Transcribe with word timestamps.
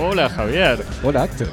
Hola 0.00 0.28
Javier, 0.28 0.78
Hola, 1.02 1.24
Axel. 1.24 1.48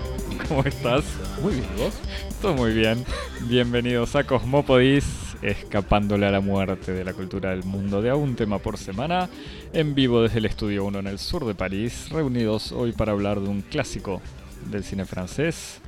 ¿cómo 0.47 0.61
estás? 0.61 1.03
Muy 1.41 1.55
bien, 1.55 1.65
¿y 1.75 1.81
vos? 1.81 1.95
Todo 2.39 2.53
muy 2.53 2.73
bien. 2.73 3.03
Bienvenidos 3.49 4.15
a 4.15 4.23
Cosmópodis, 4.23 5.35
escapándole 5.41 6.27
a 6.27 6.31
la 6.31 6.41
muerte 6.41 6.91
de 6.91 7.03
la 7.03 7.13
cultura 7.13 7.49
del 7.49 7.63
mundo 7.63 8.03
de 8.03 8.11
a 8.11 8.15
un 8.15 8.35
tema 8.35 8.59
por 8.59 8.77
semana, 8.77 9.29
en 9.73 9.95
vivo 9.95 10.21
desde 10.21 10.37
el 10.37 10.45
Estudio 10.45 10.85
1 10.85 10.99
en 10.99 11.07
el 11.07 11.17
sur 11.17 11.43
de 11.43 11.55
París, 11.55 12.09
reunidos 12.11 12.71
hoy 12.71 12.91
para 12.91 13.13
hablar 13.13 13.39
de 13.39 13.49
un 13.49 13.61
clásico 13.61 14.21
del 14.69 14.83
cine 14.83 15.05
francés, 15.05 15.81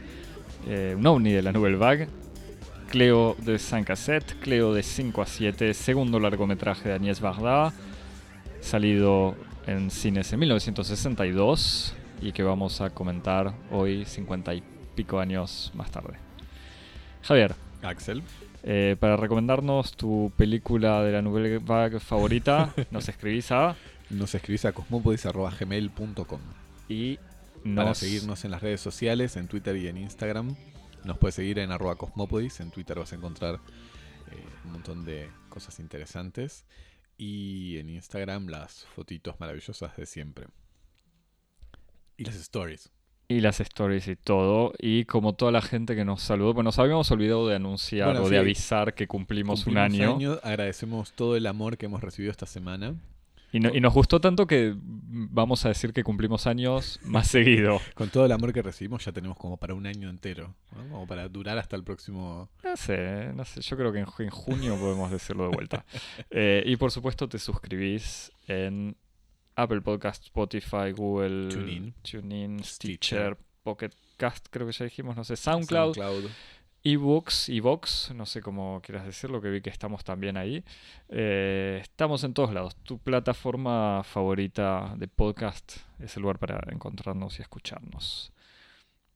eh, 0.68 0.96
un 0.98 1.06
ovni 1.06 1.34
de 1.34 1.44
la 1.44 1.52
Nouvelle 1.52 1.78
Vague, 1.78 2.08
Cleo 2.90 3.36
de 3.38 3.60
5 3.60 3.94
a 3.94 3.96
7, 3.96 4.34
Cleo 4.42 4.74
de 4.74 4.82
5 4.82 5.22
a 5.22 5.28
7, 5.28 5.76
segundo 5.76 6.20
largometraje 6.20 6.90
de 6.90 6.96
Agnès 6.96 7.22
Varda, 7.22 7.72
salido 8.62 9.36
en 9.68 9.92
cines 9.92 10.34
en 10.34 10.40
1962 10.40 11.94
y 12.22 12.32
que 12.32 12.44
vamos 12.44 12.82
a 12.82 12.90
comentar 12.90 13.54
hoy 13.72 14.06
50 14.06 14.54
y 14.56 14.64
pico 14.96 15.20
años 15.20 15.72
más 15.76 15.92
tarde. 15.92 16.16
Javier, 17.22 17.56
Axel. 17.82 18.24
eh, 18.64 18.96
para 19.00 19.18
recomendarnos 19.18 19.96
tu 19.96 20.32
película 20.36 21.04
de 21.04 21.12
la 21.12 21.22
Nouvelle 21.22 21.60
Vague 21.60 22.00
favorita, 22.00 22.74
nos 22.92 23.08
escribís 23.10 23.52
a 23.52 23.76
Nos 24.10 24.34
escribís 24.34 24.66
a 24.66 24.72
cosmopodis.gmail.com 24.72 26.40
y 26.90 27.18
Para 27.18 27.90
nos 27.90 27.98
seguirnos 27.98 28.46
en 28.46 28.52
las 28.52 28.62
redes 28.62 28.80
sociales, 28.82 29.36
en 29.36 29.48
Twitter 29.48 29.76
y 29.76 29.88
en 29.88 29.98
Instagram. 29.98 30.56
Nos 31.04 31.18
puedes 31.18 31.36
seguir 31.36 31.60
en 31.60 31.72
arroba 31.72 31.96
cosmopodis. 31.96 32.60
En 32.60 32.72
Twitter 32.72 32.98
vas 32.98 33.12
a 33.12 33.16
encontrar 33.16 33.56
eh, 33.56 34.46
un 34.66 34.72
montón 34.72 35.06
de 35.06 35.30
cosas 35.50 35.80
interesantes. 35.80 36.66
Y 37.18 37.78
en 37.78 37.90
Instagram 37.90 38.48
las 38.48 38.86
fotitos 38.96 39.40
maravillosas 39.40 39.96
de 39.98 40.06
siempre. 40.06 40.48
Y 42.18 42.24
las 42.26 42.36
stories. 42.36 42.90
y 43.30 43.42
las 43.42 43.60
stories 43.60 44.08
y 44.08 44.16
todo. 44.16 44.74
Y 44.80 45.06
como 45.06 45.34
toda 45.36 45.52
la 45.52 45.62
gente 45.62 45.96
que 45.96 46.06
nos 46.06 46.22
saludó, 46.22 46.54
pues 46.54 46.64
nos 46.66 46.80
habíamos 46.80 47.10
olvidado 47.12 47.48
de 47.48 47.56
anunciar 47.56 48.08
Bueno, 48.10 48.24
o 48.26 48.30
de 48.30 48.38
avisar 48.40 48.94
que 48.94 49.08
cumplimos, 49.08 49.64
Cumplimos 49.64 49.90
un 49.90 50.02
año. 50.02 50.16
año, 50.16 50.40
Agradecemos 50.44 51.14
todo 51.14 51.36
el 51.36 51.46
amor 51.46 51.78
que 51.78 51.86
hemos 51.88 52.02
recibido 52.02 52.32
esta 52.32 52.46
semana. 52.46 52.96
Y, 53.54 53.62
no- 53.62 53.74
y 53.74 53.80
nos 53.80 53.94
gustó 53.94 54.20
tanto 54.20 54.46
que 54.46 54.76
vamos 54.78 55.66
a 55.66 55.70
decir 55.70 55.94
que 55.94 56.04
cumplimos 56.04 56.48
años 56.48 57.00
más 57.06 57.28
seguido. 57.30 57.80
Con 57.96 58.10
todo 58.10 58.26
el 58.26 58.32
amor 58.34 58.52
que 58.52 58.62
recibimos 58.62 59.06
ya 59.06 59.14
tenemos 59.14 59.38
como 59.38 59.56
para 59.58 59.74
un 59.74 59.86
año 59.88 60.10
entero. 60.10 60.54
¿no? 60.76 60.90
Como 60.90 61.08
para 61.08 61.28
durar 61.30 61.58
hasta 61.58 61.76
el 61.78 61.84
próximo... 61.84 62.50
No 62.64 62.76
sé, 62.76 63.32
no 63.36 63.46
sé. 63.46 63.62
Yo 63.62 63.78
creo 63.78 63.94
que 63.94 64.00
en 64.00 64.30
junio 64.30 64.76
podemos 64.78 65.12
decirlo 65.12 65.50
de 65.50 65.56
vuelta. 65.56 65.86
Eh, 66.30 66.62
y 66.66 66.76
por 66.76 66.92
supuesto 66.92 67.30
te 67.30 67.40
suscribís 67.40 68.32
en 68.48 68.96
Apple 69.58 69.82
Podcast, 69.82 70.24
Spotify, 70.26 70.92
Google, 70.96 71.50
TuneIn. 71.50 71.94
TuneIn, 72.04 72.64
Stitcher. 72.64 73.34
Stitcher, 73.34 73.38
Pocket 73.64 73.90
Cast, 74.18 74.48
creo 74.50 74.66
que 74.68 74.74
ya 74.74 74.86
dijimos, 74.86 75.16
no 75.18 75.24
sé, 75.24 75.36
SoundCloud, 75.36 75.96
SoundCloud. 75.96 76.32
eBooks, 76.84 77.50
eVox, 77.50 78.12
no 78.16 78.26
sé 78.26 78.42
cómo 78.42 78.82
quieras 78.82 79.06
decirlo, 79.06 79.42
que 79.42 79.50
vi 79.50 79.62
que 79.62 79.70
estamos 79.70 80.04
también 80.04 80.38
ahí. 80.38 80.64
Eh, 81.10 81.80
estamos 81.82 82.24
en 82.24 82.34
todos 82.34 82.54
lados. 82.54 82.76
Tu 82.84 82.98
plataforma 83.00 84.04
favorita 84.06 84.94
de 84.98 85.08
podcast 85.08 85.78
es 86.00 86.16
el 86.16 86.22
lugar 86.22 86.40
para 86.40 86.62
encontrarnos 86.72 87.40
y 87.40 87.42
escucharnos. 87.42 88.32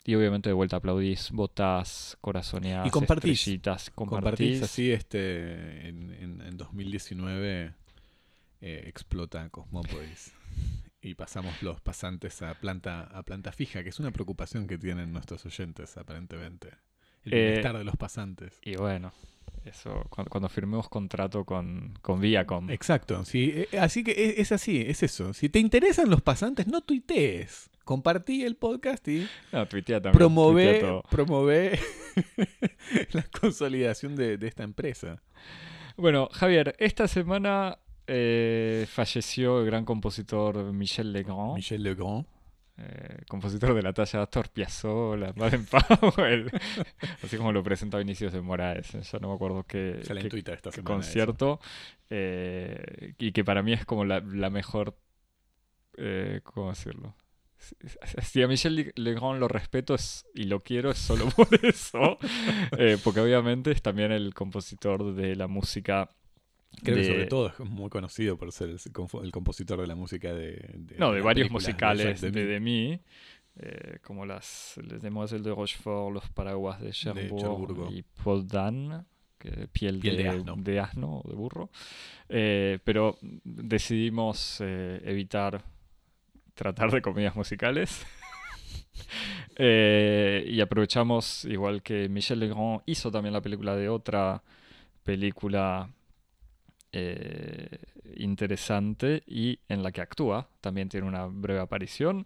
Y 0.04 0.16
obviamente 0.16 0.50
de 0.50 0.54
vuelta 0.54 0.78
aplaudís, 0.78 1.30
votás, 1.32 2.18
corazoneás, 2.22 2.88
Y 2.88 2.90
compartís. 2.90 3.44
Compartís 3.46 3.92
compartís. 3.94 4.64
así 4.64 4.92
este 4.92 5.88
en, 5.88 6.12
en- 6.20 6.42
en 6.42 6.58
2019 6.58 7.74
eh, 8.62 8.84
explota 8.88 9.50
Cosmópolis 9.50 10.32
y 11.02 11.16
pasamos 11.16 11.62
los 11.64 11.82
pasantes 11.82 12.42
a 12.44 12.54
planta 12.56 13.02
a 13.04 13.24
planta 13.24 13.52
fija, 13.52 13.84
que 13.84 13.90
es 13.90 14.00
una 14.00 14.12
preocupación 14.12 14.68
que 14.68 14.78
tienen 14.78 15.12
nuestros 15.12 15.46
oyentes 15.46 15.98
aparentemente. 15.98 16.70
El 17.24 17.34
Eh, 17.34 17.46
bienestar 17.48 17.78
de 17.78 17.84
los 17.84 17.96
pasantes. 17.98 18.60
Y 18.64 18.76
bueno, 18.76 19.12
eso, 19.66 20.06
cuando, 20.10 20.30
cuando 20.30 20.50
firmemos 20.50 20.90
contrato 20.90 21.44
con, 21.46 21.94
con 22.02 22.20
Viacom. 22.22 22.70
Exacto, 22.70 23.26
sí, 23.26 23.52
eh, 23.72 23.80
así 23.80 24.04
que 24.04 24.12
es, 24.12 24.40
es 24.40 24.52
así, 24.52 24.82
es 24.82 25.02
eso. 25.04 25.34
Si 25.34 25.50
te 25.50 25.60
interesan 25.60 26.10
los 26.10 26.22
pasantes, 26.22 26.68
no 26.68 26.82
tuitees. 26.82 27.70
Compartí 27.84 28.44
el 28.44 28.56
podcast 28.56 29.08
y 29.08 29.28
No, 29.52 29.68
tuitea 29.68 30.00
también. 30.02 30.20
tuitea 30.20 31.04
la 33.14 33.24
consolidación 33.40 34.16
de, 34.16 34.38
de 34.38 34.48
esta 34.48 34.64
empresa. 34.64 35.22
Bueno, 35.98 36.30
Javier, 36.32 36.76
esta 36.80 37.08
semana 37.08 37.80
eh, 38.14 38.86
falleció 38.90 39.60
el 39.62 39.66
gran 39.68 39.86
compositor 39.86 40.74
Michel 40.74 41.14
Legrand, 41.14 41.56
Michel 41.56 41.82
Legrand. 41.82 42.26
eh, 42.78 43.24
compositor 43.30 43.74
de 43.74 43.82
la 43.82 43.94
talla 43.94 44.20
de 44.20 44.24
Astor 44.24 44.50
Piazzolla, 44.50 45.32
Baden 45.36 45.66
Powell, 45.66 46.52
así 47.24 47.38
como 47.38 47.52
lo 47.54 47.64
presenta 47.64 47.98
Vinicius 48.00 48.34
de 48.34 48.42
Moraes. 48.42 48.92
Ya 48.92 49.20
no 49.20 49.30
me 49.30 49.36
acuerdo 49.36 49.64
qué, 49.64 50.02
concierto, 50.84 51.60
eh, 52.10 53.14
y 53.18 53.32
que 53.32 53.44
para 53.46 53.64
mí 53.64 53.72
es 53.74 53.86
como 53.86 54.04
la, 54.04 54.20
la 54.20 54.50
mejor, 54.50 54.98
eh, 55.98 56.42
¿cómo 56.44 56.70
decirlo? 56.70 57.16
Si- 58.24 58.42
a 58.42 58.48
Michel 58.48 58.92
Legrand 58.96 59.40
lo 59.40 59.48
respeto 59.48 59.94
es- 59.94 60.26
y 60.34 60.46
lo 60.46 60.60
quiero 60.62 60.90
es 60.92 60.98
solo 60.98 61.30
por 61.36 61.48
eso, 61.64 62.18
porque 63.04 63.20
obviamente 63.22 63.72
es 63.72 63.82
también 63.82 64.12
el 64.12 64.34
compositor 64.34 65.14
de 65.14 65.36
la 65.36 65.48
música. 65.48 66.10
Creo 66.84 66.96
de- 66.96 67.02
que 67.02 67.08
sobre 67.08 67.26
todo 67.28 67.48
es 67.50 67.60
muy 67.60 67.90
conocido 67.90 68.38
por 68.38 68.52
ser 68.52 68.70
el, 68.70 69.32
compositor 69.32 69.80
de 69.82 69.88
la 69.88 69.96
música 69.96 70.34
de... 70.34 70.52
de- 70.74 70.96
No, 70.98 71.12
de 71.12 71.22
varios 71.22 71.52
musicales 71.52 72.22
de 72.22 72.32
Demi, 72.32 73.00
eh, 73.58 74.00
como 74.02 74.26
las 74.26 74.80
Les 74.88 75.02
Demoiselles 75.02 75.44
de 75.44 75.54
Rochefort, 75.54 76.14
Los 76.14 76.30
Paraguas 76.30 76.80
de 76.82 76.92
Cherbourg, 76.92 77.92
y 77.92 78.04
Paul 78.24 78.48
Dan, 78.48 79.06
que 79.38 79.68
piel, 79.68 80.00
Piel 80.00 80.18
de, 80.18 80.30
asno. 80.30 80.56
de 80.58 80.80
asno 80.80 81.22
de 81.28 81.36
burro. 81.36 81.70
Eh, 82.30 82.80
pero 82.84 83.18
decidimos 83.44 84.58
eh, 84.62 85.02
evitar 85.04 85.64
tratar 86.54 86.92
de 86.92 87.02
comedias 87.02 87.36
musicales. 87.36 88.06
Y 89.58 90.60
aprovechamos, 90.60 91.46
igual 91.46 91.84
que 91.84 92.10
Michel 92.10 92.40
Legrand 92.40 92.82
hizo 92.88 93.12
también 93.12 93.34
la 93.34 93.42
película 93.42 93.76
de 93.76 93.90
otra 93.90 94.42
película 95.04 95.88
eh, 96.94 97.78
interesante 98.18 99.24
y 99.28 99.60
en 99.70 99.84
la 99.84 99.92
que 99.92 100.02
actúa. 100.02 100.48
También 100.62 100.90
tiene 100.90 101.08
una 101.08 101.26
breve 101.26 101.60
aparición. 101.60 102.26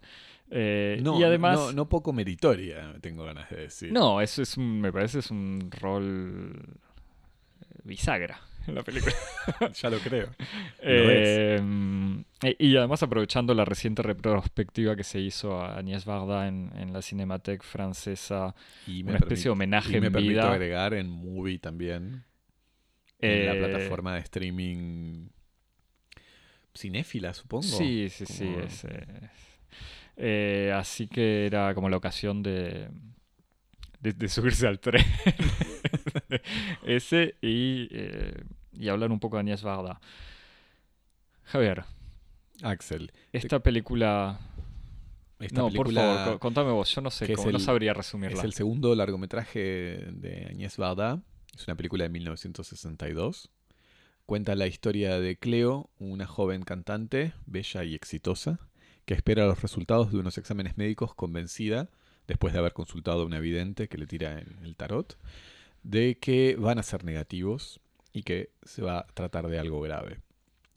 Eh, 0.50 1.00
No, 1.02 1.18
y 1.20 1.24
además. 1.24 1.58
no, 1.58 1.72
no 1.72 1.88
poco 1.88 2.12
meritoria, 2.12 2.94
tengo 3.00 3.24
ganas 3.24 3.50
de 3.50 3.56
decir. 3.62 3.92
No, 3.92 4.20
eso 4.20 4.42
es 4.42 4.56
un- 4.56 4.80
me 4.80 4.92
parece 4.92 5.18
es 5.20 5.30
un 5.30 5.70
rol 5.80 6.62
eh, 7.60 7.64
bisagra 7.84 8.40
en 8.66 8.74
la 8.76 8.82
película. 8.82 9.14
ya 9.74 9.90
lo 9.90 9.98
creo. 9.98 10.28
Eh, 10.88 11.60
y 12.58 12.76
además 12.76 13.02
aprovechando 13.02 13.54
la 13.54 13.64
reciente 13.64 14.02
retrospectiva 14.02 14.94
que 14.94 15.02
se 15.04 15.18
hizo 15.20 15.58
a 15.60 15.78
Agnès 15.78 16.04
Varda 16.04 16.46
en, 16.48 16.70
en 16.76 16.92
la 16.92 17.00
Cinemateque 17.02 17.64
francesa, 17.64 18.54
Y 18.86 19.02
una 19.02 19.16
especie 19.16 19.44
de 19.44 19.50
homenaje 19.50 19.96
y 19.96 20.00
me 20.00 20.08
en 20.08 20.12
permito 20.12 20.32
vida. 20.34 20.52
agregar 20.52 20.94
en 20.94 21.08
Movie 21.10 21.58
también, 21.58 22.22
eh, 23.20 23.40
en 23.40 23.46
la 23.46 23.68
plataforma 23.68 24.14
de 24.14 24.20
streaming 24.20 25.28
cinéfila, 26.74 27.32
supongo. 27.32 27.66
Sí, 27.66 28.08
sí, 28.10 28.26
sí. 28.26 28.44
Es, 28.44 28.84
eh, 30.16 30.72
así 30.74 31.08
que 31.08 31.46
era 31.46 31.74
como 31.74 31.88
la 31.88 31.96
ocasión 31.96 32.42
de, 32.42 32.88
de, 34.00 34.12
de 34.12 34.28
subirse 34.28 34.66
al 34.66 34.80
tren. 34.80 35.04
Ese 36.86 37.34
y, 37.42 37.88
eh, 37.90 38.44
y 38.72 38.88
hablar 38.88 39.10
un 39.10 39.20
poco 39.20 39.36
de 39.36 39.40
Agnès 39.40 39.62
Varda. 39.62 40.00
Javier, 41.44 41.84
Axel, 42.62 43.12
esta 43.32 43.60
película... 43.60 44.38
esta 45.40 45.60
no, 45.60 45.66
película 45.66 46.00
por 46.00 46.16
favor, 46.16 46.34
co- 46.34 46.40
contame 46.40 46.70
vos. 46.72 46.94
Yo 46.94 47.00
no 47.00 47.10
sé, 47.10 47.30
es 47.32 47.36
cómo, 47.36 47.52
no 47.52 47.58
sabría 47.58 47.92
es 47.92 47.96
resumirla. 47.96 48.42
el 48.42 48.52
segundo 48.52 48.94
largometraje 48.94 49.58
de 50.12 50.46
Agnès 50.50 50.76
Varda. 50.76 51.20
Es 51.56 51.66
una 51.66 51.76
película 51.76 52.04
de 52.04 52.10
1962. 52.10 53.50
Cuenta 54.26 54.54
la 54.54 54.66
historia 54.66 55.18
de 55.18 55.38
Cleo, 55.38 55.88
una 55.98 56.26
joven 56.26 56.62
cantante, 56.62 57.32
bella 57.46 57.82
y 57.82 57.94
exitosa, 57.94 58.60
que 59.06 59.14
espera 59.14 59.46
los 59.46 59.62
resultados 59.62 60.12
de 60.12 60.18
unos 60.18 60.36
exámenes 60.36 60.76
médicos 60.76 61.14
convencida, 61.14 61.88
después 62.28 62.52
de 62.52 62.58
haber 62.58 62.74
consultado 62.74 63.22
a 63.22 63.24
una 63.24 63.40
vidente 63.40 63.88
que 63.88 63.96
le 63.96 64.06
tira 64.06 64.38
el, 64.38 64.76
tarot, 64.76 65.16
de 65.82 66.18
que 66.18 66.56
van 66.58 66.78
a 66.78 66.82
ser 66.82 67.04
negativos 67.04 67.80
y 68.12 68.22
que 68.24 68.50
se 68.62 68.82
va 68.82 68.98
a 68.98 69.06
tratar 69.06 69.48
de 69.48 69.58
algo 69.58 69.80
grave. 69.80 70.18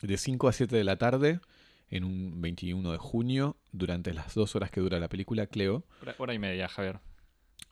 De 0.02 0.18
5 0.18 0.48
a 0.48 0.54
7 0.54 0.78
de 0.78 0.84
la 0.86 0.96
tarde, 0.96 1.42
en 1.90 2.06
un 2.06 2.40
21 2.40 2.90
de 2.90 2.98
junio, 2.98 3.58
durante 3.74 4.14
las 4.14 4.34
dos 4.34 4.56
horas 4.56 4.72
que 4.72 4.80
dura 4.80 5.00
la 5.00 5.10
película, 5.10 5.48
Cleo, 5.48 5.84
Hora, 6.18 6.34
y 6.34 6.40
media, 6.40 6.70
Javier. 6.70 7.00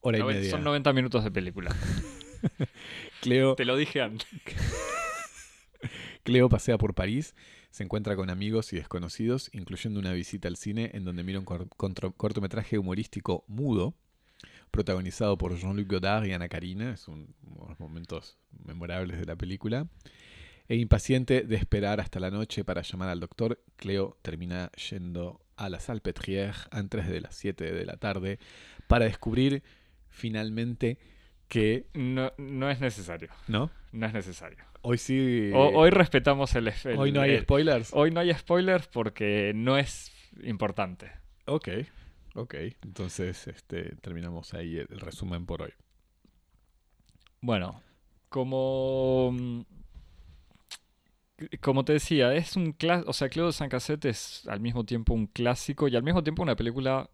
hora 0.01 0.17
y 0.17 0.23
media, 0.23 0.51
Son 0.51 0.63
90 0.63 0.91
minutos 0.91 1.23
de 1.23 1.31
película. 1.31 1.73
Cleo 3.21 3.55
Te 3.55 3.65
lo 3.65 3.75
dije 3.75 4.01
antes. 4.01 4.27
Cleo 6.23 6.49
pasea 6.49 6.77
por 6.77 6.93
París 6.93 7.35
Se 7.71 7.83
encuentra 7.83 8.15
con 8.15 8.29
amigos 8.29 8.73
y 8.73 8.77
desconocidos, 8.77 9.49
incluyendo 9.53 9.99
una 9.99 10.13
visita 10.13 10.47
al 10.47 10.57
cine 10.57 10.91
en 10.93 11.05
donde 11.05 11.23
mira 11.23 11.39
un 11.39 11.45
cortometraje 11.45 12.77
humorístico 12.79 13.43
mudo, 13.47 13.93
protagonizado 14.71 15.37
por 15.37 15.55
Jean-Luc 15.57 15.87
Godard 15.89 16.25
y 16.25 16.33
Ana 16.33 16.49
Karina, 16.49 16.93
es 16.93 17.07
un- 17.07 17.33
uno 17.43 17.63
de 17.63 17.69
los 17.69 17.79
momentos 17.79 18.37
memorables 18.65 19.19
de 19.19 19.25
la 19.25 19.35
película. 19.35 19.87
E 20.69 20.75
impaciente 20.75 21.41
de 21.43 21.55
esperar 21.55 22.01
hasta 22.01 22.19
la 22.19 22.29
noche 22.31 22.65
para 22.65 22.81
llamar 22.81 23.09
al 23.09 23.19
doctor, 23.21 23.63
Cleo 23.77 24.17
termina 24.21 24.69
yendo 24.89 25.39
a 25.55 25.69
la 25.69 25.79
Salpêtrière 25.79 26.67
antes 26.71 27.07
de 27.07 27.21
las 27.21 27.35
7 27.35 27.71
de 27.71 27.85
la 27.85 27.95
tarde 27.97 28.37
para 28.87 29.05
descubrir 29.05 29.63
finalmente 30.09 30.97
que... 31.47 31.87
No, 31.93 32.31
no 32.37 32.69
es 32.69 32.79
necesario. 32.79 33.29
¿No? 33.47 33.69
No 33.91 34.05
es 34.05 34.13
necesario. 34.13 34.57
Hoy 34.81 34.97
sí... 34.97 35.51
O- 35.53 35.71
hoy 35.79 35.89
respetamos 35.89 36.53
el, 36.55 36.67
el- 36.67 36.97
hoy 36.97 37.11
no 37.11 37.21
hay 37.21 37.31
el- 37.35 37.41
spoilers. 37.41 37.89
Hoy 37.93 38.11
no 38.11 38.19
hay 38.19 38.33
spoilers 38.33 38.87
porque 38.87 39.51
no 39.55 39.77
es 39.77 40.11
importante. 40.43 41.11
Ok, 41.45 41.69
ok. 42.35 42.55
Entonces 42.83 43.47
este, 43.47 43.95
terminamos 43.97 44.53
ahí 44.53 44.77
el, 44.77 44.87
el 44.91 44.99
resumen 44.99 45.45
por 45.45 45.61
hoy. 45.63 45.73
Bueno, 47.41 47.81
como. 48.29 49.31
mm, 49.33 49.61
Como 51.61 51.85
te 51.85 51.93
decía, 51.93 52.33
es 52.33 52.55
un 52.55 52.73
clásico. 52.73 53.09
O 53.09 53.13
sea, 53.13 53.29
Cleo 53.29 53.45
de 53.47 53.53
San 53.53 53.69
Cassette 53.69 54.05
es 54.05 54.47
al 54.47 54.59
mismo 54.59 54.83
tiempo 54.85 55.13
un 55.13 55.27
clásico 55.27 55.87
y 55.87 55.95
al 55.95 56.03
mismo 56.03 56.23
tiempo 56.23 56.41
una 56.43 56.55
película, 56.55 57.09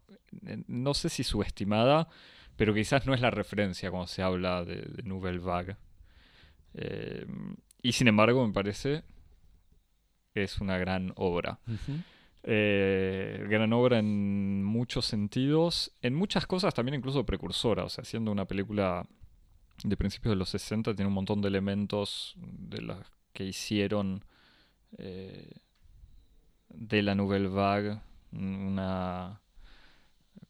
eh, 0.46 0.62
no 0.66 0.94
sé 0.94 1.08
si 1.10 1.22
subestimada, 1.24 2.08
pero 2.56 2.74
quizás 2.74 3.06
no 3.06 3.14
es 3.14 3.20
la 3.20 3.30
referencia 3.30 3.90
cuando 3.90 4.06
se 4.06 4.22
habla 4.22 4.64
de, 4.64 4.76
de 4.76 5.02
Nouvelle 5.02 5.38
Vague. 5.38 5.76
Eh, 6.74 7.26
y 7.82 7.92
sin 7.92 8.08
embargo, 8.08 8.46
me 8.46 8.52
parece 8.52 9.02
es 10.34 10.60
una 10.60 10.78
gran 10.78 11.12
obra. 11.16 11.58
Eh, 12.42 13.44
gran 13.48 13.72
obra 13.72 13.98
en 13.98 14.64
muchos 14.64 15.06
sentidos, 15.06 15.92
en 16.02 16.14
muchas 16.14 16.46
cosas 16.46 16.74
también 16.74 16.96
incluso 16.96 17.24
precursora, 17.24 17.84
o 17.84 17.88
sea, 17.88 18.04
siendo 18.04 18.30
una 18.32 18.44
película 18.44 19.06
de 19.82 19.96
principios 19.96 20.32
de 20.32 20.36
los 20.36 20.50
60 20.50 20.94
tiene 20.94 21.08
un 21.08 21.14
montón 21.14 21.40
de 21.40 21.48
elementos 21.48 22.34
de 22.36 22.82
las 22.82 22.98
que 23.32 23.44
hicieron 23.44 24.24
eh, 24.98 25.50
de 26.68 27.02
la 27.02 27.14
Nouvelle 27.14 27.48
Vague 27.48 27.98
una 28.32 29.40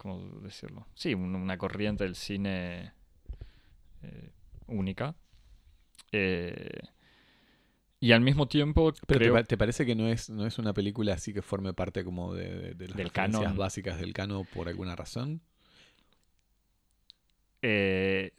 ¿cómo 0.05 0.39
decirlo? 0.41 0.87
Sí, 0.95 1.15
un- 1.15 1.35
una 1.35 1.57
corriente 1.57 2.05
del 2.05 2.15
cine 2.15 2.93
eh, 4.03 4.31
única. 4.67 5.15
Eh, 6.13 6.79
y 8.01 8.13
al 8.13 8.21
mismo 8.21 8.47
tiempo 8.47 8.93
Pero 9.07 9.19
creo- 9.19 9.33
te, 9.33 9.41
pa- 9.41 9.49
te 9.49 9.57
parece 9.57 9.87
que 9.87 9.95
no 9.95 10.09
es, 10.09 10.29
no 10.29 10.45
es 10.45 10.59
una 10.59 10.75
película 10.75 11.15
así 11.15 11.33
que 11.33 11.41
forme 11.41 11.73
parte 11.73 12.05
como 12.05 12.35
de, 12.35 12.55
de- 12.55 12.75
de 12.75 12.89
las 12.89 12.99
Del 12.99 13.13
canon. 13.13 13.57
básicas 13.57 13.99
del 13.99 14.13
canon 14.13 14.45
por 14.45 14.69
alguna 14.69 14.95
razón? 14.95 15.41
eh, 17.63 18.33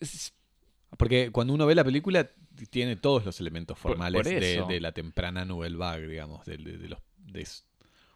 Porque 0.98 1.32
cuando 1.32 1.54
uno 1.54 1.66
ve 1.66 1.74
la 1.74 1.84
película 1.84 2.30
tiene 2.70 2.96
todos 2.96 3.26
los 3.26 3.40
elementos 3.42 3.78
formales 3.80 4.24
por 4.24 4.68
de, 4.68 4.80
la 4.80 4.92
temprana 4.92 5.46
Nouvelle 5.46 5.76
Vague, 5.78 6.08
digamos, 6.08 6.46
de, 6.46 6.58
los 6.60 7.00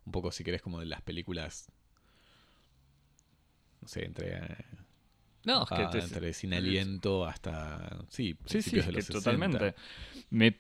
un 0.06 0.12
poco 0.12 0.32
si 0.32 0.44
querés 0.44 0.62
como 0.62 0.80
de 0.80 0.86
las 0.86 1.02
películas 1.02 1.72
sé, 3.90 4.06
entre, 4.06 4.38
eh, 4.38 4.58
no, 5.46 5.64
es 5.64 5.70
que 5.70 5.76
ah, 5.84 5.90
te- 5.90 6.00
entre 6.00 6.34
Sin 6.34 6.54
Aliento 6.54 7.26
hasta 7.26 8.00
sí, 8.10 8.38
Sí, 8.46 8.62
sí, 8.62 8.80
es 8.80 8.86
que 8.86 8.92
los 8.94 9.06
60. 9.06 9.20
totalmente. 9.20 9.76
Me, 10.30 10.60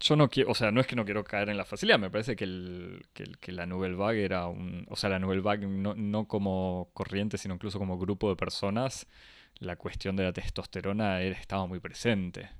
yo 0.00 0.16
no 0.16 0.28
quiero, 0.30 0.50
o 0.50 0.54
sea, 0.54 0.70
no 0.72 0.80
es 0.80 0.86
que 0.86 0.96
no 0.96 1.04
quiero 1.04 1.24
caer 1.24 1.48
en 1.50 1.56
la 1.56 1.64
facilidad, 1.64 1.98
me 1.98 2.10
parece 2.10 2.36
que, 2.36 2.44
el, 2.44 3.06
que, 3.14 3.24
el- 3.24 3.38
que 3.38 3.52
la 3.52 3.66
Nouvelle 3.66 3.96
Vague 3.96 4.24
era 4.24 4.46
un, 4.48 4.86
o 4.90 4.96
sea, 4.96 5.10
la 5.10 5.18
Nouvelle 5.18 5.42
Vague 5.42 5.66
no, 5.66 5.94
no 5.94 6.28
como 6.28 6.90
corriente, 6.94 7.38
sino 7.38 7.54
incluso 7.54 7.78
como 7.78 7.98
grupo 7.98 8.28
de 8.30 8.36
personas, 8.36 9.06
la 9.58 9.76
cuestión 9.76 10.16
de 10.16 10.24
la 10.24 10.32
testosterona 10.34 11.20
era- 11.22 11.38
estaba 11.38 11.66
muy 11.66 11.80
presente. 11.80 12.50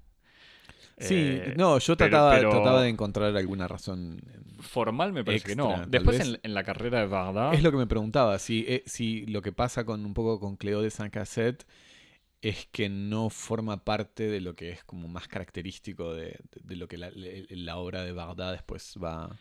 Sí, 0.99 1.15
Eh, 1.15 1.55
no, 1.59 1.79
yo 1.79 1.97
trataba, 1.97 2.31
pero 2.37 2.51
trataba 2.51 2.83
de 2.83 2.89
encontrar 2.89 3.37
alguna 3.37 3.69
razón. 3.69 4.21
Formal 4.61 5.13
me 5.13 5.25
parece 5.25 5.49
que 5.51 5.57
no. 5.57 5.85
Después 5.87 6.21
en, 6.21 6.41
en 6.43 6.55
la 6.55 6.65
carrera 6.65 7.01
de 7.01 7.07
Varda, 7.07 7.53
Es 7.53 7.63
lo 7.63 7.71
que 7.71 7.77
me 7.77 7.87
preguntaba, 7.87 8.39
si, 8.39 8.65
eh, 8.67 8.83
si 8.87 9.27
lo 9.27 9.43
que 9.43 9.53
pasa 9.53 9.85
con 9.85 10.05
un 10.07 10.15
poco 10.15 10.41
con 10.41 10.57
Cleo 10.57 10.81
de 10.81 10.91
San 10.91 11.11
Cassette 11.11 11.67
es 12.43 12.67
que 12.73 12.89
no 12.89 13.29
forma 13.31 13.85
parte 13.85 14.29
de 14.29 14.41
lo 14.41 14.55
que 14.55 14.71
es 14.71 14.85
como 14.85 15.09
más 15.09 15.29
característico 15.29 16.15
de, 16.15 16.25
de- 16.51 16.61
de 16.63 16.77
lo 16.77 16.87
que 16.89 16.97
la, 16.99 17.77
obra 17.77 18.05
de 18.05 18.13
Bagdad 18.13 18.53
después 18.53 18.95
va 19.03 19.37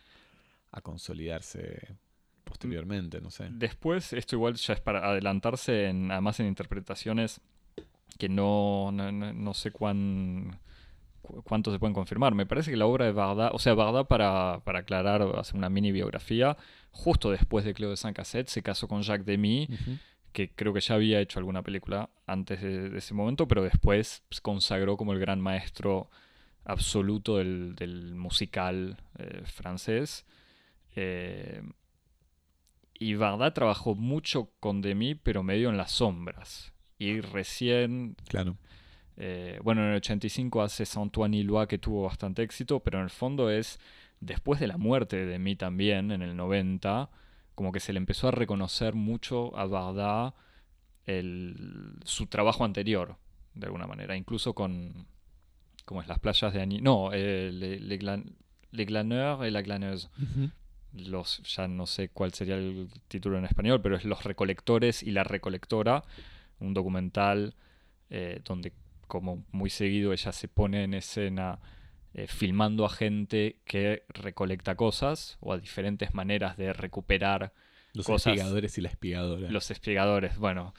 a 0.72 0.82
consolidarse 0.82 1.96
posteriormente, 2.44 3.22
no 3.22 3.32
sé. 3.32 3.48
Después, 3.50 4.12
esto 4.14 4.36
igual 4.36 4.56
ya 4.56 4.74
es 4.74 4.82
para 4.82 5.08
adelantarse, 5.10 5.86
en, 5.88 6.12
además 6.12 6.40
en 6.40 6.48
interpretaciones 6.48 7.42
que 8.18 8.30
no, 8.30 8.92
no, 8.92 9.12
no- 9.12 9.34
no 9.34 9.54
sé 9.54 9.72
cuán, 9.72 10.60
cu- 11.26 11.42
cuánto 11.44 11.72
se 11.72 11.80
pueden 11.80 11.94
confirmar. 11.94 12.34
Me 12.36 12.46
parece 12.46 12.72
que 12.72 12.78
la 12.78 12.86
obra 12.86 13.06
de 13.06 13.12
Barda, 13.12 13.52
o 13.52 13.60
sea, 13.60 13.74
Barda, 13.74 14.06
para, 14.06 14.62
para 14.64 14.80
aclarar, 14.80 15.22
hacer 15.38 15.56
una 15.56 15.70
mini 15.70 15.92
biografía, 15.92 16.56
justo 16.92 17.32
después 17.32 17.66
de 17.66 17.74
Cleo 17.74 17.90
de 17.90 17.98
San 17.98 18.14
Cassette 18.14 18.48
se 18.50 18.62
casó 18.64 18.88
con 18.88 19.02
Jacques 19.02 19.26
Demy, 19.26 19.68
que 20.32 20.52
creo 20.54 20.74
que 20.74 20.82
ya 20.82 20.96
había 20.96 21.20
hecho 21.22 21.40
alguna 21.40 21.62
película 21.64 22.10
antes 22.28 22.62
de, 22.62 22.90
de 22.90 22.98
ese 22.98 23.14
momento, 23.14 23.48
pero 23.48 23.64
después 23.64 24.24
se 24.30 24.42
consagró 24.42 24.98
como 24.98 25.14
el 25.14 25.20
gran 25.20 25.40
maestro 25.42 26.10
absoluto 26.66 27.38
del, 27.38 27.76
del 27.76 28.16
musical 28.16 28.98
eh, 29.18 29.42
francés. 29.46 30.26
Eh, 30.96 31.62
y 32.98 33.16
Varda 33.16 33.54
trabajó 33.54 33.94
mucho 33.96 34.52
con 34.60 34.82
Demi, 34.82 35.16
pero 35.16 35.44
medio 35.44 35.70
en 35.70 35.78
las 35.78 35.92
sombras. 35.92 36.74
Y 36.98 37.20
recién, 37.20 38.16
Claro. 38.30 38.56
Eh, 39.18 39.60
bueno, 39.64 39.82
en 39.84 39.90
el 39.92 39.96
85 39.98 40.62
hace 40.62 40.86
Saint-Antoine 40.86 41.38
Ilois, 41.38 41.68
que 41.68 41.78
tuvo 41.78 42.04
bastante 42.04 42.44
éxito, 42.44 42.80
pero 42.82 42.98
en 43.00 43.06
el 43.06 43.10
fondo 43.10 43.50
es 43.50 43.80
después 44.20 44.60
de 44.60 44.68
la 44.68 44.78
muerte 44.78 45.18
de 45.18 45.26
Demi 45.26 45.56
también, 45.56 46.12
en 46.12 46.22
el 46.22 46.36
90, 46.36 47.10
como 47.56 47.72
que 47.72 47.80
se 47.80 47.94
le 47.94 47.98
empezó 47.98 48.28
a 48.28 48.32
reconocer 48.32 48.94
mucho 48.96 49.58
a 49.58 49.66
Varda 49.66 50.34
el, 51.06 51.94
su 52.04 52.28
trabajo 52.28 52.66
anterior, 52.66 53.16
de 53.54 53.68
alguna 53.68 53.88
manera, 53.88 54.16
incluso 54.18 54.54
con, 54.54 55.06
como 55.86 56.02
es 56.02 56.08
las 56.08 56.20
playas 56.20 56.54
de 56.54 56.62
Ani, 56.62 56.82
no, 56.82 57.12
eh, 57.14 57.52
Le, 57.54 57.80
Le 57.80 58.00
Glan- 58.00 58.34
Le 58.72 58.86
Glaneur 58.86 59.46
y 59.48 59.52
La 59.52 59.62
Glaneuse 59.62 60.10
los, 60.94 61.42
ya 61.44 61.68
no 61.68 61.86
sé 61.86 62.10
cuál 62.10 62.34
sería 62.34 62.56
el 62.56 62.90
título 63.08 63.38
en 63.38 63.46
español, 63.46 63.82
pero 63.82 63.96
es 63.98 64.06
Los 64.06 64.24
Recolectores 64.24 65.04
y 65.04 65.12
la 65.12 65.24
Recolectora, 65.24 66.04
un 66.60 66.74
documental 66.74 67.54
eh, 68.10 68.40
donde, 68.46 68.72
como 69.06 69.44
muy 69.52 69.70
seguido, 69.70 70.14
ella 70.14 70.32
se 70.32 70.48
pone 70.48 70.84
en 70.84 70.94
escena 70.94 71.60
eh, 72.14 72.28
filmando 72.28 72.86
a 72.86 72.90
gente 72.90 73.58
que 73.66 74.04
recolecta 74.10 74.76
cosas 74.76 75.38
o 75.42 75.54
a 75.54 75.58
diferentes 75.58 76.14
maneras 76.14 76.56
de 76.58 76.72
recuperar 76.74 77.54
Los 77.94 78.06
Cosas- 78.06 78.34
espigadores 78.34 78.78
y 78.78 78.82
la 78.82 78.90
espigadora. 78.90 79.50
los 79.52 79.70
espigadores. 79.72 80.38
Bueno. 80.38 80.74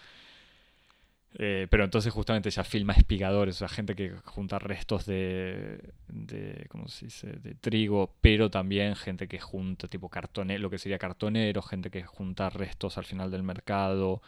Eh, 1.38 1.66
pero 1.70 1.84
entonces 1.84 2.10
justamente 2.14 2.48
ella 2.48 2.64
filma 2.64 2.94
espigadores, 2.94 3.56
o 3.56 3.58
sea, 3.58 3.68
gente 3.68 3.94
que 3.94 4.10
junta 4.24 4.58
restos 4.58 5.04
de, 5.04 5.92
de, 6.08 6.64
¿cómo 6.70 6.88
se 6.88 7.06
dice? 7.06 7.26
De 7.26 7.54
trigo, 7.54 8.14
pero 8.22 8.48
también 8.48 8.96
gente 8.96 9.28
que 9.28 9.38
junta 9.38 9.86
tipo 9.86 10.08
cartonero, 10.08 10.62
lo 10.62 10.70
que 10.70 10.78
sería 10.78 10.98
cartonero, 10.98 11.60
gente 11.60 11.90
que 11.90 12.04
junta 12.04 12.48
restos 12.48 12.96
al 12.96 13.04
final 13.04 13.30
del 13.30 13.42
mercado, 13.42 14.22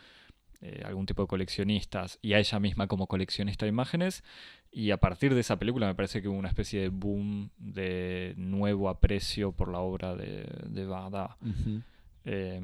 eh, 0.60 0.82
algún 0.84 1.06
tipo 1.06 1.22
de 1.22 1.28
coleccionistas, 1.28 2.18
y 2.22 2.32
a 2.32 2.38
ella 2.38 2.58
misma 2.58 2.86
como 2.86 3.06
coleccionista 3.06 3.64
de 3.66 3.70
imágenes. 3.70 4.24
Y 4.70 4.90
a 4.90 4.98
partir 4.98 5.34
de 5.34 5.40
esa 5.40 5.58
película 5.58 5.86
me 5.86 5.94
parece 5.94 6.20
que 6.20 6.28
hubo 6.28 6.36
una 6.38 6.48
especie 6.48 6.80
de 6.80 6.88
boom 6.90 7.50
de 7.56 8.34
nuevo 8.36 8.88
aprecio 8.88 9.52
por 9.52 9.70
la 9.72 9.78
obra 9.78 10.14
de, 10.14 10.46
de. 10.66 10.86
Ujú. 10.86 11.82
Eh, 12.24 12.60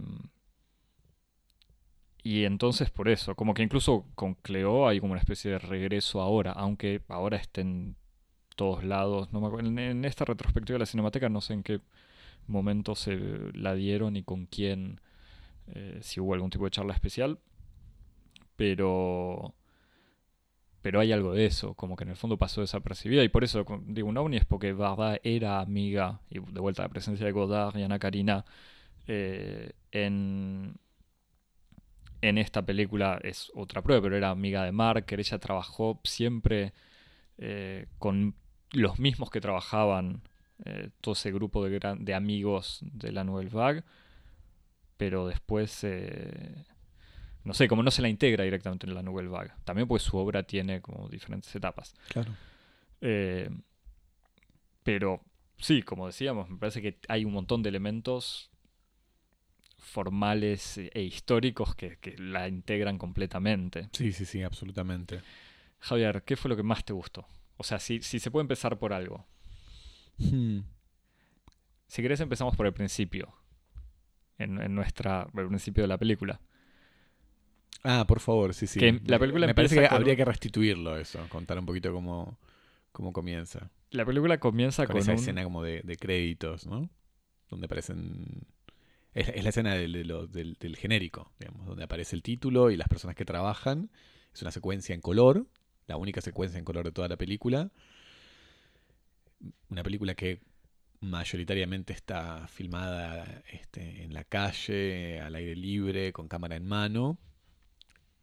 y 2.23 2.45
entonces 2.45 2.91
por 2.91 3.09
eso, 3.09 3.35
como 3.35 3.53
que 3.55 3.63
incluso 3.63 4.07
con 4.15 4.35
Cleo 4.35 4.89
hay 4.89 4.99
como 5.01 5.13
una 5.13 5.21
especie 5.21 5.53
de 5.53 5.59
regreso 5.59 6.21
ahora, 6.21 6.53
aunque 6.53 7.03
ahora 7.09 7.37
esté 7.37 7.61
en 7.61 7.97
todos 8.57 8.83
lados. 8.85 9.33
No 9.33 9.41
me 9.41 9.47
acuerdo- 9.49 9.69
en, 9.69 9.79
en 9.79 10.05
esta 10.05 10.25
retrospectiva 10.25 10.77
de 10.77 10.81
la 10.81 10.87
Cinemateca 10.87 11.29
no 11.29 11.41
sé 11.41 11.53
en 11.55 11.63
qué 11.63 11.81
momento 12.47 12.95
se 12.95 13.19
la 13.55 13.75
dieron 13.75 14.17
y 14.17 14.23
con 14.23 14.47
quién, 14.47 15.01
eh, 15.69 15.99
si 16.03 16.21
hubo 16.21 16.35
algún 16.35 16.51
tipo 16.51 16.65
de 16.65 16.71
charla 16.71 16.95
especial, 16.95 17.39
pero... 18.57 19.55
Pero 20.83 21.01
hay 21.01 21.13
algo 21.13 21.33
de 21.33 21.47
eso, 21.47 21.73
como 21.73 21.97
que 21.97 22.05
en 22.05 22.11
el 22.11 22.17
fondo 22.17 22.37
pasó 22.37 22.61
desapercibida 22.61 23.25
y 23.25 23.31
por 23.31 23.43
eso 23.43 23.65
digo 23.87 24.07
un 24.07 24.19
ovni 24.19 24.37
es 24.37 24.45
porque 24.45 24.75
Varda 24.75 25.19
era 25.25 25.61
amiga, 25.61 26.21
y 26.29 26.41
de 26.41 26.61
vuelta 26.61 26.83
la 26.83 26.91
presencia 26.91 27.25
de 27.25 27.33
Godard 27.33 27.75
y 27.79 27.85
Ana 27.85 27.99
Karina 27.99 28.45
eh, 29.07 29.73
en, 29.93 30.77
en 32.21 32.39
esta 32.39 32.63
película 32.63 33.19
es 33.23 33.51
otra 33.55 33.81
prueba, 33.83 34.03
pero 34.03 34.17
era 34.17 34.31
amiga 34.31 34.63
de 34.65 34.73
Marker. 34.73 35.21
Ella 35.21 35.39
trabajó 35.39 36.01
siempre 36.05 36.75
eh, 37.39 37.87
con 37.99 38.35
los 38.73 38.99
mismos 38.99 39.31
que 39.31 39.41
trabajaban 39.41 40.23
eh, 40.65 40.91
todo 41.01 41.15
ese 41.15 41.33
grupo 41.33 41.65
de, 41.65 41.97
de 41.99 42.15
amigos 42.15 42.81
de 42.83 43.13
la 43.13 43.25
Nouvelle 43.25 43.51
Vague, 43.51 43.85
pero 44.97 45.27
después, 45.27 45.85
no 47.45 47.55
sé, 47.55 47.69
como 47.69 47.83
no 47.83 47.91
se 47.91 48.03
la 48.03 48.09
integra 48.09 48.45
directamente 48.45 48.87
en 48.87 48.95
la 48.95 49.03
Nouvelle 49.03 49.29
Vague. 49.29 49.53
También 49.65 49.87
pues 49.87 50.03
su 50.03 50.17
obra 50.17 50.43
tiene 50.43 50.81
como 50.81 51.09
diferentes 51.09 51.55
etapas. 51.55 51.95
Claro. 52.09 52.35
Eh, 53.01 53.51
pero 54.83 55.23
sí, 55.59 55.83
como 55.83 56.07
decíamos, 56.07 56.49
me 56.49 56.57
parece 56.57 56.81
que 56.81 56.99
hay 57.09 57.25
un 57.25 57.33
montón 57.33 57.63
de 57.63 57.69
elementos 57.69 58.51
formales 59.77 60.79
e 60.79 61.03
históricos 61.03 61.75
que, 61.75 61.99
que 61.99 62.17
la 62.17 62.49
integran 62.49 62.97
completamente. 62.97 63.91
Sí, 63.93 64.13
sí, 64.13 64.25
sí, 64.25 64.43
absolutamente. 64.43 65.21
Javier, 65.81 66.23
¿qué 66.23 66.37
fue 66.37 66.49
lo 66.49 66.57
que 66.57 66.63
más 66.63 66.85
te 66.85 66.95
gustó? 66.95 67.27
O 67.59 67.63
sea, 67.63 67.79
si, 67.79 68.01
si 68.03 68.19
se 68.19 68.31
puede 68.31 68.43
empezar 68.43 68.79
por 68.79 68.95
algo. 68.95 69.27
Hmm. 70.17 70.61
Si 71.87 72.01
querés 72.01 72.21
empezamos 72.21 72.57
por 72.57 72.67
el 72.67 72.73
principio. 72.73 73.35
En, 74.39 74.61
en 74.61 74.75
nuestra. 74.75 75.27
por 75.27 75.43
el 75.43 75.49
principio 75.49 75.85
de 75.85 75.89
la 75.89 75.99
película. 75.99 76.41
Ah, 77.85 78.07
por 78.07 78.21
favor, 78.21 78.55
sí, 78.55 78.67
sí. 78.67 78.81
Que 78.81 79.01
la 79.07 79.19
película 79.19 79.47
Me 79.47 79.55
parece 79.55 79.77
que 79.77 79.89
con 79.89 79.99
habría 79.99 80.17
que 80.17 80.25
restituirlo 80.25 80.97
eso, 80.97 81.19
contar 81.29 81.59
un 81.59 81.67
poquito 81.67 81.93
cómo, 81.93 82.39
cómo 82.93 83.13
comienza. 83.13 83.71
La 83.91 84.05
película 84.05 84.39
comienza 84.39 84.87
Con 84.87 84.95
con, 84.95 85.03
esa 85.03 85.13
un. 85.13 85.19
escena 85.19 85.45
como 85.45 85.63
de, 85.63 85.83
de 85.83 85.97
créditos, 85.97 86.67
¿no? 86.67 86.89
Donde 87.51 87.67
aparecen... 87.67 88.47
Es, 89.15 89.29
es 89.29 89.45
la 89.45 89.51
escena 89.51 89.75
del- 89.75 90.57
del 90.59 90.77
genérico, 90.77 91.33
digamos, 91.39 91.67
donde 91.67 91.85
aparece 91.85 92.17
el 92.17 92.23
título 92.23 92.71
y 92.71 92.77
las 92.77 92.89
personas 92.89 93.15
que 93.17 93.25
trabajan. 93.25 93.91
Es 94.35 94.43
una 94.43 94.51
secuencia 94.51 94.95
en 94.95 95.01
color, 95.01 95.47
la 95.87 95.97
única 95.97 96.21
secuencia 96.21 96.59
en 96.59 96.65
color 96.65 96.85
de 96.85 96.93
toda 96.93 97.09
la 97.09 97.17
película. 97.17 97.71
Una 99.69 99.83
película 99.83 100.15
que 100.15 100.41
mayoritariamente 101.01 101.93
está 101.93 102.47
filmada 102.49 103.43
este, 103.51 104.03
en 104.05 104.15
la 104.15 104.25
calle, 104.25 105.21
al 105.21 105.35
aire 105.35 105.55
libre, 105.57 106.13
con 106.13 106.29
cámara 106.29 106.57
en 106.57 106.67
mano. 106.67 107.19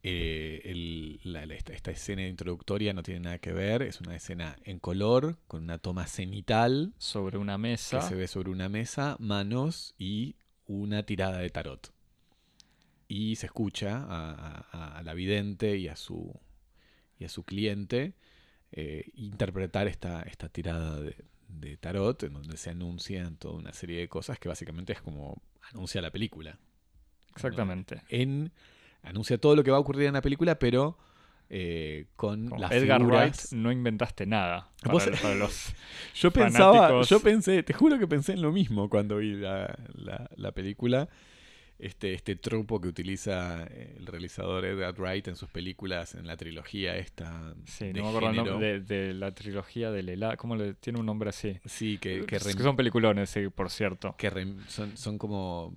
Eh, 0.04 0.62
el- 0.64 1.20
la- 1.22 1.46
la- 1.46 1.54
esta, 1.54 1.72
esta 1.72 1.92
escena 1.92 2.26
introductoria 2.26 2.92
no 2.92 3.02
tiene 3.04 3.20
nada 3.20 3.38
que 3.38 3.52
ver, 3.52 3.82
es 3.82 4.00
una 4.00 4.16
escena 4.16 4.56
en 4.64 4.80
color, 4.80 5.38
con 5.46 5.62
una 5.62 5.78
toma 5.78 6.06
cenital 6.08 6.92
sobre 6.98 7.38
una 7.38 7.54
que 7.54 7.58
mesa. 7.62 8.02
se 8.02 8.14
ve 8.16 8.26
sobre 8.26 8.50
una 8.50 8.68
mesa, 8.68 9.16
manos 9.20 9.94
y 9.98 10.34
una 10.66 11.04
tirada 11.04 11.38
de 11.38 11.50
tarot. 11.50 11.92
Y 13.08 13.36
se 13.36 13.46
escucha 13.46 13.98
a, 14.08 14.66
a- 14.72 14.98
a 14.98 15.02
la 15.02 15.14
vidente 15.14 15.76
y 15.76 15.88
a 15.88 15.96
su, 15.96 16.34
y 17.18 17.24
a 17.24 17.28
su 17.28 17.44
cliente 17.44 18.14
eh, 18.72 19.10
interpretar 19.14 19.86
esta, 19.86 20.22
esta 20.22 20.48
tirada 20.48 20.98
de, 21.00 21.14
de 21.48 21.76
tarot, 21.76 22.22
en 22.24 22.32
donde 22.32 22.56
se 22.56 22.70
anuncian 22.70 23.36
toda 23.36 23.54
una 23.54 23.72
serie 23.74 23.98
de 24.00 24.08
cosas 24.08 24.38
que 24.38 24.48
básicamente 24.48 24.94
es 24.94 25.02
como 25.02 25.42
anuncia 25.72 26.00
la 26.02 26.10
película. 26.10 26.58
Exactamente. 27.34 28.02
En, 28.08 28.50
anuncia 29.02 29.38
todo 29.38 29.56
lo 29.56 29.62
que 29.64 29.70
va 29.70 29.76
a 29.76 29.80
ocurrir 29.80 30.06
en 30.06 30.14
la 30.14 30.22
película, 30.22 30.58
pero 30.58 30.96
eh, 31.50 32.06
con 32.16 32.48
Con 32.48 32.60
las 32.60 32.72
Edgar 32.72 33.00
figuras... 33.00 33.48
Wright 33.50 33.60
no 33.62 33.70
inventaste 33.72 34.24
nada. 34.26 34.70
Para, 34.82 34.92
Vos- 34.94 35.08
para 35.20 35.34
los, 35.34 35.74
Yo 36.14 36.30
pensaba, 36.30 36.72
fanáticos. 36.74 37.08
yo 37.10 37.20
pensé, 37.20 37.62
te 37.62 37.72
juro 37.74 37.98
que 37.98 38.06
pensé 38.06 38.32
en 38.32 38.42
lo 38.42 38.52
mismo 38.52 38.88
cuando 38.88 39.18
vi 39.18 39.34
la, 39.34 39.76
la- 39.94 40.30
la 40.36 40.52
película. 40.52 41.08
Este, 41.78 42.12
este 42.14 42.36
truco 42.36 42.80
que 42.80 42.86
utiliza 42.86 43.64
eh, 43.64 43.96
el 43.98 44.06
realizador 44.06 44.64
Edgar 44.64 44.94
Wright 45.00 45.26
en 45.26 45.34
sus 45.34 45.48
películas, 45.50 46.14
en 46.14 46.28
la 46.28 46.36
trilogía 46.36 46.96
esta 46.96 47.54
sí, 47.64 47.86
de 47.86 47.94
no 47.94 48.02
me 48.04 48.08
acuerdo 48.10 48.30
el 48.30 48.36
nombre 48.36 48.80
de, 48.80 48.80
de 48.80 49.14
la 49.14 49.34
trilogía 49.34 49.90
del 49.90 50.08
helado. 50.08 50.36
¿Cómo 50.36 50.54
le 50.54 50.74
tiene 50.74 51.00
un 51.00 51.06
nombre 51.06 51.30
así? 51.30 51.58
Sí, 51.64 51.98
que, 51.98 52.20
que, 52.20 52.36
que 52.38 52.40
son 52.40 52.76
peliculones, 52.76 53.30
sí, 53.30 53.48
por 53.48 53.68
cierto. 53.68 54.14
que 54.16 54.30
son, 54.68 54.96
son 54.96 55.18
como 55.18 55.74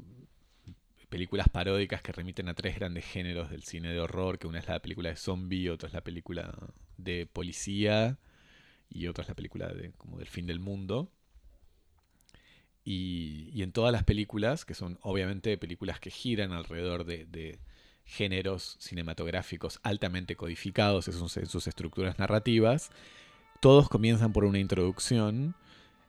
películas 1.15 1.48
paródicas 1.48 2.01
que 2.01 2.12
remiten 2.12 2.50
a 2.50 2.53
tres 2.55 2.75
grandes 2.75 3.05
géneros 3.05 3.50
del 3.50 3.63
cine 3.63 3.88
de 3.88 4.01
horror, 4.01 4.38
que 4.38 4.48
una 4.48 4.60
es 4.60 4.67
la 4.67 4.81
película 4.81 5.07
de 5.07 5.15
zombie, 5.15 5.69
otra 5.69 5.88
es 5.88 5.93
la 5.93 6.01
película 6.01 6.53
de 6.98 7.25
policía 7.25 8.17
y 8.89 9.07
otra 9.07 9.22
es 9.22 9.29
la 9.29 9.34
película 9.34 9.69
de, 9.69 9.93
como 9.93 10.17
del 10.17 10.27
fin 10.27 10.45
del 10.45 10.60
mundo. 10.60 11.10
Y, 12.84 13.63
en 13.63 13.72
todas 13.72 13.93
las 13.93 14.03
películas, 14.03 14.65
que 14.65 14.74
son 14.74 15.00
obviamente 15.03 15.57
películas 15.57 16.01
que 16.01 16.12
giran 16.12 16.51
alrededor 16.51 17.05
de, 17.05 17.60
géneros 18.03 18.75
cinematográficos 18.81 19.79
altamente 19.84 20.36
codificados 20.36 21.07
en 21.07 21.13
sus, 21.13 21.38
en 21.38 21.45
sus 21.45 21.65
estructuras 21.67 22.19
narrativas, 22.19 22.91
todos 23.62 23.88
comienzan 23.88 24.34
por 24.34 24.43
una 24.43 24.60
introducción 24.60 25.55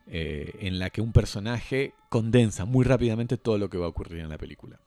eh, 0.09 0.51
en 0.63 0.81
la 0.81 0.91
que 0.91 1.01
un 1.01 1.13
personaje 1.13 1.95
condensa 2.09 2.65
muy 2.65 2.85
rápidamente 2.85 3.37
todo 3.37 3.57
lo 3.57 3.71
que 3.71 3.79
va 3.79 3.87
a 3.87 3.91
ocurrir 3.91 4.23
en 4.23 4.31
la 4.31 4.39
película. 4.39 4.81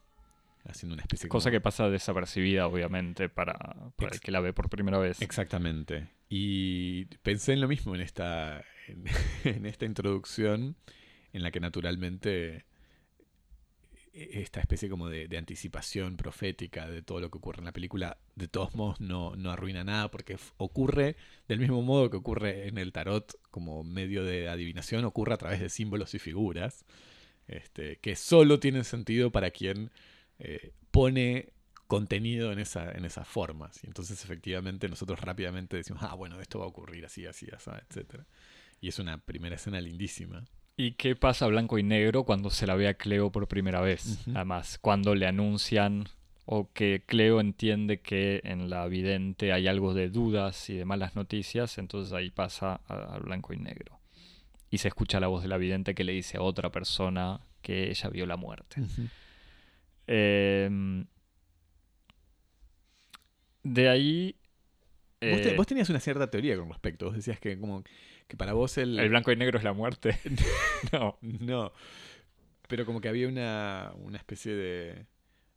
Haciendo 0.65 0.93
una 0.93 1.01
especie 1.03 1.29
Cosa 1.29 1.45
como- 1.45 1.51
que 1.53 1.61
pasa 1.61 1.89
desapercibida, 1.89 2.67
obviamente, 2.67 3.29
para, 3.29 3.53
para 3.95 4.11
el 4.13 4.19
que 4.19 4.31
la 4.31 4.39
ve 4.41 4.53
por 4.53 4.69
primera 4.69 4.97
vez. 4.99 5.21
Exactamente. 5.21 6.09
Y 6.29 7.05
pensé 7.23 7.53
en 7.53 7.61
lo 7.61 7.67
mismo 7.67 7.95
en 7.95 8.01
esta, 8.01 8.63
en, 8.87 9.03
en 9.45 9.65
esta 9.65 9.85
introducción, 9.85 10.75
en 11.33 11.43
la 11.43 11.51
que 11.51 11.59
naturalmente 11.59 12.65
e- 14.13 14.41
esta 14.41 14.59
especie 14.59 14.89
como 14.89 15.09
de, 15.09 15.27
de 15.27 15.37
anticipación 15.37 16.17
profética 16.17 16.87
de 16.87 17.01
todo 17.01 17.19
lo 17.19 17.29
que 17.31 17.37
ocurre 17.37 17.59
en 17.59 17.65
la 17.65 17.71
película, 17.71 18.17
de 18.35 18.47
todos 18.47 18.75
modos 18.75 18.99
no, 18.99 19.35
no 19.35 19.51
arruina 19.51 19.83
nada, 19.83 20.11
porque 20.11 20.37
ocurre 20.57 21.15
del 21.47 21.59
mismo 21.59 21.81
modo 21.81 22.09
que 22.09 22.17
ocurre 22.17 22.67
en 22.67 22.77
el 22.77 22.91
tarot 22.91 23.33
como 23.51 23.83
medio 23.83 24.23
de 24.23 24.49
adivinación, 24.49 25.05
ocurre 25.05 25.33
a 25.33 25.37
través 25.37 25.59
de 25.59 25.69
símbolos 25.69 26.13
y 26.15 26.19
figuras, 26.19 26.85
este, 27.47 27.97
que 27.97 28.15
solo 28.15 28.59
tienen 28.59 28.83
sentido 28.83 29.31
para 29.31 29.51
quien 29.51 29.89
eh, 30.39 30.71
pone 30.91 31.53
contenido 31.87 32.51
en, 32.51 32.59
esa, 32.59 32.91
en 32.91 33.05
esas 33.05 33.27
formas. 33.27 33.83
Y 33.83 33.87
entonces 33.87 34.23
efectivamente 34.23 34.87
nosotros 34.87 35.19
rápidamente 35.19 35.75
decimos, 35.75 36.03
ah, 36.03 36.13
bueno, 36.13 36.39
esto 36.39 36.59
va 36.59 36.65
a 36.65 36.67
ocurrir 36.67 37.05
así, 37.05 37.25
así, 37.25 37.47
así, 37.51 37.71
etc. 37.89 38.21
Y 38.79 38.89
es 38.89 38.99
una 38.99 39.17
primera 39.17 39.55
escena 39.55 39.81
lindísima. 39.81 40.45
¿Y 40.77 40.93
qué 40.93 41.15
pasa 41.15 41.47
blanco 41.47 41.77
y 41.77 41.83
negro 41.83 42.23
cuando 42.23 42.51
se 42.51 42.67
la 42.67 42.75
ve 42.75 42.87
a 42.87 42.93
Cleo 42.93 43.31
por 43.31 43.47
primera 43.47 43.81
vez? 43.81 44.19
Ujú. 44.21 44.31
Además, 44.35 44.77
cuando 44.79 45.15
le 45.15 45.25
anuncian 45.25 46.07
o 46.45 46.71
que 46.71 47.03
Cleo 47.05 47.41
entiende 47.41 48.01
que 48.01 48.41
en 48.43 48.69
la 48.69 48.87
vidente 48.87 49.51
hay 49.51 49.67
algo 49.67 49.93
de 49.93 50.09
dudas 50.09 50.69
y 50.69 50.75
de 50.75 50.85
malas 50.85 51.15
noticias, 51.15 51.77
entonces 51.77 52.13
ahí 52.13 52.29
pasa 52.29 52.81
a, 52.87 53.15
a 53.15 53.19
blanco 53.19 53.53
y 53.53 53.57
negro. 53.57 53.99
Y 54.71 54.77
se 54.77 54.87
escucha 54.87 55.19
la 55.19 55.27
voz 55.27 55.41
de 55.41 55.49
la 55.49 55.57
vidente 55.57 55.95
que 55.95 56.03
le 56.03 56.13
dice 56.13 56.37
a 56.37 56.41
otra 56.41 56.71
persona 56.71 57.41
que 57.61 57.89
ella 57.89 58.09
vio 58.09 58.25
la 58.25 58.37
muerte. 58.37 58.81
Em, 60.09 61.05
de 63.63 63.89
ahí... 63.89 64.35
Vos, 65.21 65.41
te- 65.41 65.49
eh, 65.49 65.53
vos 65.55 65.67
tenías 65.67 65.89
una 65.89 65.99
cierta 65.99 66.29
teoría 66.29 66.57
con 66.57 66.69
respecto. 66.69 67.07
Vos 67.07 67.15
decías 67.15 67.39
que 67.39 67.59
como 67.59 67.83
que 68.27 68.37
para 68.37 68.53
vos 68.53 68.77
el... 68.77 68.99
¿El 68.99 69.09
blanco 69.09 69.31
y 69.31 69.35
negro 69.35 69.57
es 69.57 69.63
la 69.63 69.73
muerte? 69.73 70.17
no. 70.93 71.17
No. 71.21 71.73
Pero 72.67 72.85
como 72.85 73.01
que 73.01 73.09
había 73.09 73.27
una, 73.27 73.93
una 73.97 74.17
especie 74.17 74.53
de, 74.55 75.05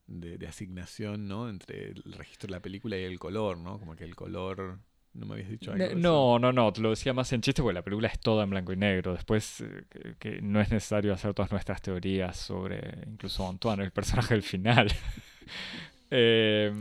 de, 0.06 0.38
de 0.38 0.49
asignación, 0.49 1.28
¿no? 1.28 1.49
Entre 1.50 1.90
el 1.92 2.14
registro 2.14 2.49
de 2.49 2.52
la 2.52 2.62
película 2.62 2.99
y 2.99 3.04
el 3.04 3.18
color, 3.18 3.59
¿no? 3.59 3.78
Como 3.78 3.97
que 3.97 4.04
el 4.04 4.16
color... 4.16 4.80
¿No 5.14 5.26
me 5.26 5.35
habías 5.35 5.50
dicho 5.50 5.73
algo? 5.73 5.95
No, 5.97 6.38
no, 6.38 6.52
no, 6.52 6.73
te 6.73 6.81
lo 6.81 6.90
decía 6.90 7.12
más 7.12 7.33
en 7.35 7.42
chiste 7.42 7.61
porque 7.62 7.75
la 7.75 7.83
película 7.83 8.09
es 8.09 8.19
toda 8.19 8.45
en 8.45 8.50
blanco 8.50 8.73
y 8.73 8.76
negro. 8.76 9.12
Después, 9.12 9.61
eh, 9.61 9.85
que, 9.90 10.14
que 10.19 10.40
no 10.42 10.61
es 10.61 10.71
necesario 10.71 11.12
hacer 11.12 11.35
todas 11.35 11.50
nuestras 11.52 11.83
teorías 11.83 12.37
sobre 12.37 13.04
incluso 13.07 13.47
Antoine, 13.49 13.85
el 13.85 13.90
personaje 13.90 14.33
del 14.35 14.42
final. 14.42 14.90
eh, 16.11 16.73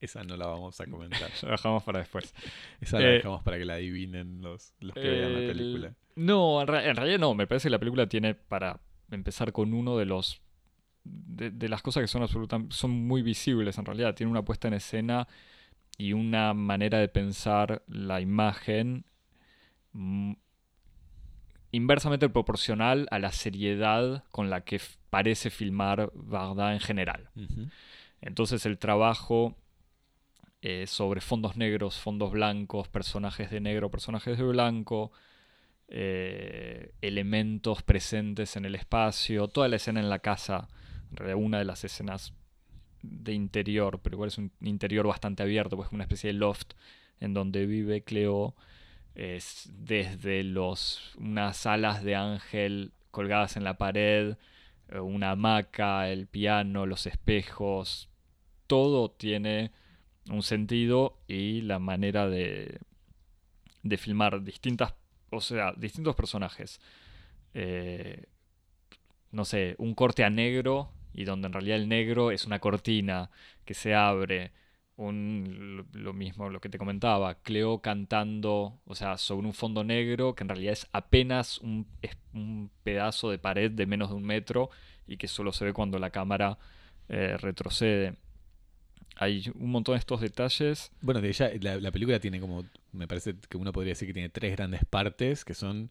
Esa 0.00 0.22
no 0.24 0.36
la 0.36 0.46
vamos 0.46 0.80
a 0.80 0.86
comentar. 0.86 1.30
lo 1.42 1.50
dejamos 1.50 1.82
para 1.82 2.00
después. 2.00 2.34
Esa 2.80 2.98
la 2.98 3.08
Eh, 3.08 3.12
dejamos 3.14 3.42
para 3.42 3.58
que 3.58 3.64
la 3.64 3.74
adivinen 3.74 4.40
los, 4.42 4.72
los 4.80 4.94
que 4.94 5.00
vean 5.08 5.32
la 5.32 5.38
El- 5.40 5.46
película. 5.56 5.94
No, 6.16 6.62
en, 6.62 6.68
en 6.74 6.96
realidad 6.96 7.18
no. 7.18 7.34
Me 7.34 7.46
parece 7.46 7.66
que 7.66 7.70
la 7.70 7.78
película 7.78 8.08
tiene, 8.08 8.34
para 8.34 8.80
empezar 9.10 9.52
con 9.52 9.74
uno 9.74 9.96
de 9.98 10.06
los. 10.06 10.40
de, 11.04 11.50
de 11.50 11.68
las 11.68 11.82
cosas 11.82 12.02
que 12.02 12.08
son 12.08 12.22
absolutamente. 12.22 12.74
son 12.74 12.90
muy 12.90 13.22
visibles 13.22 13.78
en 13.78 13.84
realidad. 13.84 14.14
Tiene 14.14 14.30
una 14.30 14.44
puesta 14.44 14.66
en 14.68 14.74
escena 14.74 15.28
y 15.98 16.12
una 16.12 16.54
manera 16.54 16.98
de 16.98 17.08
pensar 17.08 17.82
la 17.86 18.20
imagen 18.20 19.04
mm, 19.92 20.32
inversamente 21.72 22.28
proporcional 22.28 23.06
a 23.10 23.18
la 23.18 23.32
seriedad 23.32 24.24
con 24.30 24.50
la 24.50 24.62
que 24.62 24.80
parece 25.10 25.50
filmar 25.50 26.10
Varda 26.14 26.72
en 26.72 26.80
general. 26.80 27.30
Entonces 28.20 28.66
el 28.66 28.78
trabajo 28.78 29.56
eh, 30.62 30.86
sobre 30.86 31.20
fondos 31.20 31.56
negros, 31.56 31.98
fondos 31.98 32.32
blancos, 32.32 32.88
personajes 32.88 33.50
de 33.50 33.60
negro, 33.60 33.90
personajes 33.90 34.38
de 34.38 34.44
blanco, 34.44 35.12
eh, 35.88 36.94
elementos 37.00 37.82
presentes 37.82 38.56
en 38.56 38.64
el 38.64 38.74
espacio, 38.74 39.48
toda 39.48 39.68
la 39.68 39.76
escena 39.76 40.00
en 40.00 40.10
la 40.10 40.18
casa, 40.18 40.68
una 41.36 41.58
de 41.58 41.64
las 41.64 41.84
escenas 41.84 42.34
de 43.02 43.32
interior, 43.32 44.00
pero 44.02 44.16
igual 44.16 44.28
es 44.28 44.38
un 44.38 44.52
interior 44.60 45.06
bastante 45.06 45.42
abierto, 45.42 45.76
pues 45.76 45.90
una 45.92 46.04
especie 46.04 46.28
de 46.28 46.34
loft 46.34 46.72
en 47.20 47.34
donde 47.34 47.66
vive 47.66 48.02
Cleo, 48.02 48.54
es 49.14 49.70
desde 49.72 50.44
los, 50.44 51.14
unas 51.16 51.64
alas 51.66 52.02
de 52.04 52.16
ángel 52.16 52.92
colgadas 53.10 53.56
en 53.56 53.64
la 53.64 53.78
pared, 53.78 54.36
eh, 54.88 55.00
una 55.00 55.30
hamaca, 55.30 56.10
el 56.10 56.26
piano, 56.26 56.86
los 56.86 57.06
espejos, 57.06 58.10
todo 58.66 59.10
tiene 59.10 59.72
un 60.30 60.42
sentido 60.42 61.18
y 61.28 61.62
la 61.62 61.78
manera 61.78 62.28
de, 62.28 62.80
de 63.82 63.96
filmar 63.96 64.42
distintas, 64.42 64.94
o 65.30 65.40
sea, 65.40 65.72
distintos 65.76 66.14
personajes. 66.14 66.80
Eh, 67.54 68.24
no 69.30 69.44
sé, 69.44 69.76
un 69.78 69.94
corte 69.94 70.24
a 70.24 70.30
negro 70.30 70.90
y 71.16 71.24
donde 71.24 71.46
en 71.46 71.54
realidad 71.54 71.78
el 71.78 71.88
negro 71.88 72.30
es 72.30 72.44
una 72.44 72.60
cortina 72.60 73.30
que 73.64 73.74
se 73.74 73.94
abre. 73.94 74.52
Un, 74.98 75.86
lo 75.92 76.14
mismo, 76.14 76.48
lo 76.48 76.58
que 76.60 76.70
te 76.70 76.78
comentaba, 76.78 77.34
Cleo 77.42 77.80
cantando, 77.82 78.80
o 78.86 78.94
sea, 78.94 79.18
sobre 79.18 79.46
un 79.46 79.52
fondo 79.52 79.84
negro 79.84 80.34
que 80.34 80.42
en 80.42 80.48
realidad 80.48 80.72
es 80.72 80.88
apenas 80.90 81.58
un, 81.58 81.86
un 82.32 82.70
pedazo 82.82 83.30
de 83.30 83.38
pared 83.38 83.70
de 83.70 83.84
menos 83.84 84.08
de 84.08 84.16
un 84.16 84.24
metro 84.24 84.70
y 85.06 85.18
que 85.18 85.28
solo 85.28 85.52
se 85.52 85.66
ve 85.66 85.74
cuando 85.74 85.98
la 85.98 86.10
cámara 86.10 86.58
eh, 87.10 87.36
retrocede. 87.38 88.16
Hay 89.16 89.50
un 89.54 89.70
montón 89.70 89.94
de 89.94 89.98
estos 89.98 90.22
detalles. 90.22 90.90
Bueno, 91.02 91.20
de 91.20 91.28
ella, 91.28 91.50
la, 91.60 91.76
la, 91.76 91.92
película 91.92 92.18
tiene 92.18 92.40
como, 92.40 92.64
me 92.92 93.06
parece 93.06 93.34
que 93.50 93.58
uno 93.58 93.72
podría 93.72 93.92
decir 93.92 94.08
que 94.08 94.14
tiene 94.14 94.30
tres 94.30 94.56
grandes 94.56 94.84
partes 94.86 95.44
que 95.44 95.52
son, 95.52 95.90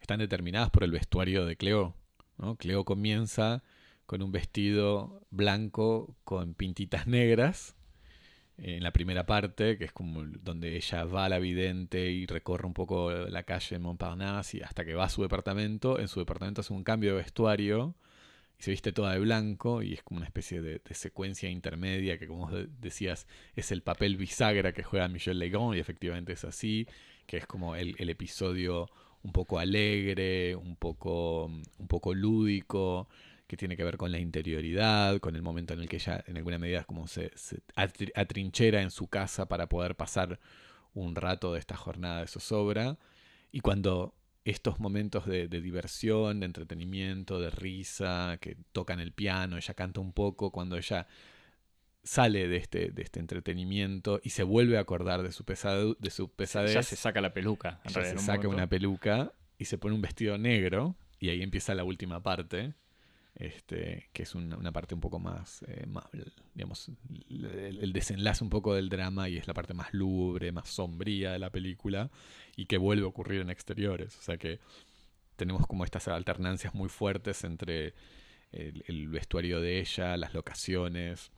están 0.00 0.20
determinadas 0.20 0.70
por 0.70 0.84
el 0.84 0.92
vestuario 0.92 1.44
de 1.44 1.56
Cleo. 1.56 1.96
¿no? 2.38 2.54
Cleo 2.56 2.84
comienza 2.84 3.64
con 4.06 4.22
un 4.22 4.32
vestido 4.32 5.26
blanco 5.30 6.16
con 6.24 6.54
pintitas 6.54 7.06
negras 7.06 7.76
en 8.58 8.82
la 8.82 8.92
primera 8.92 9.26
parte, 9.26 9.78
que 9.78 9.84
es 9.84 9.92
como 9.92 10.24
donde 10.24 10.76
ella 10.76 11.04
va 11.04 11.24
a 11.24 11.28
la 11.28 11.38
vidente 11.38 12.10
y 12.10 12.26
recorre 12.26 12.66
un 12.66 12.74
poco 12.74 13.10
la 13.10 13.42
calle 13.42 13.78
Montparnasse 13.78 14.58
y 14.58 14.60
hasta 14.60 14.84
que 14.84 14.94
va 14.94 15.04
a 15.04 15.08
su 15.08 15.22
departamento. 15.22 15.98
En 15.98 16.08
su 16.08 16.20
departamento 16.20 16.60
hace 16.60 16.72
un 16.72 16.84
cambio 16.84 17.12
de 17.12 17.22
vestuario 17.22 17.96
y 18.58 18.62
se 18.62 18.70
viste 18.70 18.92
toda 18.92 19.12
de 19.12 19.18
blanco 19.18 19.82
y 19.82 19.94
es 19.94 20.02
como 20.04 20.18
una 20.18 20.26
especie 20.26 20.62
de, 20.62 20.80
secuencia 20.92 21.50
intermedia 21.50 22.18
que 22.18 22.28
como 22.28 22.48
decías 22.52 23.26
es 23.56 23.72
el 23.72 23.82
papel 23.82 24.16
bisagra 24.16 24.72
que 24.72 24.84
juega 24.84 25.08
Michel 25.08 25.40
Legrand 25.40 25.74
y 25.74 25.80
efectivamente 25.80 26.34
es 26.34 26.44
así, 26.44 26.86
que 27.26 27.38
es 27.38 27.46
como 27.46 27.74
el, 27.74 27.96
el 27.98 28.08
episodio 28.10 28.88
un 29.24 29.32
poco 29.32 29.58
alegre, 29.58 30.54
un 30.54 30.76
poco, 30.76 31.46
un 31.46 31.88
poco 31.88 32.14
lúdico, 32.14 33.08
que 33.54 33.56
tiene 33.56 33.76
que 33.76 33.84
ver 33.84 33.96
con 33.96 34.10
la 34.10 34.18
interioridad, 34.18 35.20
con 35.20 35.36
el 35.36 35.42
momento 35.42 35.74
en 35.74 35.80
el 35.80 35.88
que 35.88 35.96
ella 35.96 36.24
en 36.26 36.36
alguna 36.36 36.58
medida 36.58 36.82
como 36.82 37.06
se, 37.06 37.30
atrinchera 38.16 38.82
en 38.82 38.90
su 38.90 39.06
casa 39.06 39.46
para 39.46 39.68
poder 39.68 39.94
pasar 39.94 40.40
un 40.92 41.14
rato 41.14 41.52
de 41.52 41.60
esta 41.60 41.76
jornada 41.76 42.20
de 42.20 42.26
zozobra. 42.26 42.98
Y 43.52 43.60
cuando 43.60 44.16
estos 44.44 44.80
momentos 44.80 45.24
de, 45.26 45.46
diversión, 45.46 46.40
de 46.40 46.46
entretenimiento, 46.46 47.38
de 47.38 47.50
risa, 47.50 48.38
que 48.40 48.56
tocan 48.72 48.98
el 48.98 49.12
piano, 49.12 49.56
ella 49.56 49.74
canta 49.74 50.00
un 50.00 50.12
poco, 50.12 50.50
cuando 50.50 50.76
ella 50.76 51.06
sale 52.02 52.48
de 52.48 52.56
este, 52.56 52.90
de 52.90 53.02
este 53.02 53.20
entretenimiento 53.20 54.20
y 54.24 54.30
se 54.30 54.42
vuelve 54.42 54.78
a 54.78 54.80
acordar 54.80 55.22
de 55.22 55.30
su, 55.30 55.44
de 55.44 56.10
su 56.10 56.28
pesadez. 56.28 56.74
Ya 56.74 56.82
se 56.82 56.96
saca 56.96 57.20
la 57.20 57.32
peluca. 57.32 57.80
En 57.84 57.92
se 57.92 58.18
saca 58.18 58.48
una 58.48 58.68
peluca 58.68 59.32
y 59.58 59.66
se 59.66 59.78
pone 59.78 59.94
un 59.94 60.02
vestido 60.02 60.38
negro 60.38 60.96
y 61.20 61.28
ahí 61.28 61.40
empieza 61.40 61.72
la 61.76 61.84
última 61.84 62.20
parte 62.20 62.74
este, 63.36 64.08
que 64.12 64.22
es 64.22 64.34
una, 64.34 64.72
parte 64.72 64.94
un 64.94 65.00
poco 65.00 65.18
más, 65.18 65.62
eh, 65.66 65.86
digamos, 66.54 66.90
el, 67.28 67.92
desenlace 67.92 68.44
un 68.44 68.50
poco 68.50 68.74
del 68.74 68.88
drama 68.88 69.28
y 69.28 69.36
es 69.36 69.48
la 69.48 69.54
parte 69.54 69.74
más 69.74 69.92
lúgubre, 69.92 70.52
más 70.52 70.68
sombría 70.68 71.32
de 71.32 71.38
la 71.38 71.50
película 71.50 72.10
y 72.56 72.66
que 72.66 72.78
vuelve 72.78 73.04
a 73.04 73.08
ocurrir 73.08 73.40
en 73.40 73.50
exteriores. 73.50 74.16
O 74.18 74.22
sea 74.22 74.36
que 74.36 74.60
tenemos 75.36 75.66
como 75.66 75.84
estas 75.84 76.06
alternancias 76.08 76.74
muy 76.74 76.88
fuertes 76.88 77.42
entre 77.44 77.94
el, 78.52 79.08
vestuario 79.08 79.60
de 79.60 79.80
ella, 79.80 80.16
las 80.16 80.32
locaciones, 80.32 81.32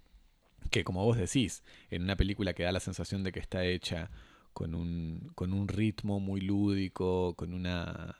que 0.70 0.84
como 0.84 1.04
vos 1.04 1.16
decís, 1.16 1.62
en 1.90 2.02
una 2.02 2.16
película 2.16 2.52
que 2.52 2.64
da 2.64 2.72
la 2.72 2.80
sensación 2.80 3.22
de 3.22 3.32
que 3.32 3.40
está 3.40 3.64
hecha 3.64 4.10
con 4.52 4.74
un, 4.74 5.30
con 5.34 5.52
un 5.52 5.68
ritmo 5.68 6.20
muy 6.20 6.40
lúdico, 6.40 7.34
con 7.36 7.54
una... 7.54 8.16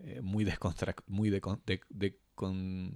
Eh, 0.00 0.20
muy, 0.22 0.46
muy 1.08 1.28
de, 1.28 1.40
con, 2.38 2.94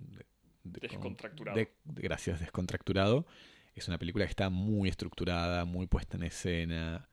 descontracturado. 0.62 1.59
gracias, 1.85 2.38
descontracturado. 2.38 3.26
Es 3.74 3.88
una 3.88 3.98
película 3.98 4.24
que 4.24 4.31
está 4.31 4.50
muy 4.50 4.88
estructurada, 4.88 5.64
muy 5.64 5.88
puesta 5.88 6.16
en 6.16 6.22
escena. 6.22 7.09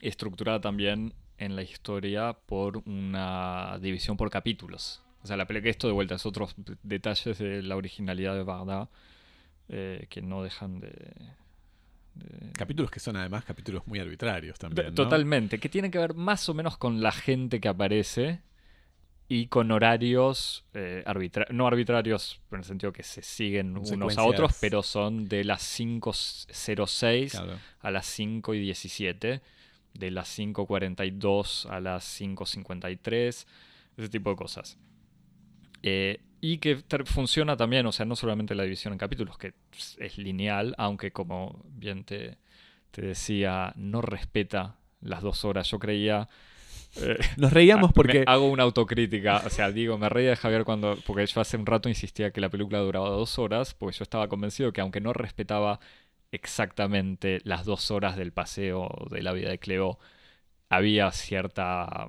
Estructurada 0.00 0.58
también 0.62 1.12
en 1.36 1.54
la 1.54 1.62
historia 1.62 2.32
por 2.32 2.78
una 2.86 3.78
división 3.78 4.16
por 4.16 4.30
capítulos. 4.30 5.02
O 5.22 5.26
sea, 5.26 5.36
la 5.36 5.46
película, 5.46 5.70
esto 5.70 5.86
de 5.86 5.92
vuelta 5.92 6.14
es 6.14 6.24
otros 6.24 6.54
detalles 6.82 7.36
de 7.36 7.62
la 7.62 7.76
originalidad 7.76 8.34
de 8.34 8.42
Bagdad 8.42 8.88
eh, 9.68 10.06
que 10.08 10.22
no 10.22 10.42
dejan 10.42 10.80
de, 10.80 10.94
Capítulos 12.54 12.90
que 12.90 13.00
son 13.00 13.16
además 13.16 13.44
capítulos 13.44 13.86
muy 13.86 13.98
arbitrarios 13.98 14.58
también. 14.58 14.94
Totalmente, 14.94 15.58
que 15.58 15.68
tienen 15.68 15.90
que 15.90 15.98
ver 15.98 16.14
más 16.14 16.48
o 16.48 16.54
menos 16.54 16.78
con 16.78 17.02
la 17.02 17.12
gente 17.12 17.60
que 17.60 17.68
aparece 17.68 18.40
y 19.28 19.48
con 19.48 19.72
horarios 19.72 20.64
eh, 20.72 21.04
no 21.50 21.66
arbitrarios, 21.66 22.40
en 22.52 22.58
el 22.58 22.64
sentido 22.64 22.92
que 22.92 23.02
se 23.02 23.22
siguen 23.22 23.76
unos 23.76 24.18
a 24.18 24.24
otros, 24.24 24.56
pero 24.60 24.82
son 24.82 25.28
de 25.28 25.42
las 25.44 25.62
5.06 25.80 27.58
a 27.80 27.90
las 27.90 28.18
5.17, 28.18 29.40
de 29.94 30.10
las 30.10 30.38
5.42 30.38 31.68
a 31.68 31.80
las 31.80 32.20
5.53, 32.20 33.46
ese 33.96 34.08
tipo 34.08 34.30
de 34.30 34.36
cosas. 34.36 34.78
Eh, 35.82 36.20
y 36.40 36.58
que 36.58 36.76
funciona 37.04 37.56
también, 37.56 37.86
o 37.86 37.92
sea, 37.92 38.06
no 38.06 38.14
solamente 38.14 38.54
la 38.54 38.62
división 38.62 38.92
en 38.92 38.98
capítulos, 38.98 39.38
que 39.38 39.54
es 39.98 40.18
lineal, 40.18 40.74
aunque 40.78 41.10
como 41.10 41.64
bien 41.68 42.04
te, 42.04 42.38
te 42.92 43.02
decía, 43.02 43.72
no 43.76 44.02
respeta 44.02 44.76
las 45.00 45.22
dos 45.22 45.44
horas. 45.44 45.68
Yo 45.70 45.78
creía 45.78 46.28
eh, 47.00 47.18
Nos 47.36 47.52
reíamos 47.52 47.92
porque... 47.92 48.24
hago 48.26 48.48
una 48.50 48.62
autocrítica, 48.62 49.42
o 49.44 49.50
sea, 49.50 49.70
digo, 49.70 49.98
me 49.98 50.08
reía 50.08 50.30
de 50.30 50.36
Javier 50.36 50.64
cuando, 50.64 50.96
porque 51.06 51.26
yo 51.26 51.40
hace 51.40 51.56
un 51.56 51.66
rato 51.66 51.88
insistía 51.88 52.30
que 52.30 52.40
la 52.40 52.48
película 52.48 52.78
duraba 52.78 53.08
dos 53.08 53.38
horas, 53.38 53.74
porque 53.74 53.96
yo 53.98 54.02
estaba 54.02 54.28
convencido 54.28 54.72
que 54.72 54.80
aunque 54.80 55.00
no 55.00 55.12
respetaba 55.12 55.80
exactamente 56.32 57.40
las 57.44 57.64
dos 57.64 57.90
horas 57.90 58.16
del 58.16 58.32
paseo 58.32 58.88
de 59.10 59.22
la 59.22 59.32
vida 59.32 59.50
de 59.50 59.58
Cleo, 59.58 59.98
había 60.68 61.10
cierta 61.12 62.08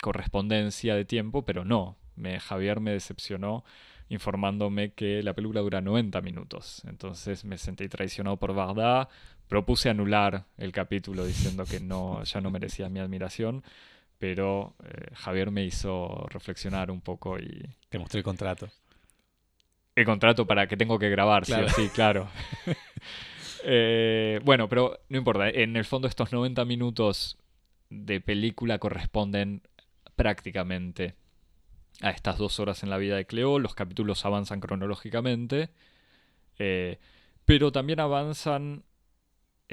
correspondencia 0.00 0.94
de 0.94 1.04
tiempo, 1.04 1.44
pero 1.44 1.64
no. 1.64 1.96
Me, 2.16 2.40
Javier 2.40 2.80
me 2.80 2.92
decepcionó 2.92 3.64
informándome 4.08 4.92
que 4.92 5.22
la 5.22 5.34
película 5.34 5.60
dura 5.60 5.80
90 5.80 6.20
minutos. 6.20 6.82
Entonces 6.86 7.44
me 7.44 7.56
sentí 7.56 7.88
traicionado 7.88 8.36
por 8.36 8.54
Bardá, 8.54 9.08
propuse 9.48 9.88
anular 9.88 10.46
el 10.58 10.72
capítulo 10.72 11.24
diciendo 11.24 11.64
que 11.64 11.80
no, 11.80 12.22
ya 12.24 12.40
no 12.40 12.50
merecía 12.50 12.88
mi 12.88 13.00
admiración 13.00 13.62
pero 14.22 14.76
eh, 14.84 15.08
Javier 15.14 15.50
me 15.50 15.64
hizo 15.64 16.28
reflexionar 16.28 16.92
un 16.92 17.00
poco 17.00 17.40
y... 17.40 17.68
Te 17.88 17.98
mostré 17.98 18.18
el 18.18 18.24
contrato. 18.24 18.68
El 19.96 20.04
contrato 20.04 20.46
para 20.46 20.68
que 20.68 20.76
tengo 20.76 20.96
que 20.96 21.10
grabar, 21.10 21.44
sí 21.44 21.54
sí, 21.74 21.88
claro. 21.88 22.28
Eh, 23.64 24.40
bueno, 24.42 24.68
pero 24.68 24.98
no 25.08 25.18
importa, 25.18 25.48
en 25.48 25.76
el 25.76 25.84
fondo 25.84 26.08
estos 26.08 26.32
90 26.32 26.64
minutos 26.64 27.38
de 27.90 28.20
película 28.20 28.80
corresponden 28.80 29.62
prácticamente 30.16 31.14
a 32.00 32.10
estas 32.10 32.38
dos 32.38 32.58
horas 32.58 32.82
en 32.82 32.90
la 32.90 32.98
vida 32.98 33.14
de 33.14 33.24
Cleo, 33.24 33.60
los 33.60 33.76
capítulos 33.76 34.24
avanzan 34.24 34.58
cronológicamente, 34.58 35.70
eh, 36.58 36.98
pero 37.44 37.70
también 37.70 38.00
avanzan 38.00 38.82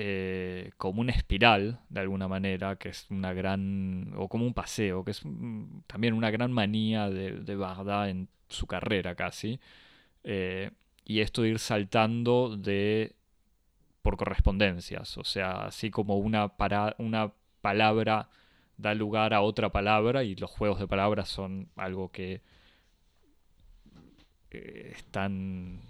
eh, 0.02 0.72
como 0.78 1.02
una 1.02 1.12
espiral, 1.12 1.82
de 1.90 2.00
alguna 2.00 2.30
manera, 2.30 2.78
que 2.78 2.88
es 2.88 3.06
una 3.10 3.34
gran, 3.34 4.14
o 4.16 4.30
como 4.30 4.46
un 4.46 4.54
paseo, 4.54 5.04
que 5.04 5.12
es 5.12 5.22
también 5.88 6.14
una 6.14 6.32
gran 6.32 6.54
manía 6.54 7.10
de, 7.10 7.34
de 7.34 8.10
en 8.10 8.30
su 8.48 8.66
carrera 8.66 9.16
casi. 9.16 9.60
Eh, 10.24 10.72
y 11.04 11.20
esto 11.20 11.42
de 11.42 11.50
ir 11.50 11.60
saltando 11.60 12.56
de 12.56 13.14
por 14.02 14.16
correspondencias, 14.16 15.18
o 15.18 15.26
sea, 15.26 15.66
así 15.66 15.92
como 15.92 16.18
una, 16.18 16.48
para, 16.48 16.96
una 16.98 17.34
palabra 17.62 18.30
da 18.78 18.94
lugar 18.94 19.34
a 19.34 19.42
otra 19.42 19.70
palabra 19.70 20.24
y 20.24 20.36
los 20.36 20.50
juegos 20.50 20.80
de 20.80 20.88
palabras 20.88 21.28
son 21.28 21.68
algo 21.76 22.10
que 22.10 22.42
eh, 24.52 24.92
están 24.96 25.82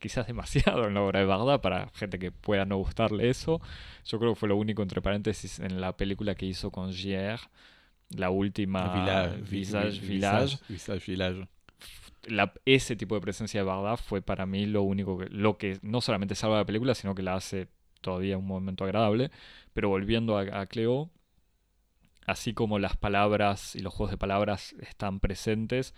quizás 0.00 0.26
demasiado 0.26 0.88
en 0.88 0.94
la 0.94 1.02
obra 1.02 1.20
de 1.20 1.26
Bagdad 1.26 1.60
para 1.60 1.90
gente 1.94 2.18
que 2.18 2.32
pueda 2.32 2.64
no 2.64 2.78
gustarle 2.78 3.28
eso. 3.28 3.60
Yo 4.04 4.18
creo 4.18 4.34
que 4.34 4.40
fue 4.40 4.48
lo 4.48 4.56
único, 4.56 4.82
entre 4.82 5.00
paréntesis, 5.00 5.60
en 5.60 5.80
la 5.80 5.96
película 5.96 6.34
que 6.34 6.46
hizo 6.46 6.72
con 6.72 6.92
Gier, 6.92 7.38
la 8.08 8.30
última 8.30 9.26
Visage, 9.48 10.00
Village. 10.00 10.58
Village. 11.06 11.48
ese 12.64 12.96
tipo 12.96 13.14
de 13.14 13.20
presencia 13.20 13.60
de 13.60 13.64
Bagdad 13.64 13.96
fue 13.96 14.22
para 14.22 14.46
mí 14.46 14.66
lo 14.66 14.82
único 14.82 15.18
que, 15.18 15.28
lo 15.28 15.56
que 15.58 15.78
no 15.82 16.00
solamente 16.00 16.34
salva 16.34 16.56
la 16.56 16.64
película, 16.66 16.94
sino 16.94 17.14
que 17.14 17.22
la 17.22 17.34
hace 17.34 17.68
todavía 18.00 18.38
un 18.38 18.46
momento 18.46 18.84
agradable. 18.84 19.30
Pero 19.74 19.88
volviendo 19.88 20.36
a, 20.38 20.66
Cleo, 20.66 21.10
así 22.26 22.54
como 22.54 22.78
las 22.78 22.96
palabras 22.96 23.76
y 23.76 23.80
los 23.80 23.94
juegos 23.94 24.10
de 24.10 24.18
palabras 24.18 24.74
están 24.80 25.20
presentes, 25.20 25.94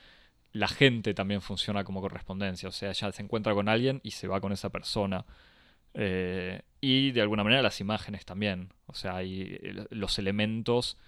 la 0.53 0.69
gente 0.69 1.15
también 1.15 1.41
funciona 1.41 1.85
como 1.85 2.01
correspondencia. 2.01 2.69
O 2.69 2.73
sea, 2.73 2.91
ella 2.91 3.13
se 3.13 3.23
encuentra 3.23 3.55
con 3.55 3.69
alguien 3.69 4.01
y 4.03 4.13
se 4.13 4.29
va 4.29 4.41
con 4.41 4.53
esa 4.53 4.71
persona. 4.71 5.25
Eh, 5.95 6.63
y 6.81 7.11
de 7.13 7.21
alguna 7.21 7.45
manera 7.45 7.63
las 7.63 7.81
imágenes 7.81 8.25
también. 8.25 8.73
O 8.87 8.95
sea, 8.95 9.23
eh, 9.23 9.87
los 9.91 10.19
elementos 10.19 10.99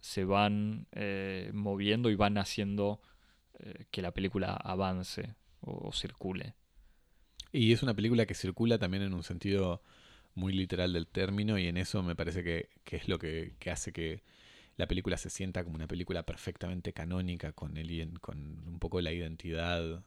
se 0.00 0.24
van 0.24 0.86
eh, 0.92 1.50
moviendo 1.52 2.10
y 2.10 2.14
van 2.14 2.38
haciendo 2.38 3.00
que 3.90 4.02
la 4.02 4.12
película 4.12 4.52
avance 4.52 5.34
o, 5.62 5.90
circule. 5.90 6.54
Y 7.52 7.72
es 7.72 7.82
una 7.82 7.94
película 7.94 8.26
que 8.26 8.34
circula 8.34 8.78
también 8.78 9.02
en 9.02 9.14
un 9.14 9.22
sentido 9.22 9.82
muy 10.34 10.52
literal 10.52 10.92
del 10.92 11.06
término 11.06 11.58
y 11.58 11.66
en 11.66 11.78
eso 11.78 12.02
me 12.02 12.14
parece 12.14 12.44
que, 12.44 12.68
es 12.90 13.08
lo 13.08 13.18
que, 13.18 13.54
hace 13.70 13.92
que 13.94 14.22
la 14.76 14.86
película 14.86 15.16
se 15.16 15.30
sienta 15.30 15.64
como 15.64 15.76
una 15.76 15.86
película 15.86 16.24
perfectamente 16.24 16.92
canónica 16.92 17.52
con, 17.52 17.76
el, 17.76 18.20
con 18.20 18.38
un 18.66 18.78
poco 18.78 19.00
la 19.00 19.12
identidad 19.12 20.04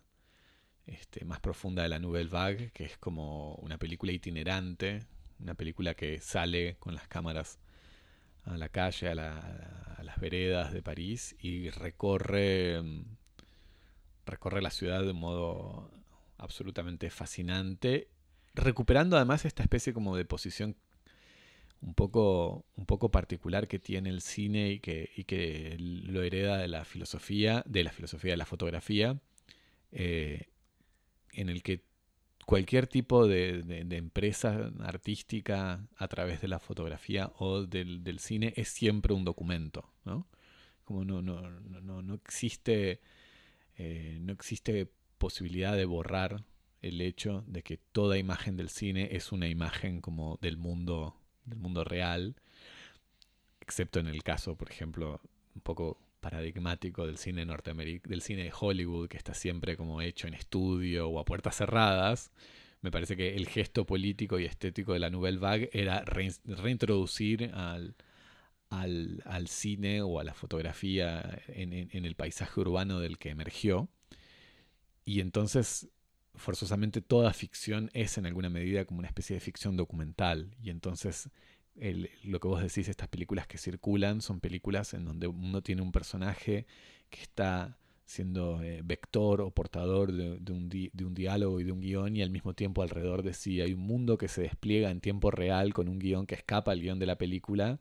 este, 0.85 1.25
más 1.25 1.39
profunda 1.39 1.83
de 1.83 1.89
la 1.89 1.99
Nouvelle 1.99 2.29
Vague, 2.29 2.71
que 2.71 2.85
es 2.85 2.97
como 2.97 3.55
una 3.55 3.77
película 3.77 4.11
itinerante, 4.11 5.05
una 5.39 5.55
película 5.55 5.95
que 5.95 6.19
sale 6.19 6.77
con 6.79 6.93
las 6.93 7.07
cámaras 7.07 7.59
a 8.45 8.57
la 8.57 8.69
calle, 8.69 9.09
a, 9.09 9.13
las 10.03 10.19
veredas 10.19 10.73
de 10.73 10.81
París 10.81 11.35
y 11.39 11.69
recorre, 11.69 12.81
recorre 14.25 14.61
la 14.61 14.71
ciudad 14.71 15.03
de 15.03 15.11
un 15.11 15.19
modo 15.19 15.91
absolutamente 16.37 17.09
fascinante, 17.09 18.09
recuperando 18.53 19.17
además 19.17 19.45
esta 19.45 19.61
especie 19.61 19.93
como 19.93 20.15
de 20.15 20.25
posición 20.25 20.75
un 21.81 21.93
poco, 21.93 22.65
un 22.75 22.85
poco 22.85 23.09
particular 23.09 23.67
que 23.67 23.79
tiene 23.79 24.09
el 24.09 24.21
cine 24.21 24.71
y 24.71 24.79
que, 24.79 25.09
y 25.15 25.23
que 25.23 25.75
lo 25.79 26.21
hereda 26.23 26.57
de 26.57 26.67
la 26.67 26.85
filosofía, 26.85 27.63
de 27.67 27.83
la 27.83 27.91
filosofía 27.91 28.31
de 28.31 28.37
la 28.37 28.45
fotografía, 28.45 29.19
eh, 29.91 30.47
en 31.33 31.49
el 31.49 31.63
que 31.63 31.83
cualquier 32.45 32.87
tipo 32.87 33.27
de, 33.27 33.63
empresa 33.91 34.71
artística 34.79 35.87
a 35.95 36.07
través 36.07 36.41
de 36.41 36.47
la 36.47 36.59
fotografía 36.59 37.31
o 37.37 37.63
del, 37.65 38.19
cine 38.19 38.53
es 38.55 38.69
siempre 38.69 39.13
un 39.13 39.23
documento, 39.23 39.93
¿no? 40.03 40.27
Como 40.83 41.05
no, 41.05 41.21
no, 41.21 41.47
no, 41.49 42.01
no 42.01 42.13
existe, 42.15 43.01
eh, 43.77 44.17
no 44.21 44.33
existe 44.33 44.91
posibilidad 45.19 45.77
de 45.77 45.85
borrar 45.85 46.43
el 46.81 47.01
hecho 47.01 47.43
de 47.45 47.61
que 47.61 47.77
toda 47.77 48.17
imagen 48.17 48.57
del 48.57 48.69
cine 48.69 49.09
es 49.11 49.31
una 49.31 49.47
imagen 49.47 50.01
como 50.01 50.39
del 50.41 50.57
mundo, 50.57 51.18
del 51.49 51.59
mundo 51.59 51.83
real, 51.83 52.35
excepto 53.61 53.99
en 53.99 54.07
el 54.07 54.23
caso, 54.23 54.55
por 54.55 54.71
ejemplo, 54.71 55.21
un 55.55 55.61
poco 55.61 55.99
paradigmático 56.19 57.05
del 57.07 57.17
cine 57.17 57.45
norteamericano, 57.45 58.11
del 58.11 58.21
cine 58.21 58.43
de 58.43 58.53
Hollywood, 58.57 59.07
que 59.07 59.17
está 59.17 59.33
siempre 59.33 59.77
como 59.77 60.01
hecho 60.01 60.27
en 60.27 60.33
estudio 60.33 61.07
o 61.07 61.19
a 61.19 61.25
puertas 61.25 61.55
cerradas. 61.57 62.31
Me 62.81 62.91
parece 62.91 63.17
que 63.17 63.35
el 63.35 63.47
gesto 63.47 63.85
político 63.85 64.39
y 64.39 64.45
estético 64.45 64.93
de 64.93 64.99
la 64.99 65.09
Nouvelle 65.09 65.37
Vague 65.37 65.69
era 65.73 66.03
reintroducir 66.05 67.51
al, 67.53 67.95
al, 68.69 69.47
cine 69.47 70.01
o 70.01 70.19
a 70.19 70.23
la 70.23 70.33
fotografía 70.33 71.41
en, 71.47 72.05
el 72.05 72.15
paisaje 72.15 72.59
urbano 72.59 72.99
del 72.99 73.17
que 73.17 73.29
emergió. 73.29 73.89
Y 75.05 75.21
entonces, 75.21 75.89
forzosamente, 76.39 77.01
toda 77.01 77.33
ficción 77.33 77.89
es 77.93 78.17
en 78.17 78.25
alguna 78.25 78.49
medida 78.49 78.85
como 78.85 78.99
una 78.99 79.07
especie 79.07 79.35
de 79.35 79.39
ficción 79.39 79.77
documental. 79.77 80.55
Y 80.61 80.69
entonces 80.69 81.29
lo 82.23 82.39
que 82.39 82.47
vos 82.47 82.61
decís, 82.61 82.89
estas 82.89 83.07
películas 83.07 83.47
que 83.47 83.57
circulan, 83.57 84.21
son 84.21 84.39
películas 84.39 84.93
en 84.93 85.05
donde 85.05 85.27
uno 85.27 85.61
tiene 85.61 85.81
un 85.81 85.91
personaje 85.91 86.65
que 87.09 87.21
está 87.21 87.77
siendo 88.05 88.61
eh, 88.63 88.81
vector 88.83 89.39
o 89.41 89.51
portador 89.51 90.11
de, 90.11 90.51
un 90.51 90.67
de, 90.67 91.05
un 91.05 91.13
diálogo 91.13 91.59
y 91.59 91.63
de 91.63 91.71
un 91.71 91.79
guion 91.79 92.15
y 92.15 92.23
al 92.23 92.31
mismo 92.31 92.55
tiempo 92.55 92.81
alrededor 92.81 93.21
de 93.21 93.33
sí 93.33 93.61
hay 93.61 93.73
un 93.73 93.81
mundo 93.81 94.17
que 94.17 94.27
se 94.27 94.41
despliega 94.41 94.89
en 94.89 94.99
tiempo 94.99 95.29
real 95.29 95.75
con 95.75 95.87
un 95.87 95.99
guion 95.99 96.25
que 96.25 96.33
escapa 96.33 96.71
al 96.71 96.81
guion 96.81 96.97
de 96.97 97.05
la 97.05 97.19
película 97.19 97.79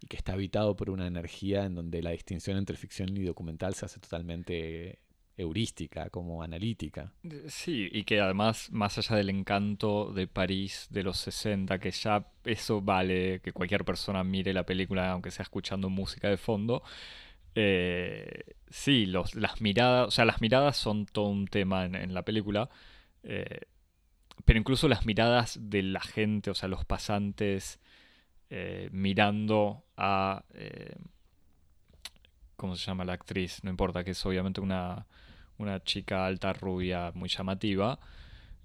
y 0.00 0.06
que 0.06 0.16
está 0.16 0.32
habitado 0.32 0.76
por 0.76 0.88
una 0.88 1.06
energía 1.06 1.66
en 1.66 1.74
donde 1.74 2.02
la 2.02 2.10
distinción 2.10 2.56
entre 2.56 2.76
ficción 2.78 3.14
y 3.16 3.22
documental 3.24 3.74
se 3.74 3.84
hace 3.84 4.00
totalmente 4.00 4.98
heurística, 5.36 6.08
como 6.10 6.42
analítica. 6.42 7.12
Sí, 7.48 7.88
y 7.92 8.04
que 8.04 8.20
además, 8.20 8.70
más 8.72 8.96
allá 8.98 9.16
del 9.16 9.30
encanto 9.30 10.12
de 10.12 10.26
París 10.26 10.86
de 10.90 11.02
los 11.02 11.18
60, 11.18 11.78
que 11.78 11.90
ya 11.90 12.26
eso 12.44 12.80
vale 12.80 13.40
que 13.40 13.52
cualquier 13.52 13.84
persona 13.84 14.24
mire 14.24 14.52
la 14.52 14.64
película, 14.64 15.10
aunque 15.10 15.30
sea 15.30 15.42
escuchando 15.42 15.90
música 15.90 16.28
de 16.28 16.38
fondo, 16.38 16.82
eh, 17.54 18.56
sí, 18.70 19.06
los, 19.06 19.34
las 19.34 19.60
miradas, 19.60 20.08
o 20.08 20.10
sea, 20.10 20.24
las 20.24 20.40
miradas 20.40 20.76
son 20.76 21.06
todo 21.06 21.26
un 21.28 21.46
tema 21.46 21.84
en, 21.84 22.14
la 22.14 22.22
película, 22.22 22.70
eh, 23.22 23.60
pero 24.44 24.58
incluso 24.58 24.88
las 24.88 25.06
miradas 25.06 25.58
de 25.60 25.82
la 25.82 26.00
gente, 26.00 26.50
o 26.50 26.54
sea, 26.54 26.68
los 26.68 26.84
pasantes 26.84 27.80
eh, 28.50 28.88
mirando 28.92 29.84
a... 29.96 30.44
¿Cómo 32.56 32.74
se 32.74 32.86
llama 32.86 33.04
la 33.04 33.12
actriz? 33.12 33.62
No 33.64 33.70
importa, 33.70 34.02
que 34.02 34.12
es 34.12 34.26
obviamente 34.26 34.62
una, 34.62 35.06
una 35.58 35.82
chica 35.82 36.26
alta, 36.26 36.52
rubia, 36.52 37.12
muy 37.14 37.28
llamativa, 37.28 37.98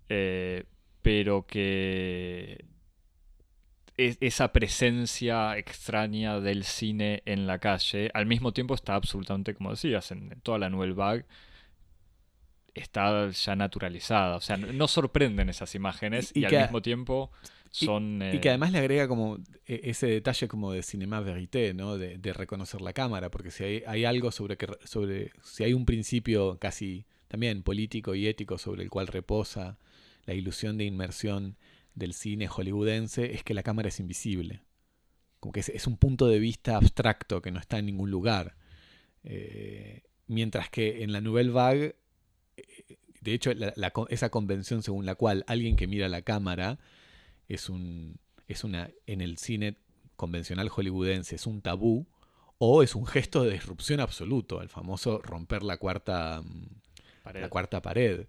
eh, 0.09 0.65
pero 1.01 1.45
que 1.45 2.65
esa 3.97 4.51
presencia 4.51 5.57
extraña 5.57 6.39
del 6.39 6.63
cine 6.63 7.21
en 7.25 7.45
la 7.45 7.59
calle, 7.59 8.09
al 8.13 8.25
mismo 8.25 8.51
tiempo 8.51 8.73
está 8.73 8.95
absolutamente, 8.95 9.53
como 9.53 9.71
decías, 9.71 10.11
en, 10.11 10.39
toda 10.41 10.57
la 10.57 10.69
Nouvelle 10.69 10.93
Vague, 10.93 11.25
está 12.73 13.29
ya 13.29 13.55
naturalizada. 13.55 14.37
O 14.37 14.41
sea, 14.41 14.57
no, 14.57 14.87
sorprenden 14.87 15.49
esas 15.49 15.75
imágenes 15.75 16.31
y, 16.35 16.45
al 16.45 16.63
mismo 16.63 16.81
tiempo 16.81 17.31
son... 17.71 18.21
Y, 18.33 18.39
que 18.39 18.49
eh, 18.49 18.51
además 18.51 18.71
le 18.71 18.79
agrega 18.79 19.07
como 19.07 19.37
e, 19.65 19.81
ese 19.85 20.07
detalle 20.07 20.47
como 20.47 20.71
de 20.71 20.83
cinema 20.83 21.19
verité, 21.21 21.73
¿no? 21.73 21.97
De, 21.97 22.33
reconocer 22.33 22.81
la 22.81 22.93
cámara, 22.93 23.31
porque 23.31 23.51
si 23.51 23.63
hay, 23.63 24.05
algo 24.05 24.31
sobre 24.31 24.57
que... 24.57 24.67
sobre 24.83 25.31
Si 25.43 25.63
hay 25.63 25.73
un 25.73 25.85
principio 25.85 26.57
casi 26.59 27.05
también 27.27 27.63
político 27.63 28.13
y 28.15 28.27
ético 28.27 28.57
sobre 28.57 28.83
el 28.83 28.89
cual 28.89 29.07
reposa 29.07 29.77
la 30.25 30.33
ilusión 30.33 30.77
de 30.77 30.85
inmersión 30.85 31.57
del 31.95 32.13
cine 32.13 32.47
hollywoodense, 32.47 33.33
es 33.33 33.43
que 33.43 33.53
la 33.53 33.63
cámara 33.63 33.89
es 33.89 33.99
invisible. 33.99 34.61
Como 35.39 35.53
que 35.53 35.61
es, 35.61 35.87
un 35.87 35.97
punto 35.97 36.27
de 36.27 36.39
vista 36.39 36.77
abstracto 36.77 37.41
que 37.41 37.51
no 37.51 37.59
está 37.59 37.79
en 37.79 37.87
ningún 37.87 38.11
lugar. 38.11 38.55
Eh, 39.23 40.03
mientras 40.27 40.69
que 40.69 41.03
en 41.03 41.11
la 41.11 41.21
Nouvelle 41.21 41.51
Vague 41.51 41.95
de 43.21 43.33
hecho, 43.33 43.51
esa 44.09 44.29
convención 44.29 44.81
según 44.81 45.05
la 45.05 45.15
cual 45.15 45.45
alguien 45.47 45.75
que 45.75 45.87
mira 45.87 46.09
la 46.09 46.23
cámara 46.23 46.79
es 47.53 47.69
un. 47.69 48.19
es 48.47 48.63
una. 48.63 48.89
en 49.07 49.21
el 49.21 49.37
cine 49.37 49.77
convencional 50.15 50.69
hollywoodense 50.69 51.35
es 51.35 51.47
un 51.47 51.61
tabú. 51.61 52.07
O 52.63 52.83
es 52.83 52.93
un 52.93 53.07
gesto 53.07 53.43
de 53.43 53.53
disrupción 53.53 53.99
absoluto, 53.99 54.61
el 54.61 54.69
famoso 54.69 55.19
romper 55.23 55.63
la 55.63 55.77
cuarta 55.77 56.43
pared. 57.23 57.41
la 57.41 57.49
cuarta 57.49 57.81
pared. 57.81 58.27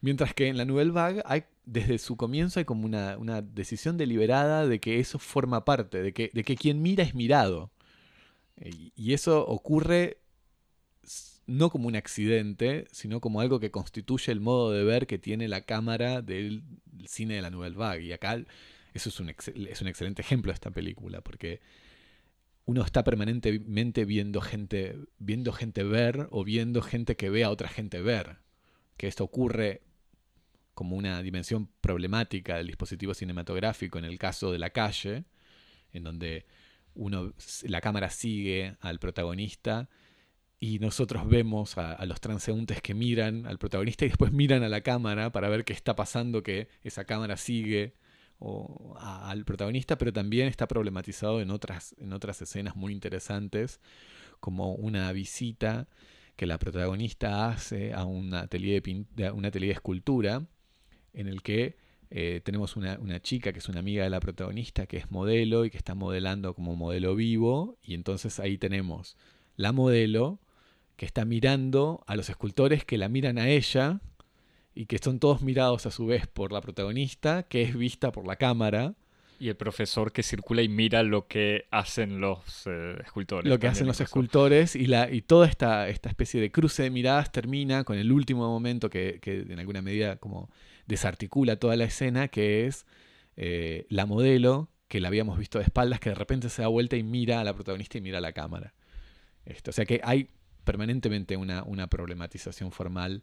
Mientras 0.00 0.34
que 0.34 0.46
en 0.46 0.56
la 0.56 0.64
Nouvelle 0.64 0.92
Vague 0.92 1.20
hay, 1.24 1.44
desde 1.64 1.98
su 1.98 2.16
comienzo 2.16 2.60
hay 2.60 2.64
como 2.64 2.86
una, 2.86 3.18
una, 3.18 3.42
decisión 3.42 3.96
deliberada 3.96 4.68
de 4.68 4.78
que 4.78 5.00
eso 5.00 5.18
forma 5.18 5.64
parte, 5.64 6.00
de 6.00 6.12
que, 6.12 6.30
de 6.32 6.44
que 6.44 6.54
quien 6.54 6.80
mira 6.80 7.02
es 7.02 7.16
mirado. 7.16 7.72
Y 8.94 9.12
eso 9.12 9.44
ocurre 9.46 10.18
no 11.46 11.70
como 11.70 11.88
un 11.88 11.96
accidente, 11.96 12.86
sino 12.92 13.20
como 13.20 13.40
algo 13.40 13.60
que 13.60 13.70
constituye 13.70 14.32
el 14.32 14.40
modo 14.40 14.72
de 14.72 14.84
ver 14.84 15.06
que 15.06 15.18
tiene 15.18 15.48
la 15.48 15.62
cámara 15.62 16.22
del 16.22 16.62
cine 17.06 17.34
de 17.34 17.42
la 17.42 17.50
Nouvelle 17.50 17.76
Vague. 17.76 18.04
Y 18.04 18.12
acá 18.12 18.42
eso 18.94 19.08
es 19.08 19.20
un, 19.20 19.30
es 19.30 19.80
un 19.80 19.88
excelente 19.88 20.22
ejemplo 20.22 20.52
de 20.52 20.54
esta 20.54 20.70
película, 20.70 21.20
porque 21.20 21.60
uno 22.64 22.82
está 22.84 23.02
permanentemente 23.02 24.04
viendo 24.04 24.40
gente, 24.40 24.96
viendo 25.18 25.52
gente 25.52 25.82
ver 25.82 26.28
o 26.30 26.44
viendo 26.44 26.80
gente 26.80 27.16
que 27.16 27.30
ve 27.30 27.44
a 27.44 27.50
otra 27.50 27.68
gente 27.68 28.00
ver. 28.00 28.38
Que 28.96 29.08
esto 29.08 29.24
ocurre 29.24 29.82
como 30.74 30.96
una 30.96 31.22
dimensión 31.22 31.68
problemática 31.80 32.56
del 32.56 32.68
dispositivo 32.68 33.14
cinematográfico 33.14 33.98
en 33.98 34.04
el 34.04 34.18
caso 34.18 34.52
de 34.52 34.58
la 34.58 34.70
calle, 34.70 35.24
en 35.92 36.04
donde 36.04 36.46
uno, 36.94 37.34
la 37.64 37.80
cámara 37.80 38.10
sigue 38.10 38.76
al 38.80 38.98
protagonista 38.98 39.88
y 40.62 40.78
nosotros 40.78 41.28
vemos 41.28 41.76
a, 41.76 42.06
los 42.06 42.20
transeúntes 42.20 42.80
que 42.80 42.94
miran 42.94 43.46
al 43.46 43.58
protagonista 43.58 44.04
y 44.04 44.10
después 44.10 44.30
miran 44.30 44.62
a 44.62 44.68
la 44.68 44.80
cámara 44.82 45.32
para 45.32 45.48
ver 45.48 45.64
qué 45.64 45.72
está 45.72 45.96
pasando, 45.96 46.44
que 46.44 46.68
esa 46.84 47.04
cámara 47.04 47.36
sigue 47.36 47.94
al 49.00 49.44
protagonista, 49.44 49.98
pero 49.98 50.12
también 50.12 50.46
está 50.46 50.68
problematizado 50.68 51.40
en 51.40 51.50
otras, 51.50 51.96
en 51.98 52.12
otras 52.12 52.40
escenas 52.42 52.76
muy 52.76 52.92
interesantes, 52.92 53.80
como 54.38 54.74
una 54.74 55.10
visita 55.10 55.88
que 56.36 56.46
la 56.46 56.58
protagonista 56.58 57.48
hace 57.48 57.92
a 57.92 58.04
un 58.04 58.32
atelier 58.32 58.84
de, 58.84 59.32
un 59.32 59.44
atelier 59.44 59.72
escultura, 59.72 60.46
en 61.12 61.26
el 61.26 61.42
que 61.42 61.76
eh, 62.10 62.40
tenemos 62.44 62.76
una, 62.76 63.00
una, 63.00 63.20
chica 63.20 63.52
que 63.52 63.58
es 63.58 63.68
una 63.68 63.80
amiga 63.80 64.04
de 64.04 64.10
la 64.10 64.20
protagonista 64.20 64.86
que 64.86 64.98
es 64.98 65.10
modelo 65.10 65.64
y 65.64 65.70
que 65.70 65.78
está 65.78 65.96
modelando 65.96 66.54
como 66.54 66.76
modelo 66.76 67.16
vivo. 67.16 67.78
Y 67.82 67.94
entonces 67.94 68.38
ahí 68.38 68.58
tenemos 68.58 69.16
la 69.56 69.72
modelo 69.72 70.38
que 71.02 71.06
está 71.06 71.24
mirando 71.24 72.04
a 72.06 72.14
los 72.14 72.30
escultores 72.30 72.84
que 72.84 72.96
la 72.96 73.08
miran 73.08 73.36
a 73.36 73.48
ella 73.48 73.98
y 74.72 74.86
que 74.86 74.98
son 74.98 75.18
todos 75.18 75.42
mirados 75.42 75.84
a 75.84 75.90
su 75.90 76.06
vez 76.06 76.28
por 76.28 76.52
la 76.52 76.60
protagonista, 76.60 77.42
que 77.42 77.62
es 77.62 77.76
vista 77.76 78.12
por 78.12 78.24
la 78.24 78.36
cámara. 78.36 78.94
Y 79.40 79.48
el 79.48 79.56
profesor 79.56 80.12
que 80.12 80.22
circula 80.22 80.62
y 80.62 80.68
mira 80.68 81.02
lo 81.02 81.26
que 81.26 81.66
hacen 81.72 82.20
los 82.20 82.38
eh, 82.66 82.98
escultores. 83.04 83.50
Lo 83.50 83.58
que 83.58 83.66
hacen 83.66 83.88
los 83.88 84.00
escultores 84.00 84.76
y, 84.76 84.86
la, 84.86 85.10
y 85.10 85.22
toda 85.22 85.48
esta, 85.48 85.88
esta 85.88 86.08
especie 86.08 86.40
de 86.40 86.52
cruce 86.52 86.84
de 86.84 86.90
miradas 86.90 87.32
termina 87.32 87.82
con 87.82 87.98
el 87.98 88.12
último 88.12 88.48
momento 88.48 88.88
que, 88.88 89.18
que 89.20 89.40
en 89.40 89.58
alguna 89.58 89.82
medida 89.82 90.18
como 90.18 90.50
desarticula 90.86 91.56
toda 91.56 91.74
la 91.74 91.82
escena, 91.82 92.28
que 92.28 92.68
es 92.68 92.86
eh, 93.36 93.86
la 93.88 94.06
modelo 94.06 94.70
que 94.86 95.00
la 95.00 95.08
habíamos 95.08 95.36
visto 95.36 95.58
de 95.58 95.64
espaldas, 95.64 95.98
que 95.98 96.10
de 96.10 96.14
repente 96.14 96.48
se 96.48 96.62
da 96.62 96.68
vuelta 96.68 96.96
y 96.96 97.02
mira 97.02 97.40
a 97.40 97.44
la 97.44 97.54
protagonista 97.54 97.98
y 97.98 98.02
mira 98.02 98.18
a 98.18 98.20
la 98.20 98.32
cámara. 98.32 98.72
Esto, 99.44 99.70
o 99.70 99.72
sea 99.72 99.84
que 99.84 100.00
hay 100.04 100.28
permanentemente 100.64 101.36
una, 101.36 101.62
una 101.64 101.88
problematización 101.88 102.72
formal 102.72 103.22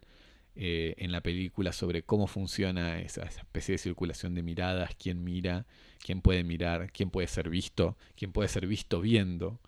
eh, 0.56 0.94
en 0.98 1.12
la 1.12 1.20
película 1.20 1.72
sobre 1.72 2.02
cómo 2.02 2.26
funciona 2.26 3.00
esa, 3.00 3.22
especie 3.22 3.74
de 3.74 3.78
circulación 3.78 4.34
de 4.34 4.42
miradas, 4.42 4.96
quién 4.96 5.22
mira, 5.22 5.64
quién 6.04 6.20
puede 6.22 6.42
mirar, 6.42 6.90
quién 6.92 7.10
puede 7.10 7.28
ser 7.28 7.48
visto, 7.48 7.96
quién 8.16 8.32
puede 8.32 8.48
ser 8.48 8.66
visto 8.66 9.00
viendo. 9.00 9.60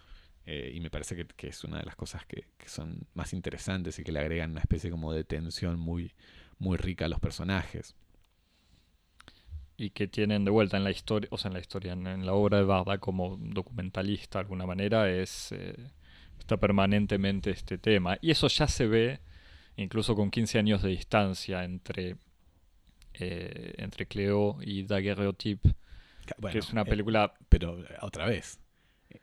Eh, 0.44 0.72
y 0.74 0.80
me 0.80 0.90
parece 0.90 1.16
que, 1.16 1.46
es 1.46 1.62
una 1.62 1.78
de 1.78 1.85
las 1.85 1.94
cosas 1.94 2.26
que, 2.26 2.46
son 2.66 3.06
más 3.14 3.32
interesantes 3.32 3.98
y 4.00 4.04
que 4.04 4.11
le 4.11 4.18
agregan 4.18 4.50
una 4.50 4.61
especie 4.61 4.90
como 4.90 5.12
de 5.12 5.22
tensión 5.22 5.78
muy, 5.78 6.14
muy 6.58 6.76
rica 6.76 7.04
a 7.04 7.08
los 7.08 7.20
personajes. 7.20 7.94
Y 9.76 9.90
que 9.90 10.08
tienen 10.08 10.44
de 10.44 10.50
vuelta 10.50 10.76
en 10.76 10.85
la 10.85 10.90
historia, 10.90 11.28
o 11.32 11.38
sea, 11.38 11.48
en 11.48 11.54
la 11.54 11.61
historia, 11.61 11.92
en, 11.92 12.26
la 12.26 12.35
obra 12.35 12.58
de 12.58 12.64
Barda 12.64 12.98
como 12.98 13.37
documentalista 13.38 14.40
de 14.40 14.42
alguna 14.42 14.66
manera, 14.66 15.08
es 15.11 15.52
eh, 15.52 15.76
está 16.42 16.57
permanentemente 16.59 17.50
este 17.50 17.78
tema. 17.78 18.18
Y 18.20 18.31
eso 18.31 18.48
ya 18.48 18.66
se 18.66 18.87
ve 18.87 19.20
incluso 19.76 20.14
con 20.14 20.31
15 20.31 20.59
años 20.59 20.83
de 20.83 20.90
distancia 20.90 21.64
entre, 21.64 22.16
eh, 23.14 23.74
entre 23.78 24.07
Cleo 24.07 24.59
y 24.61 24.83
Daguerreotype, 24.83 25.74
que 26.50 26.59
es 26.59 26.72
una 26.72 26.83
eh, 26.83 26.87
película... 26.87 27.33
pero 27.48 27.81
eh, 27.81 27.96
otra 28.02 28.26
vez, 28.26 28.61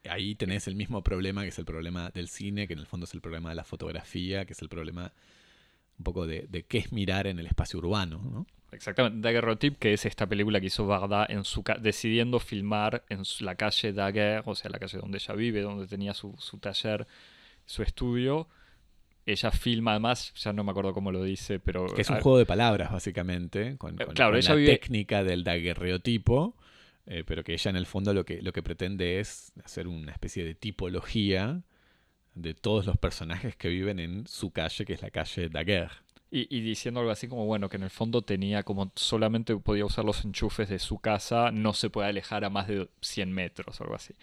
ahí 0.10 0.36
tenés 0.36 0.68
el 0.68 0.76
mismo 0.76 1.04
problema 1.04 1.44
que 1.44 1.50
es 1.50 1.60
el 1.60 1.66
problema 1.66 2.10
del 2.10 2.30
cine, 2.30 2.68
que 2.68 2.74
en 2.74 2.80
el 2.80 2.88
fondo 2.88 3.06
es 3.06 3.14
el 3.14 3.22
problema 3.22 3.50
de 3.50 3.56
la 3.56 3.64
fotografía, 3.64 4.46
que 4.46 4.54
es 4.54 4.62
el 4.62 4.70
problema 4.70 5.14
un 6.00 6.04
poco 6.04 6.26
de, 6.26 6.66
qué 6.68 6.78
es 6.80 6.92
mirar 6.92 7.28
en 7.28 7.40
el 7.40 7.46
espacio 7.46 7.80
urbano, 7.80 8.22
¿no? 8.24 8.48
Exactamente, 8.72 9.20
Daguerreotype, 9.22 9.78
que 9.78 9.94
es 9.94 10.06
esta 10.06 10.28
película 10.28 10.60
que 10.60 10.68
hizo 10.68 10.86
Varda 10.86 11.26
en 11.28 11.44
su 11.44 11.64
decidiendo 11.82 12.40
filmar 12.40 13.04
en 13.10 13.24
la 13.42 13.56
calle 13.56 13.94
Daguerre, 13.94 14.44
o 14.46 14.56
sea, 14.56 14.70
la 14.70 14.80
calle 14.80 15.00
donde 15.00 15.18
ella 15.18 15.34
vive, 15.34 15.62
donde 15.62 15.88
tenía 15.88 16.14
su, 16.14 16.36
su 16.38 16.60
taller, 16.60 17.08
su 17.66 17.82
estudio, 17.82 18.48
ella 19.26 19.52
filma 19.52 19.92
además, 19.92 20.34
ya 20.36 20.54
no 20.54 20.64
me 20.64 20.72
acuerdo 20.72 20.94
cómo 20.94 21.12
lo 21.12 21.24
dice, 21.24 21.60
pero... 21.60 21.88
Que 21.88 22.02
es 22.02 22.10
un 22.10 22.20
juego 22.20 22.38
de 22.38 22.46
palabras, 22.46 22.92
básicamente, 22.92 23.78
con, 23.78 23.96
claro, 23.96 24.38
ella 24.38 24.56
la 24.56 24.66
técnica 24.66 25.24
del 25.24 25.44
daguerreotipo, 25.44 26.56
eh, 27.08 27.24
pero 27.26 27.44
que 27.44 27.54
ella 27.54 27.70
en 27.70 27.78
el 27.78 27.86
fondo 27.86 28.14
lo 28.14 28.24
que, 28.24 28.42
lo 28.42 28.54
que 28.54 28.62
pretende 28.62 29.20
es 29.20 29.52
hacer 29.64 29.88
una 29.88 30.12
especie 30.12 30.44
de 30.44 30.54
tipología 30.54 31.64
de 32.36 32.54
todos 32.54 32.86
los 32.86 32.98
personajes 32.98 33.56
que 33.56 33.70
viven 33.70 34.00
en 34.00 34.28
su 34.28 34.52
calle, 34.52 34.86
que 34.86 34.94
es 34.94 35.02
la 35.02 35.12
calle 35.12 35.50
Daguerre. 35.50 35.96
Y, 36.32 36.62
diciendo 36.62 37.00
algo 37.00 37.12
así 37.12 37.28
como, 37.28 37.48
bueno, 37.48 37.70
que 37.70 37.78
en 37.78 37.84
el 37.84 37.90
fondo 37.90 38.22
tenía 38.22 38.62
como 38.62 38.92
solamente 38.96 39.56
podía 39.58 39.86
usar 39.86 40.06
los 40.06 40.24
enchufes 40.24 40.70
de 40.70 40.78
su 40.78 41.00
casa, 41.00 41.50
no 41.52 41.74
se 41.74 41.90
puede 41.90 42.08
alejar 42.08 42.46
a 42.46 42.52
más 42.52 42.68
de 42.68 42.88
100 43.02 43.32
metros 43.32 43.82
o 43.82 43.84
algo 43.84 43.96
así. 43.96 44.14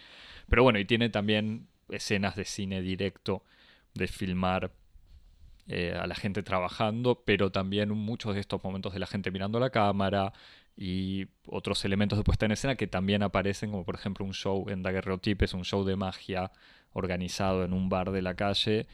Pero 0.47 0.63
bueno, 0.63 0.79
y 0.79 0.85
tiene 0.85 1.09
también 1.09 1.67
escenas 1.89 2.37
de 2.37 2.45
cine 2.45 2.81
directo, 2.81 3.43
de 3.93 4.07
filmar 4.07 4.71
eh, 5.67 5.97
a 5.99 6.07
la 6.07 6.15
gente 6.15 6.43
trabajando, 6.43 7.23
pero 7.25 7.51
también 7.51 7.89
muchos 7.89 8.35
de 8.35 8.39
estos 8.39 8.63
momentos 8.63 8.93
de 8.93 8.99
la 8.99 9.07
gente 9.07 9.29
mirando 9.31 9.59
la 9.59 9.69
cámara 9.69 10.31
y 10.77 11.27
otros 11.45 11.83
elementos 11.83 12.17
de 12.17 12.23
puesta 12.23 12.45
en 12.45 12.53
escena 12.53 12.75
que 12.75 12.87
también 12.87 13.21
aparecen, 13.21 13.71
como 13.71 13.83
por 13.83 13.95
ejemplo 13.95 14.25
un 14.25 14.33
show 14.33 14.69
en 14.69 14.81
Daguerreotypes, 14.81 15.53
un 15.53 15.65
show 15.65 15.83
de 15.83 15.97
magia 15.97 16.51
organizado 16.93 17.63
en 17.63 17.73
un 17.73 17.89
bar 17.89 18.11
de 18.11 18.21
la 18.21 18.35
calle. 18.35 18.87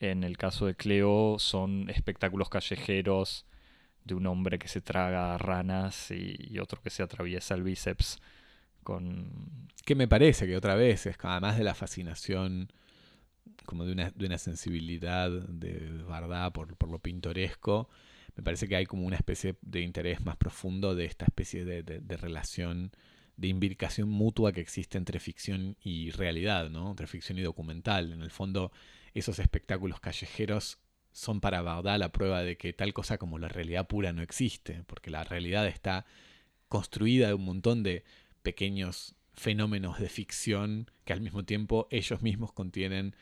En 0.00 0.24
el 0.24 0.36
caso 0.36 0.66
de 0.66 0.74
Cleo 0.74 1.38
son 1.38 1.88
espectáculos 1.90 2.48
callejeros 2.48 3.46
de 4.04 4.14
un 4.14 4.26
hombre 4.26 4.58
que 4.58 4.68
se 4.68 4.80
traga 4.80 5.36
ranas 5.38 6.10
y, 6.10 6.58
otro 6.58 6.80
que 6.80 6.90
se 6.90 7.02
atraviesa 7.02 7.54
el 7.54 7.62
bíceps 7.62 8.20
con... 8.82 9.68
Que 9.84 9.94
me 9.94 10.08
parece 10.08 10.46
que 10.46 10.56
otra 10.56 10.74
vez 10.74 11.06
es 11.06 11.16
además 11.22 11.58
de 11.58 11.64
la 11.64 11.74
fascinación 11.74 12.68
como 13.64 13.84
de 13.84 13.92
una, 13.92 14.10
de 14.10 14.26
una 14.26 14.38
sensibilidad 14.38 15.30
de 15.30 15.90
verdad 16.08 16.52
por, 16.52 16.76
por, 16.76 16.90
lo 16.90 16.98
pintoresco, 16.98 17.88
me 18.36 18.42
parece 18.42 18.68
que 18.68 18.76
hay 18.76 18.86
como 18.86 19.06
una 19.06 19.16
especie 19.16 19.56
de 19.62 19.80
interés 19.80 20.24
más 20.24 20.36
profundo 20.36 20.94
de 20.94 21.06
esta 21.06 21.24
especie 21.24 21.64
de, 21.64 21.82
de, 21.82 22.16
relación, 22.16 22.92
de 23.36 23.48
imbricación 23.48 24.08
mutua 24.08 24.52
que 24.52 24.60
existe 24.60 24.98
entre 24.98 25.20
ficción 25.20 25.76
y 25.82 26.10
realidad, 26.10 26.70
¿no? 26.70 26.90
entre 26.90 27.06
ficción 27.06 27.38
y 27.38 27.42
documental. 27.42 28.12
En 28.12 28.22
el 28.22 28.30
fondo, 28.30 28.72
esos 29.14 29.38
espectáculos 29.38 30.00
callejeros 30.00 30.78
son 31.12 31.40
para 31.40 31.62
verdad 31.62 31.98
la 31.98 32.12
prueba 32.12 32.42
de 32.42 32.56
que 32.56 32.72
tal 32.72 32.92
cosa 32.92 33.18
como 33.18 33.38
la 33.38 33.48
realidad 33.48 33.86
pura 33.86 34.12
no 34.12 34.22
existe, 34.22 34.82
porque 34.86 35.10
la 35.10 35.24
realidad 35.24 35.66
está 35.66 36.04
construida 36.68 37.28
de 37.28 37.34
un 37.34 37.44
montón 37.44 37.82
de 37.82 38.04
pequeños 38.42 39.14
fenómenos 39.34 39.98
de 39.98 40.08
ficción 40.08 40.90
que 41.04 41.12
al 41.12 41.20
mismo 41.20 41.44
tiempo 41.44 41.88
ellos 41.90 42.22
mismos 42.22 42.52
contienen 42.52 43.14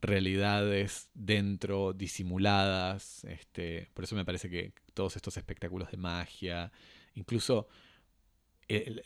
realidades 0.00 1.10
dentro, 1.14 1.92
disimuladas. 1.92 3.24
Este, 3.24 3.88
por 3.94 4.04
eso 4.04 4.16
me 4.16 4.24
parece 4.24 4.50
que 4.50 4.72
todos 4.94 5.16
estos 5.16 5.36
espectáculos 5.36 5.90
de 5.90 5.96
magia, 5.96 6.72
incluso 7.14 7.68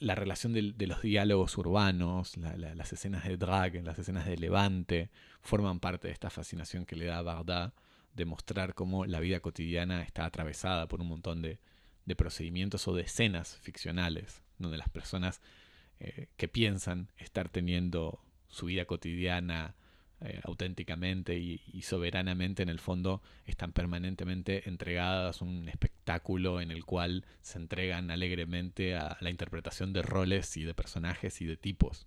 la 0.01 0.15
relación 0.15 0.53
de, 0.53 0.87
los 0.87 1.01
diálogos 1.01 1.57
urbanos, 1.57 2.37
las 2.37 2.93
escenas 2.93 3.25
de 3.25 3.37
drag, 3.37 3.83
las 3.83 3.99
escenas 3.99 4.27
de 4.27 4.37
levante, 4.37 5.11
forman 5.41 5.81
parte 5.81 6.09
de 6.09 6.13
esta 6.13 6.29
fascinación 6.29 6.85
que 6.85 6.97
le 6.97 7.07
da 7.07 7.19
a 7.19 7.23
Bagdad 7.23 7.73
de 8.15 8.27
mostrar 8.27 8.75
cómo 8.75 9.07
la 9.07 9.21
vida 9.21 9.41
cotidiana 9.41 10.03
está 10.03 10.27
atravesada 10.27 10.87
por 10.87 11.01
un 11.01 11.09
montón 11.09 11.43
de, 11.43 11.59
procedimientos 12.17 12.87
o 12.87 12.95
de 12.95 13.03
escenas 13.03 13.57
ficcionales, 13.63 14.43
donde 14.59 14.77
las 14.77 14.91
personas 14.91 15.41
eh, 15.99 16.29
que 16.37 16.49
piensan 16.49 17.09
estar 17.17 17.49
teniendo 17.49 18.21
su 18.49 18.67
vida 18.67 18.85
cotidiana 18.85 19.75
eh, 20.21 20.41
auténticamente 20.45 21.37
y, 21.37 21.61
soberanamente 21.83 22.63
en 22.63 22.69
el 22.69 22.79
fondo 22.79 23.21
están 23.47 23.73
permanentemente 23.73 24.69
entregadas 24.69 25.43
a 25.43 25.45
un 25.45 25.69
espectáculo 25.69 26.61
en 26.61 26.71
el 26.71 26.85
cual 26.85 27.25
se 27.43 27.59
entregan 27.59 28.11
alegremente 28.11 28.97
a 28.97 29.19
la 29.21 29.31
interpretación 29.31 29.93
de 29.93 30.03
roles 30.03 30.57
y 30.57 30.65
de 30.65 30.73
personajes 30.73 31.41
y 31.43 31.47
de 31.47 31.57
tipos. 31.57 32.07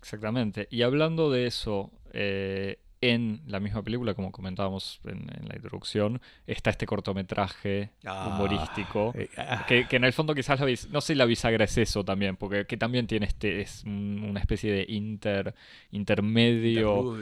Exactamente. 0.00 0.68
Y 0.70 0.82
hablando 0.82 1.30
de 1.30 1.46
eso, 1.46 1.92
eh, 2.12 2.78
en 3.02 3.42
la 3.46 3.60
misma 3.60 3.82
película, 3.82 4.14
como 4.14 4.30
comentábamos 4.30 5.00
en, 5.04 5.26
la 5.46 5.56
introducción, 5.56 6.22
está 6.46 6.70
este 6.70 6.86
cortometraje 6.86 7.90
ah, 8.06 8.28
humorístico, 8.28 9.12
eh, 9.16 9.28
ah. 9.36 9.66
que, 9.66 9.84
en 9.90 10.04
el 10.04 10.12
fondo 10.12 10.34
quizás, 10.34 10.60
la 10.60 10.66
no 10.90 11.00
sé, 11.00 11.14
la 11.16 11.26
bisagra 11.26 11.64
es 11.64 11.76
eso 11.76 12.04
también, 12.04 12.36
porque 12.36 12.64
que 12.64 12.76
también 12.76 13.08
tiene 13.08 13.26
este, 13.26 13.60
es 13.60 13.82
una 13.84 14.40
especie 14.40 14.72
de 14.72 14.86
inter, 14.88 15.54
intermedio, 15.90 17.18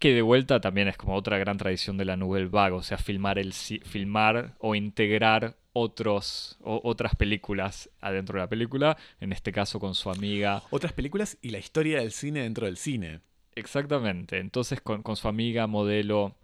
que 0.00 0.14
de 0.14 0.22
vuelta 0.22 0.60
también 0.60 0.88
es 0.88 0.96
como 0.96 1.14
otra 1.14 1.38
gran 1.38 1.56
tradición 1.58 1.96
de 1.96 2.06
la 2.06 2.16
Nouvelle 2.16 2.48
Vague, 2.48 2.74
o 2.74 2.82
sea, 2.82 2.98
filmar, 2.98 3.38
el, 3.38 3.52
filmar 3.52 4.56
o 4.58 4.74
integrar 4.74 5.56
otros, 5.72 6.58
otras 6.62 7.14
películas 7.14 7.88
adentro 8.00 8.38
de 8.38 8.44
la 8.44 8.48
película, 8.48 8.96
en 9.20 9.32
este 9.32 9.52
caso 9.52 9.78
con 9.78 9.94
su 9.94 10.10
amiga. 10.10 10.62
Otras 10.70 10.92
películas 10.92 11.38
y 11.40 11.50
la 11.50 11.58
historia 11.58 12.00
del 12.00 12.10
cine 12.10 12.42
dentro 12.42 12.66
del 12.66 12.76
cine. 12.76 13.20
Exactamente. 13.60 14.38
Entonces 14.38 14.80
con, 14.80 15.04
su 15.16 15.28
amiga 15.28 15.66
modelo, 15.66 16.34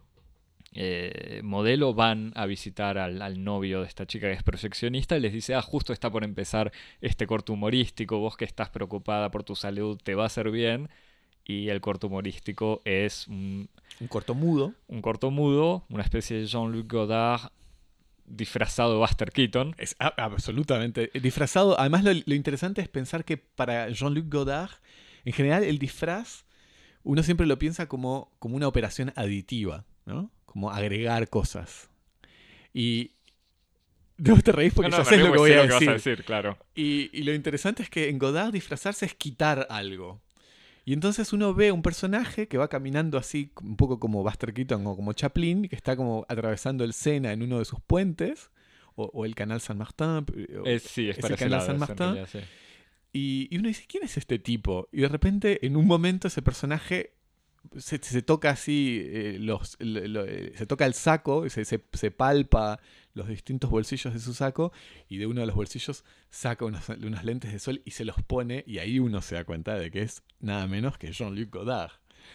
eh, 0.72 1.40
modelo 1.42 1.94
van 1.94 2.32
a 2.34 2.46
visitar 2.46 2.98
al, 2.98 3.42
novio 3.42 3.80
de 3.80 3.86
esta 3.86 4.06
chica 4.06 4.28
que 4.28 4.34
es 4.34 4.42
proyeccionista 4.42 5.16
y 5.16 5.20
les 5.20 5.32
dice, 5.32 5.54
ah, 5.54 5.62
justo 5.62 5.92
está 5.92 6.10
por 6.10 6.24
empezar 6.24 6.72
este 7.00 7.26
corto 7.26 7.54
humorístico, 7.54 8.18
vos 8.18 8.36
que 8.36 8.44
estás 8.44 8.68
preocupada 8.68 9.30
por 9.30 9.44
tu 9.44 9.56
salud, 9.56 9.98
te 10.02 10.14
va 10.14 10.24
a 10.24 10.26
hacer 10.26 10.50
bien. 10.50 10.88
Y 11.48 11.68
el 11.68 11.80
corto 11.80 12.08
humorístico 12.08 12.82
es 12.84 13.28
un, 13.28 13.68
un 14.00 14.08
corto 14.08 14.34
mudo. 14.34 14.74
Un 14.88 15.00
corto 15.00 15.30
mudo, 15.30 15.84
una 15.88 16.02
especie 16.02 16.38
de 16.38 16.46
Jean-Luc 16.46 16.92
Godard 16.92 17.52
disfrazado 18.26 18.92
de 18.94 18.98
Buster 18.98 19.30
Keaton. 19.30 19.74
Es 19.78 19.94
absolutamente 19.98 21.10
disfrazado. 21.14 21.78
Además, 21.78 22.02
lo, 22.02 22.12
lo, 22.12 22.34
interesante 22.34 22.82
es 22.82 22.88
pensar 22.88 23.24
que 23.24 23.36
para 23.36 23.88
Jean-Luc 23.90 24.28
Godard, 24.28 24.72
en 25.24 25.32
general, 25.32 25.62
el 25.62 25.78
disfraz 25.78 26.45
uno 27.06 27.22
siempre 27.22 27.46
lo 27.46 27.58
piensa 27.58 27.86
como, 27.88 28.32
como 28.38 28.56
una 28.56 28.68
operación 28.68 29.12
aditiva, 29.16 29.84
¿no? 30.04 30.30
Como 30.44 30.70
agregar 30.70 31.28
cosas. 31.28 31.88
Y 32.74 33.12
No 34.18 34.40
te 34.40 34.52
reís 34.52 34.72
porque 34.74 34.90
No, 34.90 34.98
lo 34.98 35.04
que 35.04 35.38
voy 35.38 35.52
a 35.52 35.56
lo 35.56 35.62
que 35.62 35.68
decir. 35.74 35.88
vas 35.88 35.88
a 35.88 35.92
decir, 36.10 36.24
claro. 36.24 36.58
Y, 36.74 37.10
y 37.12 37.22
lo 37.24 37.34
interesante 37.34 37.82
es 37.82 37.90
que 37.90 38.08
en 38.08 38.18
Godard 38.18 38.52
disfrazarse 38.52 39.06
es 39.06 39.14
quitar 39.14 39.66
algo. 39.70 40.20
Y 40.84 40.92
entonces 40.92 41.32
uno 41.32 41.52
ve 41.52 41.72
un 41.72 41.82
personaje 41.82 42.46
que 42.48 42.58
va 42.58 42.68
caminando 42.68 43.18
así, 43.18 43.50
un 43.60 43.76
poco 43.76 43.98
como 43.98 44.22
Buster 44.22 44.54
Keaton 44.54 44.86
o 44.86 44.94
como 44.96 45.12
Chaplin, 45.12 45.68
que 45.68 45.74
está 45.76 45.96
como 45.96 46.24
atravesando 46.28 46.84
el 46.84 46.92
Sena 46.92 47.32
en 47.32 47.42
uno 47.42 47.58
de 47.58 47.64
sus 47.64 47.80
puentes, 47.80 48.50
o, 48.94 49.10
o 49.12 49.24
el 49.24 49.34
canal 49.34 49.60
San 49.60 49.78
Martín. 49.78 50.06
o- 50.06 50.64
Es, 50.64 50.82
sí, 50.84 51.08
es 51.10 51.18
es 51.18 51.24
el 51.24 51.36
canal 51.36 51.50
lado, 51.58 51.66
San 51.66 51.78
Martín. 51.78 51.96
realidad, 51.98 52.28
sí. 52.30 52.38
Y, 53.16 53.56
uno 53.56 53.68
dice, 53.68 53.84
¿quién 53.88 54.04
es 54.04 54.18
este 54.18 54.38
tipo? 54.38 54.88
Y 54.92 55.00
de 55.00 55.08
repente, 55.08 55.64
en 55.66 55.76
un 55.76 55.86
momento, 55.86 56.28
ese 56.28 56.42
personaje 56.42 57.14
se, 57.78 57.98
toca 58.22 58.50
así, 58.50 59.00
eh, 59.04 59.38
los, 59.40 59.76
lo- 59.80 60.06
lo- 60.06 60.24
eh, 60.26 60.52
se 60.54 60.66
toca 60.66 60.84
el 60.84 60.92
saco, 60.92 61.48
se, 61.48 61.64
se, 61.64 61.82
se 61.94 62.10
palpa 62.10 62.78
los 63.14 63.26
distintos 63.28 63.70
bolsillos 63.70 64.12
de 64.12 64.20
su 64.20 64.34
saco, 64.34 64.70
y 65.08 65.16
de 65.16 65.26
uno 65.26 65.40
de 65.40 65.46
los 65.46 65.56
bolsillos 65.56 66.04
saca 66.28 66.66
unas, 66.66 66.88
unas 66.90 67.24
lentes 67.24 67.52
de 67.52 67.58
sol 67.58 67.80
y 67.86 67.92
se 67.92 68.04
los 68.04 68.16
pone, 68.22 68.62
y 68.66 68.78
ahí 68.78 68.98
uno 68.98 69.22
se 69.22 69.36
da 69.36 69.44
cuenta 69.44 69.76
de 69.76 69.90
que 69.90 70.02
es 70.02 70.22
nada 70.40 70.66
menos 70.66 70.98
que 70.98 71.10
Jean-Luc 71.10 71.50
Godard. 71.50 71.92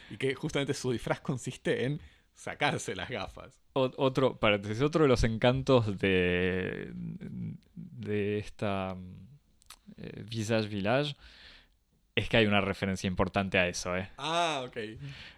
Y 0.10 0.18
que 0.18 0.34
justamente 0.34 0.74
su 0.74 0.92
disfraz 0.92 1.22
consiste 1.22 1.86
en 1.86 2.02
sacarse 2.34 2.96
las 2.96 3.10
gafas. 3.10 3.62
Otro, 3.74 4.40
paréntesis, 4.40 4.82
otro 4.82 5.04
de 5.04 5.10
los 5.10 5.24
encantos 5.24 5.98
de, 6.00 6.92
de 7.76 8.40
esta 8.40 8.96
mm, 8.96 9.31
eh, 10.02 10.24
Visage 10.30 10.68
Village 10.68 11.16
es 12.16 12.28
que 12.30 12.38
hay 12.38 12.46
una 12.46 12.62
referencia 12.62 13.08
importante 13.08 13.58
a 13.58 13.68
eso, 13.68 13.96
¿eh? 13.96 14.10
Ah, 14.18 14.64
ok. 14.66 14.78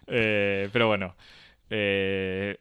Eh, 0.08 0.68
pero 0.72 0.88
bueno. 0.88 1.14
eh, 1.70 2.58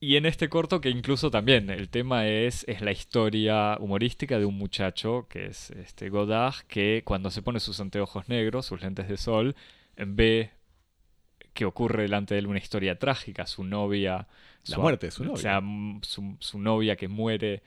y 0.00 0.14
en 0.16 0.26
este 0.26 0.48
corto 0.48 0.80
que 0.80 0.90
incluso 0.90 1.28
también 1.30 1.70
el 1.70 1.88
tema 1.88 2.28
es, 2.28 2.64
es 2.68 2.80
la 2.82 2.92
historia 2.92 3.76
humorística 3.80 4.38
de 4.38 4.44
un 4.44 4.56
muchacho 4.56 5.26
que 5.28 5.46
es 5.46 5.70
este 5.72 6.08
Godard 6.08 6.54
que 6.68 7.02
cuando 7.04 7.30
se 7.32 7.42
pone 7.42 7.58
sus 7.58 7.80
anteojos 7.80 8.28
negros, 8.28 8.66
sus 8.66 8.80
lentes 8.80 9.08
de 9.08 9.16
sol, 9.16 9.56
ve 9.96 10.50
que 11.52 11.64
ocurre 11.64 12.02
delante 12.02 12.34
de 12.34 12.40
él 12.40 12.46
una 12.46 12.58
historia 12.60 12.96
trágica, 12.98 13.46
su 13.46 13.64
novia... 13.64 14.28
La 14.66 14.76
su- 14.76 14.80
muerte 14.80 15.06
de 15.06 15.10
su 15.10 15.22
O 15.24 15.26
novia. 15.26 15.40
sea, 15.42 15.56
m- 15.58 15.98
su, 16.02 16.36
su 16.38 16.60
novia 16.60 16.94
que 16.94 17.08
muere 17.08 17.62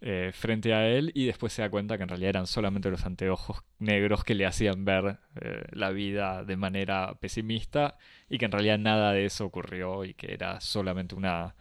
eh, 0.00 0.30
frente 0.32 0.74
a 0.74 0.88
él 0.88 1.10
y 1.14 1.26
después 1.26 1.52
se 1.52 1.62
da 1.62 1.70
cuenta 1.70 1.96
que 1.96 2.04
en 2.04 2.08
realidad 2.08 2.30
eran 2.30 2.46
solamente 2.46 2.88
los 2.88 3.04
anteojos 3.04 3.64
negros 3.80 4.22
que 4.22 4.34
le 4.36 4.46
hacían 4.46 4.84
ver 4.84 5.18
eh, 5.40 5.64
la 5.72 5.90
vida 5.90 6.44
de 6.44 6.56
manera 6.56 7.16
pesimista 7.20 7.98
y 8.28 8.38
que 8.38 8.44
en 8.44 8.52
realidad 8.52 8.78
nada 8.78 9.12
de 9.12 9.24
eso 9.24 9.44
ocurrió 9.44 10.04
y 10.04 10.14
que 10.14 10.32
era 10.32 10.60
solamente 10.60 11.16
una, 11.16 11.56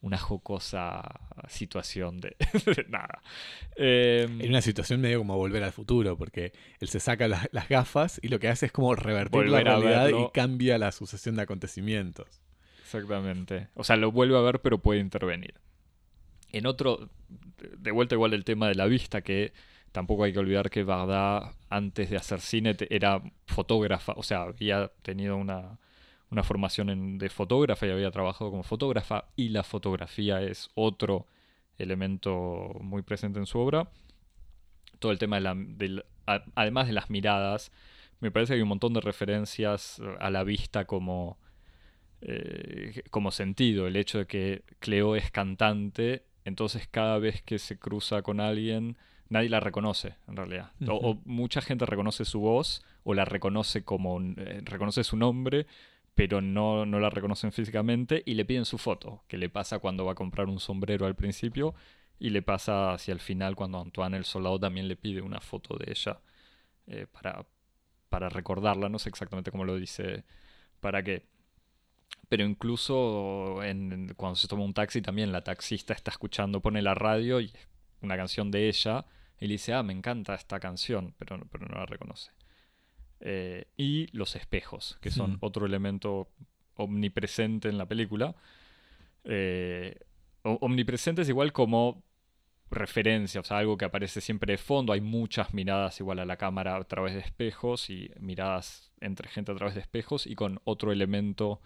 una 0.00 0.18
jocosa 0.18 1.02
situación 1.48 2.18
de, 2.18 2.36
de 2.66 2.86
nada. 2.88 3.22
Em, 3.76 4.40
En 4.40 4.48
una 4.48 4.62
situación 4.62 5.00
medio 5.00 5.18
como 5.18 5.36
volver 5.36 5.62
al 5.62 5.72
futuro, 5.72 6.16
porque 6.16 6.52
él 6.80 6.88
se 6.88 6.98
saca 6.98 7.28
las, 7.28 7.48
las 7.52 7.68
gafas 7.68 8.18
y 8.22 8.28
lo 8.28 8.40
que 8.40 8.48
hace 8.48 8.66
es 8.66 8.72
como 8.72 8.96
revertir 8.96 9.48
la 9.48 9.60
realidad 9.60 10.08
y 10.08 10.30
cambia 10.32 10.76
la 10.78 10.90
sucesión 10.90 11.36
de 11.36 11.42
acontecimientos. 11.42 12.42
Exactamente. 12.80 13.68
O 13.74 13.84
sea, 13.84 13.96
lo 13.96 14.10
vuelve 14.12 14.36
a 14.36 14.40
ver, 14.40 14.60
pero 14.60 14.78
puede 14.78 15.00
intervenir. 15.00 15.54
En 16.56 16.66
otro, 16.66 17.10
de 17.58 17.90
vuelta 17.90 18.14
igual 18.14 18.32
el 18.32 18.44
tema 18.44 18.68
de 18.68 18.74
la 18.74 18.86
vista, 18.86 19.20
que 19.20 19.52
tampoco 19.92 20.24
hay 20.24 20.32
que 20.32 20.38
olvidar 20.38 20.70
que 20.70 20.84
Bardá, 20.84 21.54
antes 21.68 22.08
de 22.08 22.16
hacer 22.16 22.40
cine, 22.40 22.74
era 22.88 23.22
fotógrafa, 23.46 24.14
o 24.16 24.22
sea, 24.22 24.42
había 24.44 24.90
tenido 25.02 25.36
una, 25.36 25.78
una 26.30 26.42
formación 26.42 27.18
de 27.18 27.28
fotógrafa 27.28 27.86
y 27.86 27.90
había 27.90 28.10
trabajado 28.10 28.50
como 28.50 28.62
fotógrafa, 28.62 29.26
y 29.36 29.50
la 29.50 29.64
fotografía 29.64 30.40
es 30.40 30.70
otro 30.74 31.26
elemento 31.76 32.72
muy 32.80 33.02
presente 33.02 33.38
en 33.38 33.44
su 33.44 33.58
obra. 33.58 33.90
Todo 34.98 35.12
el 35.12 35.18
tema 35.18 35.36
de 35.36 35.88
la, 35.90 36.06
además 36.54 36.86
de 36.86 36.94
las 36.94 37.10
miradas, 37.10 37.70
me 38.20 38.30
parece 38.30 38.52
que 38.52 38.56
hay 38.56 38.62
un 38.62 38.68
montón 38.68 38.94
de 38.94 39.02
referencias 39.02 40.00
a 40.20 40.30
la 40.30 40.42
vista 40.42 40.86
como 40.86 41.38
eh, 42.22 43.02
como 43.10 43.30
sentido, 43.30 43.86
el 43.86 43.96
hecho 43.96 44.18
de 44.18 44.26
que 44.26 44.62
Cleo 44.78 45.16
es 45.16 45.30
cantante, 45.30 46.24
entonces 46.46 46.88
cada 46.90 47.18
vez 47.18 47.42
que 47.42 47.58
se 47.58 47.78
cruza 47.78 48.22
con 48.22 48.40
alguien, 48.40 48.96
nadie 49.28 49.48
la 49.50 49.60
reconoce, 49.60 50.14
en 50.28 50.36
realidad. 50.36 50.72
O- 50.88 51.18
mucha 51.24 51.60
gente 51.60 51.84
reconoce 51.84 52.24
su 52.24 52.40
voz, 52.40 52.84
o 53.04 53.12
la 53.14 53.24
reconoce 53.24 53.84
como, 53.84 54.20
eh, 54.20 54.62
reconoce 54.64 55.04
su 55.04 55.16
nombre, 55.16 55.66
pero 56.14 56.40
no, 56.40 56.86
no 56.86 56.98
la 56.98 57.10
reconocen 57.10 57.52
físicamente, 57.52 58.22
y 58.24 58.34
le 58.34 58.44
piden 58.44 58.64
su 58.64 58.78
foto, 58.78 59.22
que 59.28 59.36
le 59.36 59.48
pasa 59.50 59.78
cuando 59.80 60.04
va 60.06 60.12
a 60.12 60.14
comprar 60.14 60.46
un 60.48 60.60
sombrero 60.60 61.04
al 61.06 61.14
principio, 61.14 61.74
y 62.18 62.30
le 62.30 62.40
pasa 62.40 62.94
hacia 62.94 63.12
el 63.12 63.20
final 63.20 63.54
cuando 63.56 63.78
Antoine 63.80 64.16
el 64.16 64.24
soldado 64.24 64.58
también 64.58 64.88
le 64.88 64.96
pide 64.96 65.20
una 65.20 65.40
foto 65.40 65.76
de 65.76 65.90
ella 65.90 66.20
eh, 66.86 67.06
para, 67.12 67.44
para 68.08 68.28
recordarla, 68.30 68.88
no 68.88 68.98
sé 68.98 69.08
exactamente 69.10 69.50
cómo 69.50 69.64
lo 69.64 69.76
dice, 69.76 70.24
para 70.80 71.02
qué. 71.02 71.24
Pero 72.28 72.44
incluso 72.44 73.62
en- 73.62 74.14
cuando 74.16 74.34
se 74.36 74.48
toma 74.48 74.64
un 74.64 74.74
taxi 74.74 75.00
también 75.00 75.30
la 75.32 75.42
taxista 75.44 75.92
está 75.94 76.10
escuchando, 76.10 76.60
pone 76.60 76.82
la 76.82 76.94
radio 76.94 77.40
y 77.40 77.52
una 78.02 78.16
canción 78.16 78.50
de 78.50 78.68
ella 78.68 79.04
y 79.40 79.46
le 79.46 79.52
dice, 79.54 79.74
ah, 79.74 79.82
me 79.82 79.92
encanta 79.92 80.34
esta 80.34 80.58
canción, 80.58 81.14
pero, 81.18 81.36
no- 81.38 81.46
pero 81.50 81.66
no 81.66 81.76
la 81.78 81.86
reconoce. 81.86 82.30
Eh, 83.20 83.66
y 83.76 84.08
los 84.16 84.34
espejos, 84.36 84.98
que 85.00 85.10
son 85.10 85.32
Hmm. 85.34 85.38
otro 85.40 85.66
elemento 85.66 86.28
omnipresente 86.74 87.68
en 87.68 87.78
la 87.78 87.86
película. 87.86 88.34
Eh, 89.24 89.98
omnipresente 90.42 91.22
es 91.22 91.28
igual 91.28 91.52
como 91.52 92.02
referencia, 92.70 93.40
o 93.40 93.44
sea, 93.44 93.58
algo 93.58 93.76
que 93.78 93.84
aparece 93.84 94.20
siempre 94.20 94.52
de 94.52 94.58
fondo. 94.58 94.92
Hay 94.92 95.00
muchas 95.00 95.54
miradas 95.54 95.98
igual 96.00 96.18
a 96.18 96.24
la 96.24 96.36
cámara 96.36 96.76
a 96.76 96.84
través 96.84 97.14
de 97.14 97.20
espejos 97.20 97.88
y 97.90 98.10
miradas 98.20 98.92
entre 99.00 99.28
gente 99.28 99.52
a 99.52 99.54
través 99.54 99.74
de 99.74 99.80
espejos 99.80 100.26
y 100.26 100.34
con 100.34 100.60
otro 100.64 100.92
elemento 100.92 101.60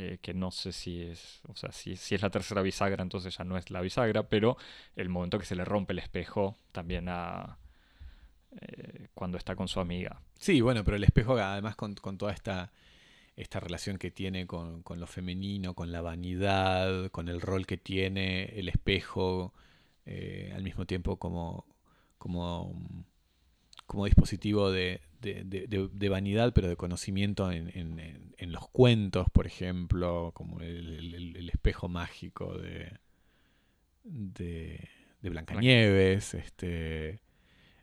eh, 0.00 0.18
que 0.22 0.32
no 0.32 0.52
sé 0.52 0.70
si 0.70 1.02
es, 1.02 1.40
o 1.48 1.56
sea, 1.56 1.72
si, 1.72 1.96
si 1.96 2.14
es 2.14 2.22
la 2.22 2.30
tercera 2.30 2.62
bisagra, 2.62 3.02
entonces 3.02 3.36
ya 3.36 3.42
no 3.42 3.56
es 3.56 3.68
la 3.68 3.80
bisagra, 3.80 4.28
pero 4.28 4.56
el 4.94 5.08
momento 5.08 5.40
que 5.40 5.44
se 5.44 5.56
le 5.56 5.64
rompe 5.64 5.92
el 5.92 5.98
espejo 5.98 6.56
también 6.70 7.08
a 7.08 7.58
eh, 8.60 9.08
cuando 9.12 9.38
está 9.38 9.56
con 9.56 9.66
su 9.66 9.80
amiga. 9.80 10.22
Sí, 10.38 10.60
bueno, 10.60 10.84
pero 10.84 10.96
el 10.96 11.02
espejo 11.02 11.36
además 11.36 11.74
con, 11.74 11.96
con 11.96 12.16
toda 12.16 12.32
esta, 12.32 12.70
esta 13.34 13.58
relación 13.58 13.98
que 13.98 14.12
tiene 14.12 14.46
con, 14.46 14.84
con 14.84 15.00
lo 15.00 15.08
femenino, 15.08 15.74
con 15.74 15.90
la 15.90 16.00
vanidad, 16.00 17.10
con 17.10 17.28
el 17.28 17.40
rol 17.40 17.66
que 17.66 17.76
tiene 17.76 18.44
el 18.56 18.68
espejo, 18.68 19.52
eh, 20.06 20.52
al 20.54 20.62
mismo 20.62 20.86
tiempo 20.86 21.16
como, 21.16 21.66
como, 22.18 23.04
como 23.86 24.04
dispositivo 24.04 24.70
de, 24.70 25.00
de- 25.20 25.44
de- 25.44 26.08
vanidad, 26.08 26.52
pero 26.54 26.68
de 26.68 26.76
conocimiento 26.76 27.50
en, 27.52 27.68
en- 27.76 27.98
en- 28.00 28.34
los 28.52 28.68
cuentos, 28.70 29.28
por 29.30 29.46
ejemplo, 29.46 30.32
como 30.34 30.60
el, 30.60 31.14
el- 31.14 31.36
espejo 31.50 31.88
mágico 31.88 32.56
de, 32.58 32.92
de, 34.04 34.88
de 35.22 35.30
Blancanieves, 35.30 36.34
este 36.34 37.20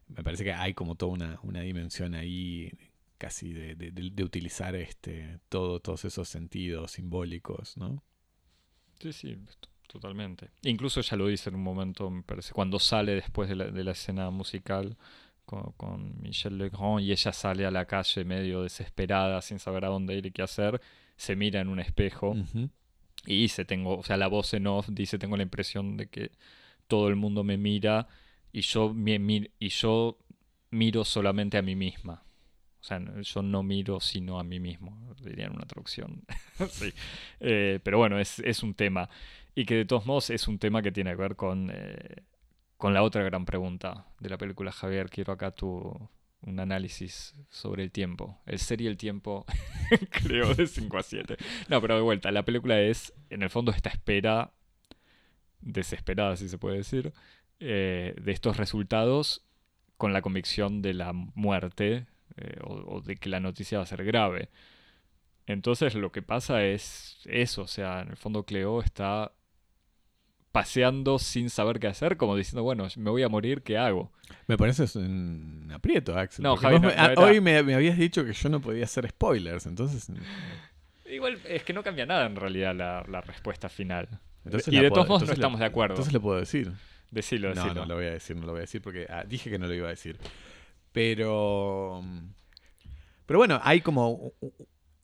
me 0.08 0.24
parece 0.24 0.44
que 0.44 0.54
hay 0.54 0.74
como 0.74 0.96
toda 0.96 1.14
una, 1.14 1.40
una 1.44 1.62
dimensión 1.62 2.16
ahí 2.16 2.72
casi 3.18 3.54
de, 3.54 3.76
de- 3.76 3.92
de- 3.92 4.12
de 4.12 4.24
utilizar 4.24 4.76
este 4.76 5.40
todo, 5.50 5.80
todos 5.82 6.06
esos 6.06 6.30
sentidos 6.30 6.92
simbólicos, 6.92 7.78
¿no? 7.78 8.04
Sí, 9.00 9.14
sí, 9.14 9.38
totalmente. 9.88 10.50
Incluso 10.64 11.00
ella 11.00 11.18
lo 11.18 11.28
dice 11.28 11.50
en 11.50 11.56
un 11.56 11.64
momento, 11.64 12.10
me 12.10 12.24
parece, 12.24 12.54
cuando 12.54 12.80
sale 12.80 13.14
después 13.16 13.50
de 13.50 13.56
la, 13.56 13.66
de 13.66 13.84
la 13.84 13.92
escena 13.92 14.30
musical 14.30 14.98
con, 15.46 15.72
con 15.74 16.22
Michel 16.22 16.58
Legrand 16.58 17.02
y 17.02 17.12
ella 17.12 17.32
sale 17.34 17.66
a 17.66 17.72
la 17.72 17.86
calle 17.86 18.26
medio 18.26 18.62
desesperada, 18.64 19.42
sin 19.42 19.60
saber 19.60 19.86
a 19.86 19.90
dónde 19.90 20.16
ir 20.16 20.26
y 20.26 20.32
qué 20.32 20.42
hacer, 20.42 20.82
se 21.18 21.36
mira 21.36 21.62
en 21.62 21.68
un 21.70 21.80
espejo 21.80 22.36
y 23.26 23.42
dice, 23.42 23.66
tengo, 23.66 23.98
o 23.98 24.04
sea, 24.04 24.18
la 24.18 24.28
voz 24.28 24.54
en 24.54 24.68
off 24.68 24.88
dice, 24.90 25.18
tengo 25.18 25.38
la 25.38 25.44
impresión 25.44 25.98
de 25.98 26.08
que 26.08 26.32
todo 26.88 27.08
el 27.08 27.16
mundo 27.16 27.44
me 27.44 27.58
mira 27.58 28.08
y 28.52 28.62
yo, 28.62 28.94
mi- 28.94 29.20
mi- 29.20 29.50
y 29.60 29.70
yo 29.70 30.18
miro 30.72 31.04
solamente 31.06 31.58
a 31.58 31.62
mí 31.62 31.76
misma. 31.76 32.24
O 32.80 32.84
sea, 32.88 33.02
yo 33.22 33.42
no 33.42 33.64
miro 33.64 34.00
sino 34.00 34.40
a 34.40 34.44
mí 34.44 34.60
mismo, 34.60 35.16
diría 35.20 35.46
en 35.48 35.54
una 35.54 35.66
traducción. 35.66 36.24
sí. 36.70 36.94
Eh, 37.40 37.80
pero 37.82 37.98
bueno, 37.98 38.20
es, 38.20 38.38
es 38.40 38.62
un 38.62 38.76
tema. 38.76 39.10
Y 39.56 39.66
que 39.66 39.74
de 39.76 39.86
todos 39.86 40.06
modos 40.06 40.30
es 40.30 40.48
un 40.48 40.60
tema 40.60 40.82
que 40.84 40.92
tiene 40.92 41.10
que 41.12 41.16
ver 41.16 41.36
con, 41.36 41.72
eh, 41.74 42.24
con 42.86 42.94
la 42.94 43.02
otra 43.02 43.24
gran 43.24 43.46
pregunta 43.46 44.06
de 44.20 44.30
la 44.30 44.38
película 44.38 44.72
Javier. 44.72 45.10
Quiero 45.10 45.34
acá 45.34 45.50
tu, 45.50 45.92
un 46.42 46.60
análisis 46.60 47.34
sobre 47.50 47.82
el 47.82 47.92
tiempo. 47.92 48.40
El 48.46 48.60
ser 48.60 48.80
y 48.80 48.86
el 48.86 48.96
tiempo, 48.96 49.44
creo, 50.12 50.54
de 50.54 50.68
5 50.68 50.96
a 50.96 51.02
7. 51.02 51.36
No, 51.68 51.82
pero 51.82 51.96
de 51.96 52.02
vuelta, 52.02 52.32
la 52.32 52.46
película 52.46 52.80
es, 52.80 53.12
en 53.32 53.42
el 53.42 53.50
fondo, 53.50 53.72
esta 53.72 53.90
espera 53.90 54.54
desesperada, 55.62 56.36
si 56.36 56.48
se 56.48 56.60
puede 56.60 56.78
decir, 56.78 57.12
eh, 57.60 58.14
de 58.22 58.32
estos 58.32 58.58
resultados 58.58 59.44
con 59.98 60.14
la 60.14 60.22
convicción 60.22 60.84
de 60.84 60.94
la 60.94 61.12
muerte 61.12 62.06
eh, 62.38 62.60
o, 62.64 62.98
o 62.98 63.02
de 63.02 63.16
que 63.16 63.30
la 63.30 63.40
noticia 63.40 63.80
va 63.80 63.84
a 63.86 63.88
ser 63.88 64.06
grave. 64.06 64.50
Entonces 65.48 65.96
lo 65.96 66.12
que 66.12 66.22
pasa 66.22 66.64
es 66.64 67.18
eso, 67.26 67.64
o 67.64 67.68
sea, 67.68 68.02
en 68.02 68.10
el 68.10 68.18
fondo 68.18 68.46
Cleo 68.46 68.84
está 68.84 69.32
paseando 70.56 71.20
sin 71.20 71.50
saber 71.50 71.82
qué 71.82 71.88
hacer, 71.88 72.16
como 72.16 72.34
diciendo, 72.38 72.64
bueno, 72.64 72.88
me 72.96 73.10
voy 73.10 73.24
a 73.24 73.28
morir, 73.28 73.62
¿qué 73.62 73.78
hago? 73.78 74.10
Me 74.48 74.56
pones 74.56 74.80
un 74.96 75.70
aprieto, 75.74 76.18
Axel. 76.18 76.44
No, 76.44 76.56
Javi, 76.56 76.76
no, 76.80 76.88
me- 76.88 76.96
no 76.96 77.02
ah, 77.02 77.14
hoy 77.18 77.42
me, 77.42 77.62
me 77.62 77.76
habías 77.76 77.98
dicho 77.98 78.24
que 78.24 78.32
yo 78.32 78.48
no 78.48 78.62
podía 78.62 78.86
hacer 78.86 79.10
spoilers, 79.10 79.66
entonces... 79.66 80.08
Igual 81.12 81.40
es 81.46 81.64
que 81.64 81.74
no 81.74 81.84
cambia 81.84 82.06
nada 82.06 82.26
en 82.26 82.38
realidad 82.38 82.74
la, 82.74 83.04
la 83.10 83.20
respuesta 83.20 83.68
final. 83.68 84.08
entonces 84.46 84.74
y 84.74 84.78
de 84.78 84.84
puedo- 84.90 84.94
todos 84.94 85.08
modos 85.10 85.22
no 85.24 85.28
la- 85.28 85.34
estamos 85.34 85.60
de 85.60 85.66
acuerdo. 85.66 85.96
Entonces 85.96 86.14
lo 86.14 86.22
puedo 86.22 86.40
decir. 86.40 86.72
Decilo, 87.12 87.50
No, 87.54 87.56
decilo. 87.62 87.82
no 87.82 87.86
lo 87.86 87.96
voy 87.96 88.06
a 88.06 88.12
decir, 88.12 88.36
no 88.38 88.46
lo 88.46 88.52
voy 88.54 88.60
a 88.60 88.62
decir 88.62 88.82
porque 88.82 89.08
ah, 89.10 89.26
dije 89.28 89.50
que 89.50 89.60
no 89.60 89.68
lo 89.68 89.74
iba 89.74 89.88
a 89.88 89.90
decir. 89.92 90.18
Pero. 90.94 92.02
Pero 93.26 93.40
bueno, 93.40 93.60
hay 93.62 93.82
como 93.82 94.32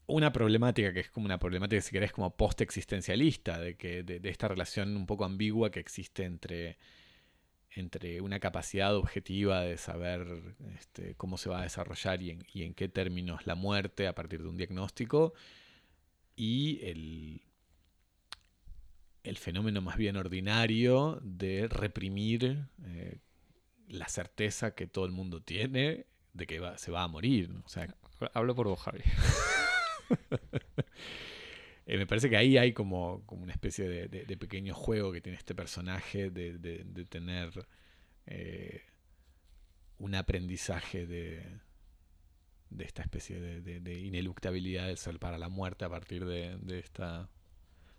una 0.06 0.32
problemática 0.32 0.92
que 0.92 1.00
es 1.00 1.10
como 1.10 1.26
una 1.26 1.38
problemática, 1.38 1.80
si 1.80 1.92
querés, 1.92 2.12
como 2.12 2.36
post-existencialista, 2.36 3.58
de, 3.58 3.76
que, 3.76 4.02
de, 4.02 4.20
de 4.20 4.28
esta 4.30 4.48
relación 4.48 4.96
un 4.96 5.06
poco 5.06 5.24
ambigua 5.24 5.70
que 5.70 5.80
existe 5.80 6.24
entre, 6.24 6.76
entre 7.70 8.20
una 8.20 8.40
capacidad 8.40 8.94
objetiva 8.96 9.62
de 9.62 9.78
saber 9.78 10.26
este, 10.76 11.14
cómo 11.14 11.38
se 11.38 11.48
va 11.48 11.60
a 11.60 11.62
desarrollar 11.62 12.20
y 12.22 12.30
en, 12.30 12.44
y 12.52 12.62
en 12.64 12.74
qué 12.74 12.88
términos 12.88 13.46
la 13.46 13.54
muerte 13.54 14.06
a 14.06 14.14
partir 14.14 14.42
de 14.42 14.48
un 14.48 14.56
diagnóstico 14.56 15.32
y 16.36 16.80
el, 16.84 17.42
el 19.22 19.36
fenómeno 19.38 19.80
más 19.80 19.96
bien 19.96 20.16
ordinario 20.16 21.20
de 21.22 21.68
reprimir 21.68 22.66
eh, 22.84 23.18
la 23.88 24.08
certeza 24.08 24.74
que 24.74 24.86
todo 24.86 25.04
el 25.06 25.12
mundo 25.12 25.42
tiene 25.42 26.06
de 26.32 26.46
que 26.46 26.58
va- 26.60 26.76
se 26.78 26.90
va 26.90 27.02
a 27.04 27.08
morir. 27.08 27.50
¿no? 27.50 27.62
O 27.64 27.68
sea, 27.68 27.94
Hablo 28.34 28.54
por 28.54 28.68
vos, 28.68 28.80
Javi. 28.80 29.00
eh, 31.86 31.98
me 31.98 32.06
parece 32.06 32.30
que 32.30 32.36
ahí 32.36 32.58
hay 32.58 32.72
como, 32.72 33.24
como 33.26 33.42
una 33.42 33.52
especie 33.52 33.88
de, 33.88 34.08
de- 34.08 34.24
de 34.24 34.36
pequeño 34.36 34.74
juego 34.74 35.12
que 35.12 35.20
tiene 35.20 35.38
este 35.38 35.54
personaje 35.54 36.30
de, 36.30 37.06
tener 37.08 37.66
eh, 38.26 38.82
un 39.98 40.14
aprendizaje 40.14 41.06
de, 41.06 41.42
de 42.70 42.84
esta 42.84 43.02
especie 43.02 43.40
de, 43.40 43.98
ineluctabilidad 44.00 44.86
del 44.86 44.96
ser 44.98 45.18
para 45.18 45.38
la 45.38 45.48
muerte 45.48 45.84
a 45.84 45.88
partir 45.88 46.24
de, 46.24 46.56
esta... 46.78 47.28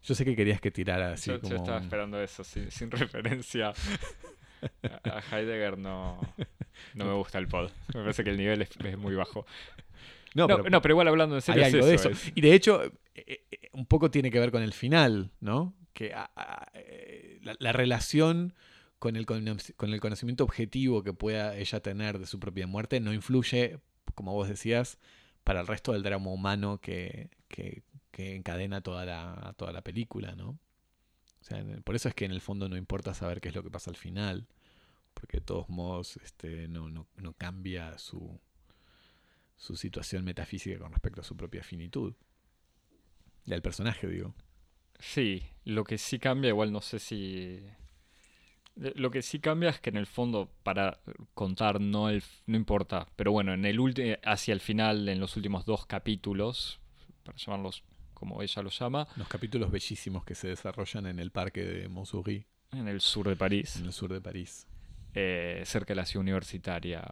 Yo 0.01 0.15
sé 0.15 0.25
que 0.25 0.35
querías 0.35 0.59
que 0.59 0.69
tirara 0.71 1.13
así 1.13 1.29
yo, 1.29 1.35
estaba 1.37 1.77
un- 1.77 1.83
esperando 1.83 2.21
eso, 2.21 2.43
sin, 2.43 2.69
sin 2.71 2.91
referencia 2.91 3.73
a, 5.03 5.17
a 5.17 5.21
Heidegger. 5.39 5.77
No, 5.77 6.19
no 6.93 7.05
me 7.05 7.13
gusta 7.13 7.37
el 7.37 7.47
pod. 7.47 7.71
Me 7.93 8.01
parece 8.01 8.23
que 8.25 8.31
el 8.31 8.37
nivel 8.37 8.61
es, 8.63 8.69
es 8.83 8.97
muy 8.97 9.15
bajo. 9.15 9.45
No, 10.33 10.47
no, 10.47 10.81
pero, 10.81 10.93
igual 10.93 11.07
hablando 11.07 11.35
en 11.35 11.37
Hay 11.37 11.41
serio, 11.43 11.61
es 11.63 11.73
algo 11.73 11.85
de 11.85 11.95
eso. 11.95 12.09
es- 12.09 12.31
Y 12.35 12.41
de 12.41 12.53
hecho, 12.53 12.83
eh, 12.83 12.91
eh, 13.51 13.69
un 13.73 13.85
poco 13.85 14.09
tiene 14.11 14.31
que 14.31 14.39
ver 14.39 14.51
con 14.51 14.63
el 14.63 14.73
final, 14.73 15.31
¿no? 15.39 15.75
Que 15.93 16.13
ah, 16.13 16.31
ah, 16.35 16.67
eh, 16.73 17.39
la, 17.43 17.55
la 17.59 17.71
relación 17.71 18.53
con 18.99 19.15
el, 19.15 19.25
con 19.25 19.93
el 19.93 19.99
conocimiento 19.99 20.43
objetivo 20.43 21.03
que 21.03 21.13
pueda 21.13 21.55
ella 21.57 21.79
tener 21.81 22.17
de 22.19 22.25
su 22.25 22.39
propia 22.39 22.65
muerte 22.67 22.99
no 22.99 23.13
influye, 23.13 23.79
como 24.15 24.33
vos 24.33 24.47
decías, 24.47 24.97
para 25.43 25.59
el 25.61 25.67
resto 25.67 25.91
del 25.91 26.03
drama 26.03 26.29
humano 26.31 26.79
que, 26.81 27.29
que- 27.47 27.83
que 28.11 28.35
encadena 28.35 28.81
toda 28.81 29.05
la, 29.05 29.53
toda 29.57 29.71
la 29.73 29.81
película, 29.81 30.35
¿no? 30.35 30.49
O 31.41 31.43
sea, 31.45 31.61
por 31.83 31.95
eso 31.95 32.07
es 32.07 32.15
que 32.15 32.25
en 32.25 32.31
el 32.31 32.41
fondo 32.41 32.69
no 32.69 32.77
importa 32.77 33.13
saber 33.13 33.41
qué 33.41 33.49
es 33.49 33.55
lo 33.55 33.63
que 33.63 33.71
pasa 33.71 33.89
al 33.89 33.97
final, 33.97 34.47
porque 35.13 35.37
de 35.37 35.45
todos 35.45 35.67
modos 35.67 36.17
este, 36.23 36.67
no, 36.69 36.89
no, 36.89 37.07
no 37.17 37.33
cambia 37.33 37.97
su, 37.97 38.39
su 39.57 39.75
situación 39.75 40.23
metafísica 40.25 40.79
con 40.79 40.91
respecto 40.91 41.21
a 41.21 41.23
su 41.23 41.35
propia 41.37 41.63
finitud. 41.63 42.13
Y 43.45 43.53
al 43.53 43.61
personaje, 43.61 44.07
digo. 44.07 44.33
Sí, 44.99 45.43
lo 45.65 45.83
que 45.83 45.97
sí 45.97 46.19
cambia, 46.19 46.49
igual 46.49 46.71
no 46.71 46.81
sé 46.81 46.99
si... 46.99 47.61
Lo 48.75 49.11
que 49.11 49.21
sí 49.21 49.39
cambia 49.39 49.69
es 49.69 49.79
que 49.79 49.91
en 49.91 49.97
el 49.97 50.07
fondo, 50.07 50.51
para 50.63 50.99
contar, 51.35 51.79
no, 51.79 52.09
el, 52.09 52.23
no 52.47 52.55
importa. 52.57 53.07
Pero 53.15 53.31
bueno, 53.31 53.53
en 53.53 53.65
el 53.65 53.79
ulti- 53.79 54.19
hacia 54.23 54.53
el 54.53 54.61
final, 54.61 55.07
en 55.09 55.19
los 55.19 55.35
últimos 55.37 55.65
dos 55.65 55.85
capítulos, 55.85 56.79
para 57.23 57.37
llamarlos 57.37 57.83
como 58.15 58.41
ella 58.41 58.61
los 58.63 58.79
llama, 58.79 59.07
Los 59.15 59.27
capítulos 59.27 59.69
bellísimos 59.69 60.23
que 60.23 60.33
se 60.33 60.47
desarrollan 60.47 61.05
en 61.05 61.19
el 61.19 61.29
parque 61.29 61.63
de 61.63 61.87
Montsouris, 61.87 62.45
en 62.71 62.87
el 62.87 63.01
sur 63.01 63.27
de 63.27 63.35
París, 63.35 63.75
en 63.75 63.85
el 63.85 63.93
sur 63.93 64.11
de 64.11 64.21
París. 64.21 64.65
eh, 65.13 65.61
cerca 65.65 65.93
de 65.93 65.97
la 65.97 66.05
ciudad 66.05 66.21
universitaria, 66.21 67.03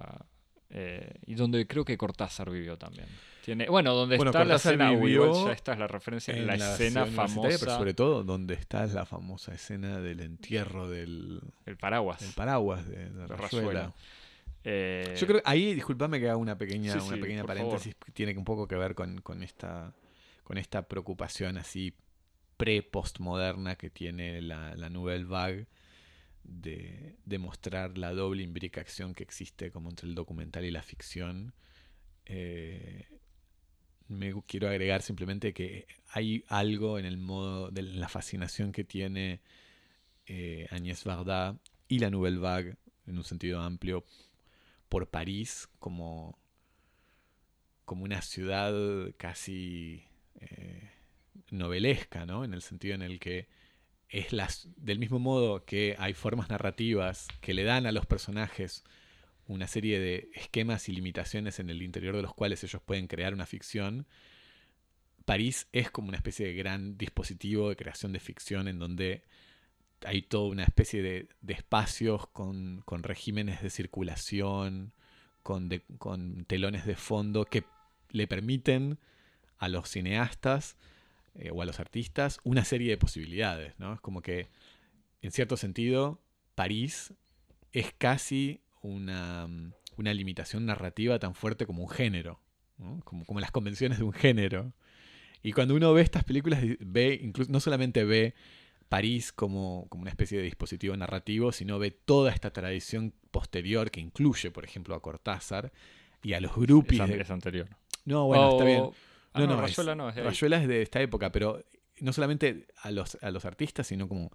eh, 0.74 1.14
y 1.26 1.36
donde 1.36 1.68
creo 1.68 1.84
que 1.84 1.98
Cortázar 1.98 2.50
vivió 2.50 2.78
también. 2.78 3.08
Tiene, 3.44 3.68
bueno, 3.68 3.94
donde 3.94 4.18
Bueno, 4.18 4.30
está 4.32 4.46
la 4.46 4.56
escena, 4.56 4.92
vivió 4.92 5.48
ya 5.48 5.52
esta 5.54 5.74
es 5.74 5.80
la 5.80 5.88
referencia, 5.88 6.34
En 6.34 6.48
la, 6.48 6.56
la 6.58 6.74
escena 6.74 7.04
universitaria, 7.04 7.16
Pero 7.16 7.58
famosa, 7.58 7.78
sobre 7.78 7.94
todo 7.94 8.24
donde 8.24 8.54
está 8.54 8.86
la 8.86 9.06
famosa 9.06 9.54
escena 9.54 10.00
del 10.00 10.20
entierro 10.22 10.88
del, 10.88 11.42
el 11.66 11.78
paraguas. 11.78 12.20
del 12.22 12.32
paraguas 12.34 12.88
de, 12.88 13.10
de 13.10 13.28
Rayuela. 13.28 13.38
Rayuela. 13.38 13.94
Eh, 14.64 15.16
Yo 15.20 15.26
creo 15.28 15.42
que 15.42 15.50
ahí, 15.50 15.74
disculpame 15.74 16.20
que 16.20 16.28
haga 16.28 16.38
una 16.38 16.56
pequeña, 16.58 16.94
Sí, 16.94 17.00
una 17.00 17.16
sí, 17.16 17.22
pequeña 17.22 17.44
paréntesis, 17.44 17.96
que 17.96 18.12
tiene 18.12 18.38
un 18.38 18.46
poco 18.46 18.68
que 18.68 18.76
ver 18.76 18.94
con, 18.94 19.20
con 19.22 19.42
esta, 19.42 19.92
con 20.44 20.58
esta 20.60 20.84
preocupación 20.88 21.58
así 21.58 21.96
pre-postmoderna 22.58 23.76
que 23.76 23.90
tiene 23.90 24.40
la, 24.42 24.76
la 24.76 24.90
Nouvelle 24.90 25.26
Vague 25.26 25.66
de, 26.44 27.18
de 27.26 27.38
mostrar 27.38 27.98
la 27.98 28.14
doble 28.14 28.44
imbricación 28.44 29.14
que 29.14 29.24
existe 29.24 29.72
como 29.72 29.90
entre 29.90 30.08
el 30.08 30.16
documental 30.16 30.66
y 30.66 30.72
la 30.72 30.84
ficción. 30.84 31.54
Eh, 32.26 33.08
me 34.08 34.34
quiero 34.46 34.68
agregar 34.68 35.02
simplemente 35.02 35.54
que 35.54 35.88
hay 36.10 36.44
algo 36.48 37.00
en 37.00 37.06
el 37.06 37.18
modo 37.18 37.72
de 37.72 37.84
la 37.84 38.10
fascinación 38.10 38.72
que 38.72 38.84
tiene 38.84 39.42
eh, 40.28 40.68
Agnès 40.70 41.04
Varda 41.04 41.58
y 41.88 42.00
la 42.00 42.10
Nouvelle 42.10 42.38
Vague 42.38 42.76
en 43.08 43.18
un 43.18 43.24
sentido 43.24 43.62
amplio 43.62 44.06
por 44.90 45.10
París 45.10 45.70
como, 45.80 46.38
como 47.86 48.04
una 48.04 48.22
ciudad 48.22 48.74
casi 49.18 50.04
eh, 50.40 50.92
novelesca, 51.50 52.26
¿no? 52.26 52.44
En 52.44 52.54
el 52.54 52.62
sentido 52.62 52.96
en 52.96 53.02
el 53.02 53.20
que 53.20 53.48
es 54.12 54.34
las, 54.34 54.68
del 54.76 55.00
mismo 55.00 55.20
modo 55.20 55.66
que 55.66 55.96
hay 55.98 56.14
formas 56.14 56.50
narrativas 56.50 57.28
que 57.40 57.54
le 57.54 57.64
dan 57.64 57.86
a 57.86 57.92
los 57.92 58.06
personajes 58.06 58.84
una 59.48 59.68
serie 59.68 60.00
de 60.00 60.30
esquemas 60.34 60.90
y 60.90 60.92
limitaciones 60.92 61.60
en 61.60 61.70
el 61.70 61.82
interior 61.82 62.16
de 62.16 62.22
los 62.22 62.34
cuales 62.34 62.64
ellos 62.64 62.82
pueden 62.82 63.08
crear 63.08 63.34
una 63.34 63.46
ficción, 63.46 64.06
París 65.26 65.68
es 65.72 65.90
como 65.92 66.10
una 66.10 66.18
especie 66.18 66.46
de 66.46 66.54
gran 66.54 66.98
dispositivo 66.98 67.70
de 67.70 67.76
creación 67.76 68.12
de 68.12 68.20
ficción 68.20 68.68
en 68.68 68.80
donde 68.80 69.24
hay 70.04 70.24
toda 70.24 70.50
una 70.50 70.64
especie 70.64 71.02
de, 71.02 71.30
de 71.42 71.54
espacios 71.54 72.28
con, 72.28 72.82
con 72.86 73.04
regímenes 73.04 73.62
de 73.62 73.70
circulación, 73.70 74.94
con, 75.44 75.70
con 75.98 76.46
telones 76.46 76.86
de 76.86 76.96
fondo 76.96 77.46
que 77.46 77.64
le 78.10 78.28
permiten 78.28 79.00
a 79.58 79.70
los 79.70 79.90
cineastas 79.90 80.76
eh, 81.36 81.52
o 81.52 81.62
a 81.62 81.66
los 81.66 81.80
artistas 81.80 82.40
una 82.44 82.66
serie 82.66 82.90
de 82.90 82.98
posibilidades. 82.98 83.74
¿no? 83.80 83.94
Es 83.94 84.02
como 84.02 84.22
que, 84.22 84.50
en 85.22 85.32
cierto 85.32 85.58
sentido, 85.58 86.22
París 86.56 87.14
es 87.72 87.94
casi 87.98 88.62
una, 88.82 89.48
mm, 89.48 89.74
una 89.98 90.14
limitación 90.14 90.66
narrativa 90.66 91.20
tan 91.20 91.36
fuerte 91.36 91.66
como 91.66 91.84
un 91.84 91.90
género, 91.90 92.40
¿no? 92.78 93.00
como, 93.04 93.26
como 93.26 93.40
las 93.40 93.52
convenciones 93.52 94.00
de 94.00 94.04
un 94.04 94.14
género. 94.14 94.74
Y 95.44 95.54
cuando 95.54 95.76
uno 95.76 95.94
ve 95.94 96.02
estas 96.02 96.24
películas, 96.24 96.62
ve 96.80 97.20
incluso, 97.22 97.52
no 97.52 97.60
solamente 97.60 98.04
ve 98.04 98.36
París 98.90 99.32
como, 99.32 99.88
como 99.90 100.02
una 100.02 100.12
especie 100.12 100.38
de 100.38 100.44
dispositivo 100.44 100.96
narrativo, 100.98 101.52
sino 101.52 101.80
ve 101.80 101.92
toda 101.92 102.32
esta 102.32 102.52
tradición 102.52 103.14
posterior 103.32 103.90
que 103.90 104.02
incluye, 104.02 104.52
por 104.52 104.66
ejemplo, 104.66 104.96
a 104.96 105.02
Cortázar 105.02 105.72
y 106.22 106.34
a 106.34 106.42
los 106.42 106.52
es, 106.58 107.00
es 107.00 107.32
anterior. 107.32 107.70
No, 108.06 108.28
bueno, 108.28 108.52
está 108.52 108.66
bien. 108.66 108.90
Ah, 109.34 109.40
No, 109.40 109.48
no, 109.48 109.56
no, 109.58 109.66
es- 109.66 109.76
Rayuela 109.78 109.96
no, 109.96 110.10
es 110.10 110.16
de. 110.16 110.24
Rayuela 110.24 110.62
es 110.62 110.68
de 110.68 110.82
esta 110.82 111.02
época, 111.02 111.32
pero 111.32 111.64
no 112.00 112.14
solamente 112.14 112.68
a 112.82 112.92
los, 112.92 113.18
a 113.22 113.32
los 113.32 113.46
artistas, 113.46 113.88
sino 113.88 114.08
como 114.08 114.32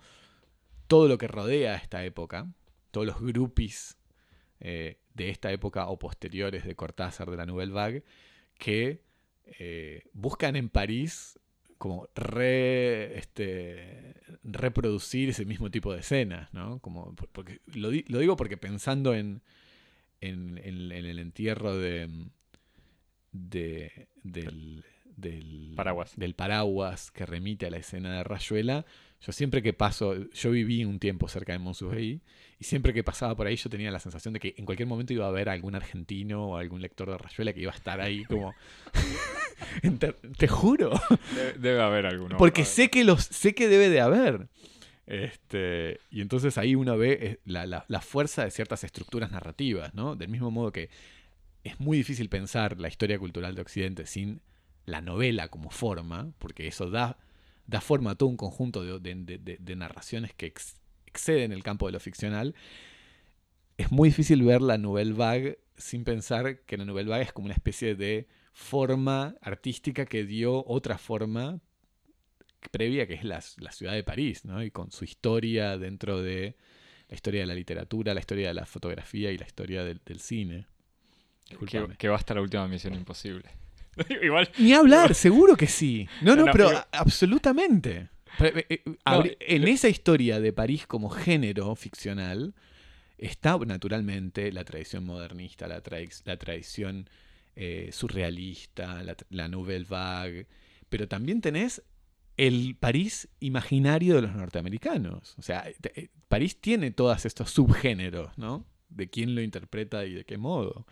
todo 0.87 1.09
lo 1.09 1.19
que 1.19 1.29
rodea 1.29 1.73
a 1.73 1.77
esta 1.77 2.05
época, 2.05 2.47
todos 2.93 3.07
los 3.07 3.21
grupis 3.21 3.97
eh, 4.61 4.99
de 5.15 5.29
esta 5.31 5.51
época 5.53 5.89
o 5.89 5.99
posteriores 5.99 6.65
de 6.65 6.75
Cortázar, 6.77 7.31
de 7.31 7.37
la 7.37 7.45
Nouvelle 7.47 7.73
Vague, 7.73 8.05
que 8.59 9.03
eh, 9.59 10.05
buscan 10.13 10.57
en 10.57 10.69
París 10.71 11.39
como 11.79 12.09
re, 12.15 13.19
este, 13.19 14.15
reproducir 14.45 15.29
ese 15.29 15.45
mismo 15.45 15.71
tipo 15.71 15.93
de 15.93 16.01
escenas, 16.01 16.55
¿no? 16.55 16.79
Como, 16.79 17.15
por- 17.15 17.29
porque, 17.29 17.61
lo, 17.75 17.91
di- 17.91 18.05
lo 18.09 18.19
digo 18.19 18.35
porque 18.37 18.57
pensando 18.57 19.13
en, 19.15 19.43
en, 20.23 20.57
en- 20.65 20.91
en 20.93 21.05
el 21.05 21.19
entierro 21.19 21.77
de, 21.77 22.09
de- 23.33 24.09
del, 24.33 24.85
del 25.17 25.73
Paraguas. 25.77 26.13
del 26.17 26.35
paraguas 26.35 27.11
que 27.11 27.27
remite 27.27 27.67
a 27.67 27.71
la 27.71 27.77
escena 27.79 28.17
de 28.17 28.25
Rayuela, 28.25 28.85
yo 29.23 29.33
siempre 29.33 29.63
que 29.63 29.73
paso, 29.73 30.15
yo 30.33 30.51
viví 30.51 30.85
un 30.85 30.99
tiempo 30.99 31.27
cerca 31.29 31.53
de 31.53 31.59
Montsouris 31.59 32.21
y 32.59 32.65
siempre 32.65 32.93
que 32.93 33.03
pasaba 33.03 33.35
por 33.35 33.47
ahí 33.47 33.57
yo 33.57 33.71
tenía 33.71 33.91
la 33.91 33.99
sensación 33.99 34.35
de 34.35 34.41
que 34.41 34.55
en 34.59 34.67
cualquier 34.67 34.87
momento 34.89 35.13
iba 35.15 35.25
a 35.25 35.29
haber 35.29 35.49
algún 35.49 35.75
argentino 35.75 36.51
o 36.51 36.57
algún 36.57 36.83
lector 36.83 37.11
de 37.11 37.17
Rayuela 37.19 37.53
que 37.55 37.61
iba 37.63 37.73
a 37.73 37.77
estar 37.77 38.01
ahí 38.01 38.25
como... 38.25 38.55
Enter- 39.83 40.17
Te 40.37 40.49
juro. 40.49 40.91
Debe, 41.35 41.53
debe 41.59 41.83
haber 41.83 42.07
alguno. 42.07 42.37
Porque 42.37 42.63
Ah, 42.63 42.67
sé 42.67 42.91
que 42.91 43.05
los 43.05 43.25
sé 43.25 43.55
que 43.55 43.69
debe 43.69 43.89
de 43.89 44.01
haber. 44.01 44.49
Este, 45.07 46.01
y 46.11 46.21
entonces 46.21 46.59
ahí 46.59 46.75
uno 46.75 46.97
ve 46.99 47.19
eh, 47.21 47.39
la, 47.45 47.65
la- 47.67 47.85
la 47.89 48.01
fuerza 48.01 48.45
de 48.45 48.51
ciertas 48.51 48.85
estructuras 48.85 49.31
narrativas, 49.31 49.95
¿no? 49.95 50.17
Del 50.17 50.29
mismo 50.29 50.51
modo 50.51 50.73
que 50.73 50.91
es 51.67 51.81
muy 51.81 51.99
difícil 51.99 52.29
pensar 52.29 52.79
la 52.79 52.89
historia 52.89 53.19
cultural 53.19 53.55
de 53.55 53.63
Occidente 53.63 54.07
sin 54.07 54.41
la 54.85 55.01
novela 55.01 55.49
como 55.49 55.71
forma, 55.71 56.33
porque 56.39 56.69
eso 56.69 56.91
da, 56.91 57.19
da 57.67 57.81
forma 57.81 58.13
a 58.13 58.15
todo 58.15 58.29
un 58.29 58.37
conjunto 58.37 59.01
de, 59.01 59.15
de- 59.59 59.77
narraciones 59.77 60.33
que 60.33 60.47
ex- 60.47 60.81
exceden 61.07 61.53
el 61.53 61.63
campo 61.65 61.87
de 61.87 61.93
lo 61.93 62.01
ficcional. 62.01 62.55
Es 63.77 63.91
muy 63.91 64.11
difícil 64.11 64.43
ver 64.43 64.63
la 64.63 64.79
Nouvelle 64.79 65.13
Vague 65.13 65.59
sin 65.77 66.05
pensar 66.05 66.61
que 66.61 66.77
la 66.77 66.85
Nouvelle 66.85 67.11
Vague 67.11 67.25
es 67.25 67.33
como 67.33 67.47
una 67.47 67.55
especie 67.55 67.95
de 67.97 68.29
forma 68.53 69.35
artística 69.43 70.07
que 70.07 70.25
dio 70.25 70.65
otra 70.67 70.99
forma 70.99 71.61
previa, 72.71 73.07
que 73.07 73.15
es 73.15 73.25
la, 73.25 73.43
la 73.59 73.73
ciudad 73.73 73.93
de 73.93 74.05
París, 74.05 74.45
¿no? 74.45 74.63
Y 74.63 74.71
con 74.71 74.91
su 74.93 75.05
historia 75.05 75.77
dentro 75.79 76.23
de 76.23 76.57
la 77.09 77.15
historia 77.15 77.41
de 77.41 77.47
la 77.47 77.55
literatura, 77.55 78.15
la 78.15 78.21
historia 78.21 78.49
de 78.49 78.55
la 78.55 78.67
fotografía 78.67 79.31
y 79.31 79.39
la 79.39 79.47
historia 79.47 79.85
del 79.85 80.21
cine. 80.21 80.67
Que, 81.49 81.97
que 81.97 82.09
va 82.09 82.17
hasta 82.17 82.35
la 82.35 82.41
última 82.43 82.67
misión 82.69 82.95
imposible. 82.95 83.49
Igual. 84.23 84.51
Ni 84.59 84.73
hablar, 84.73 85.15
seguro 85.27 85.57
que 85.57 85.67
sí. 85.67 86.09
No, 86.21 86.35
no, 86.37 86.47
No, 86.47 86.53
pero 86.53 86.71
absolutamente. 86.93 88.09
Pero, 88.39 88.59
eh, 88.59 88.67
eh, 88.69 88.83
abri- 89.05 89.37
en 89.41 89.67
esa 89.69 89.89
historia 89.89 90.41
de 90.41 90.53
París 90.53 90.87
como 90.87 91.09
género 91.09 91.75
ficcional 91.77 92.55
está 93.19 93.57
naturalmente 93.59 94.53
la 94.53 94.65
tradición 94.65 95.05
modernista, 95.05 95.67
la, 95.67 95.83
traic- 95.83 96.23
la 96.27 96.37
tradición 96.37 97.09
eh, 97.55 97.89
surrealista, 97.93 99.03
la, 99.03 99.17
la 99.31 99.49
nouvelle 99.49 99.87
vague, 99.89 100.47
pero 100.91 101.09
también 101.09 101.41
tenés 101.41 101.83
el 102.37 102.77
París 102.79 103.29
imaginario 103.41 104.17
de 104.17 104.23
los 104.23 104.35
norteamericanos. 104.35 105.35
O 105.39 105.43
sea, 105.43 105.65
eh, 105.95 106.09
París 106.29 106.61
tiene 106.61 106.91
todos 106.91 107.25
estos 107.25 107.51
subgéneros, 107.51 108.37
¿no? 108.37 108.67
De 108.91 109.09
quién 109.09 109.35
lo 109.35 109.41
interpreta 109.41 110.05
y 110.05 110.13
de 110.13 110.25
qué 110.27 110.37
modo. 110.37 110.87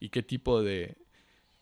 Y 0.00 0.10
qué 0.10 0.22
tipo 0.22 0.62
de, 0.62 0.96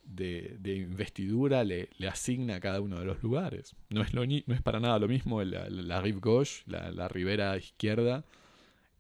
de, 0.05 0.77
investidura 0.77 1.65
le, 1.65 1.89
le 1.99 2.09
asigna 2.09 2.57
a 2.57 2.61
cada 2.61 2.81
uno 2.81 2.99
de 2.99 3.05
los 3.05 3.23
lugares. 3.23 3.75
No 3.91 4.03
es, 4.03 4.13
lo 4.15 4.25
no 4.27 4.55
es 4.55 4.63
para 4.63 4.81
nada 4.81 4.99
lo 4.99 5.09
mismo 5.09 5.43
la, 5.43 5.69
la 5.69 6.01
rive 6.01 6.21
gauche, 6.23 6.63
la, 6.67 6.91
la 6.91 7.09
ribera 7.09 7.57
izquierda, 7.57 8.25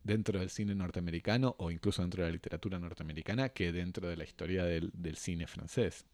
dentro 0.02 0.38
del 0.38 0.50
cine 0.50 0.74
norteamericano 0.74 1.56
o 1.58 1.70
incluso 1.70 2.02
dentro 2.02 2.22
de 2.22 2.28
la 2.30 2.32
literatura 2.32 2.78
norteamericana 2.78 3.48
que 3.50 3.72
dentro 3.72 4.08
de 4.08 4.16
la 4.16 4.24
historia 4.24 4.64
del, 4.64 4.90
del 4.92 5.16
cine 5.16 5.46
francés. 5.46 6.06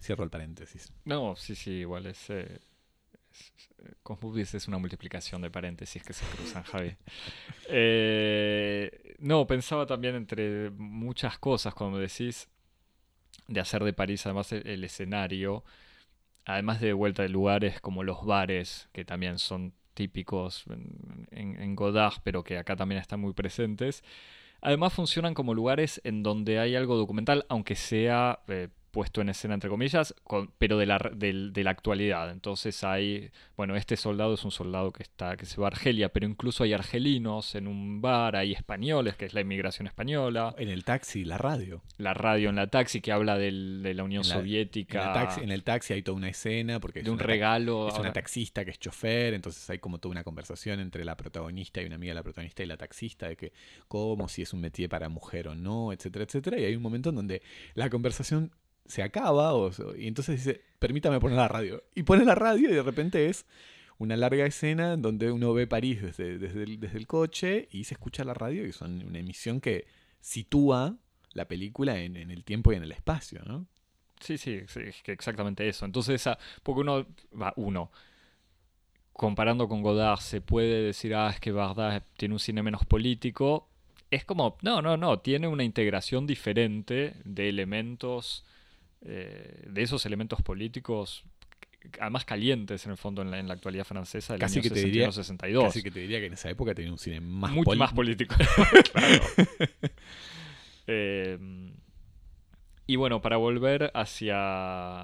Cierro 0.00 0.24
el 0.24 0.30
paréntesis. 0.30 0.92
No, 1.04 1.36
sí, 1.36 1.54
sí, 1.54 1.70
igual 1.72 2.06
es. 2.06 2.30
eh, 2.30 2.58
es- 4.36 4.54
es- 4.54 4.68
una 4.68 4.78
multiplicación 4.78 5.42
de 5.42 5.50
paréntesis 5.50 6.02
que 6.02 6.12
se 6.12 6.24
cruzan, 6.26 6.62
Javi. 6.64 6.96
Eh, 7.68 9.16
no, 9.20 9.46
pensaba 9.46 9.86
también 9.86 10.14
entre 10.16 10.70
muchas 10.70 11.38
cosas, 11.38 11.74
como 11.74 11.98
decís, 11.98 12.48
de 13.48 13.60
hacer 13.60 13.84
de 13.84 13.92
París 13.92 14.24
además 14.26 14.52
el, 14.52 14.66
el 14.66 14.84
escenario, 14.84 15.64
además 16.44 16.80
de 16.80 16.92
vuelta 16.92 17.22
de 17.22 17.28
lugares 17.30 17.80
como 17.80 18.04
los 18.04 18.24
bares, 18.24 18.88
que 18.92 19.04
también 19.04 19.38
son 19.38 19.74
típicos 19.94 20.64
en 21.58 21.76
Godard, 21.76 22.14
pero 22.24 22.44
que 22.44 22.58
acá 22.58 22.76
también 22.76 23.00
están 23.00 23.20
muy 23.20 23.34
presentes. 23.34 24.02
Además 24.62 24.92
funcionan 24.94 25.34
como 25.34 25.54
lugares 25.54 26.00
en 26.04 26.22
donde 26.22 26.58
hay 26.58 26.76
algo 26.76 26.96
documental, 26.96 27.46
aunque 27.48 27.76
sea 27.76 28.40
eh, 28.48 28.68
puesto 28.90 29.20
en 29.20 29.28
escena 29.28 29.54
entre 29.54 29.70
comillas, 29.70 30.14
con- 30.24 30.50
pero 30.58 30.76
de 30.78 30.86
la, 30.86 30.98
de 31.14 31.62
la 31.64 31.70
actualidad. 31.70 32.30
Entonces 32.30 32.82
hay, 32.84 33.30
bueno, 33.56 33.76
este 33.76 33.96
soldado 33.96 34.34
es 34.34 34.44
un 34.44 34.50
soldado 34.50 34.90
que 34.92 35.02
está 35.02 35.36
que 35.36 35.46
se 35.46 35.60
va 35.60 35.66
a 35.66 35.70
Argelia, 35.70 36.08
pero 36.10 36.26
incluso 36.26 36.64
hay 36.64 36.72
argelinos 36.72 37.54
en 37.54 37.66
un 37.68 38.00
bar, 38.00 38.36
hay 38.36 38.52
españoles, 38.52 39.16
que 39.16 39.26
es 39.26 39.34
la 39.34 39.40
inmigración 39.40 39.86
española, 39.86 40.54
En 40.58 40.68
el 40.68 40.84
taxi, 40.84 41.24
la 41.24 41.38
radio. 41.38 41.82
la 41.98 42.14
radio 42.14 42.48
en 42.50 42.56
la 42.56 42.66
taxi 42.66 43.00
que 43.00 43.12
habla 43.12 43.38
del- 43.38 43.82
de 43.82 43.94
la 43.94 44.04
Unión 44.04 44.22
En 44.24 44.28
la- 44.28 44.34
Soviética, 44.34 45.02
En 45.02 45.08
el, 45.08 45.14
taxi, 45.14 45.40
en 45.42 45.50
el 45.50 45.62
taxi 45.64 45.92
hay 45.94 46.02
toda 46.02 46.16
una 46.16 46.28
escena 46.28 46.80
porque 46.80 46.98
es 47.00 47.04
de 47.04 47.10
un 47.10 47.16
una 47.16 47.24
regalo. 47.26 47.88
Es 47.88 47.98
una 47.98 48.12
taxista 48.12 48.64
que 48.64 48.70
es 48.72 48.78
chofer, 48.78 49.34
entonces 49.34 49.68
hay 49.70 49.78
como 49.78 49.98
toda 49.98 50.10
una 50.12 50.24
conversación 50.24 50.80
entre 50.80 51.04
la 51.04 51.16
protagonista 51.16 51.80
y 51.80 51.86
una 51.86 51.94
amiga 51.96 52.10
de 52.10 52.14
la 52.16 52.22
protagonista 52.22 52.62
y 52.62 52.66
la 52.66 52.76
taxista 52.76 53.28
de 53.28 53.36
que 53.36 53.52
cómo, 53.88 54.28
si 54.28 54.42
es 54.42 54.52
un 54.52 54.60
métier 54.60 54.88
para 54.88 55.08
mujer 55.08 55.48
o 55.48 55.54
no, 55.54 55.92
etcétera, 55.92 56.24
etcétera. 56.24 56.58
Y 56.58 56.64
hay 56.64 56.74
un 56.76 56.82
momento 56.82 57.10
en 57.10 57.16
donde 57.16 57.42
la 57.74 57.88
conversación 57.90 58.50
se 58.86 59.02
acaba 59.02 59.54
o, 59.54 59.70
y 59.96 60.06
entonces 60.06 60.44
dice, 60.44 60.62
permítame 60.78 61.20
poner 61.20 61.36
la 61.36 61.48
radio. 61.48 61.82
Y 61.94 62.02
pone 62.02 62.24
la 62.24 62.34
radio 62.34 62.70
y 62.70 62.74
de 62.74 62.82
repente 62.82 63.28
es 63.28 63.46
una 63.98 64.16
larga 64.16 64.46
escena 64.46 64.94
en 64.94 65.02
donde 65.02 65.30
uno 65.30 65.52
ve 65.52 65.66
París 65.66 66.02
desde, 66.02 66.38
desde, 66.38 66.62
el, 66.62 66.80
desde 66.80 66.98
el 66.98 67.06
coche 67.06 67.68
y 67.70 67.84
se 67.84 67.94
escucha 67.94 68.24
la 68.24 68.34
radio 68.34 68.66
y 68.66 68.72
son 68.72 69.02
una 69.04 69.18
emisión 69.18 69.60
que 69.60 69.86
sitúa 70.20 70.96
la 71.32 71.46
película 71.46 72.00
en, 72.00 72.16
en 72.16 72.30
el 72.30 72.44
tiempo 72.44 72.72
y 72.72 72.76
en 72.76 72.82
el 72.82 72.92
espacio, 72.92 73.42
¿no? 73.44 73.66
Sí, 74.20 74.36
sí, 74.36 74.62
exactamente 75.06 75.66
eso. 75.66 75.86
Entonces, 75.86 76.28
porque 76.62 76.80
uno, 76.82 77.06
va, 77.40 77.52
uno, 77.56 77.90
comparando 79.12 79.66
con 79.66 79.82
Godard, 79.82 80.20
se 80.20 80.40
puede 80.40 80.82
decir, 80.82 81.14
ah, 81.14 81.30
es 81.30 81.40
que 81.40 81.52
Godard 81.52 82.02
tiene 82.16 82.34
un 82.34 82.38
cine 82.38 82.62
menos 82.62 82.84
político. 82.84 83.68
Es 84.10 84.24
como, 84.24 84.58
no, 84.62 84.82
no, 84.82 84.96
no, 84.96 85.20
tiene 85.20 85.48
una 85.48 85.64
integración 85.64 86.26
diferente 86.26 87.14
de 87.24 87.48
elementos, 87.48 88.44
eh, 89.04 89.64
de 89.66 89.82
esos 89.82 90.04
elementos 90.06 90.42
políticos, 90.42 91.24
además 92.00 92.24
calientes 92.24 92.84
en 92.84 92.92
el 92.92 92.98
fondo 92.98 93.22
en 93.22 93.30
la, 93.30 93.38
en 93.38 93.48
la 93.48 93.54
actualidad 93.54 93.84
francesa 93.84 94.34
del 94.34 94.40
Casi 94.40 94.58
año 94.58 94.62
que 94.62 94.70
te 94.70 94.84
diría- 94.84 95.08
61-62. 95.08 95.62
Casi 95.64 95.82
que 95.82 95.90
te 95.90 96.00
diría 96.00 96.18
que 96.20 96.26
en 96.26 96.34
esa 96.34 96.50
época 96.50 96.74
tenía 96.74 96.92
un 96.92 96.98
cine 96.98 97.20
más 97.20 97.52
mucho 97.52 97.74
más 97.76 97.92
político. 97.92 98.34
Claro. 98.92 99.24
Eh, 100.86 101.38
y 102.86 102.96
bueno, 102.96 103.20
para 103.22 103.36
volver 103.36 103.92
hacia, 103.94 105.02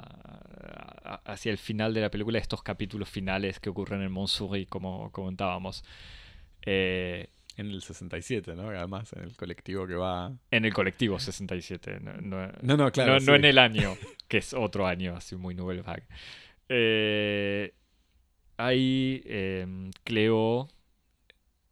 hacia 1.25 1.53
el 1.53 1.59
final 1.59 1.95
de 1.95 2.01
la 2.01 2.11
película, 2.11 2.39
estos 2.41 2.63
capítulos 2.63 3.09
finales 3.09 3.61
que 3.61 3.69
ocurren 3.71 4.03
en 4.03 4.11
Montsouris, 4.11 4.67
como 4.67 5.13
comentábamos. 5.13 5.85
Eh, 6.63 7.29
En 7.57 7.71
el 7.71 7.81
67, 7.83 8.55
¿no? 8.55 8.69
Además, 8.69 9.13
en 9.15 9.23
el 9.25 9.37
colectivo 9.37 9.87
que 9.87 9.95
va... 9.95 10.31
en 10.51 10.65
el 10.67 10.75
colectivo 10.75 11.19
67. 11.19 12.01
No, 12.01 12.13
no- 12.21 12.53
No, 12.63 12.77
no, 12.77 12.93
claro. 12.93 13.15
no, 13.15 13.21
no 13.27 13.35
en 13.35 13.45
el 13.47 13.59
año, 13.59 13.95
que 14.29 14.39
es 14.39 14.53
otro 14.53 14.87
año, 14.87 15.17
así 15.17 15.37
muy 15.37 15.55
Nouvelle 15.55 15.83
Vague. 15.83 16.05
Eh, 16.69 17.73
ahí 18.59 19.23
eh, 19.25 19.67
Cleo 20.05 20.69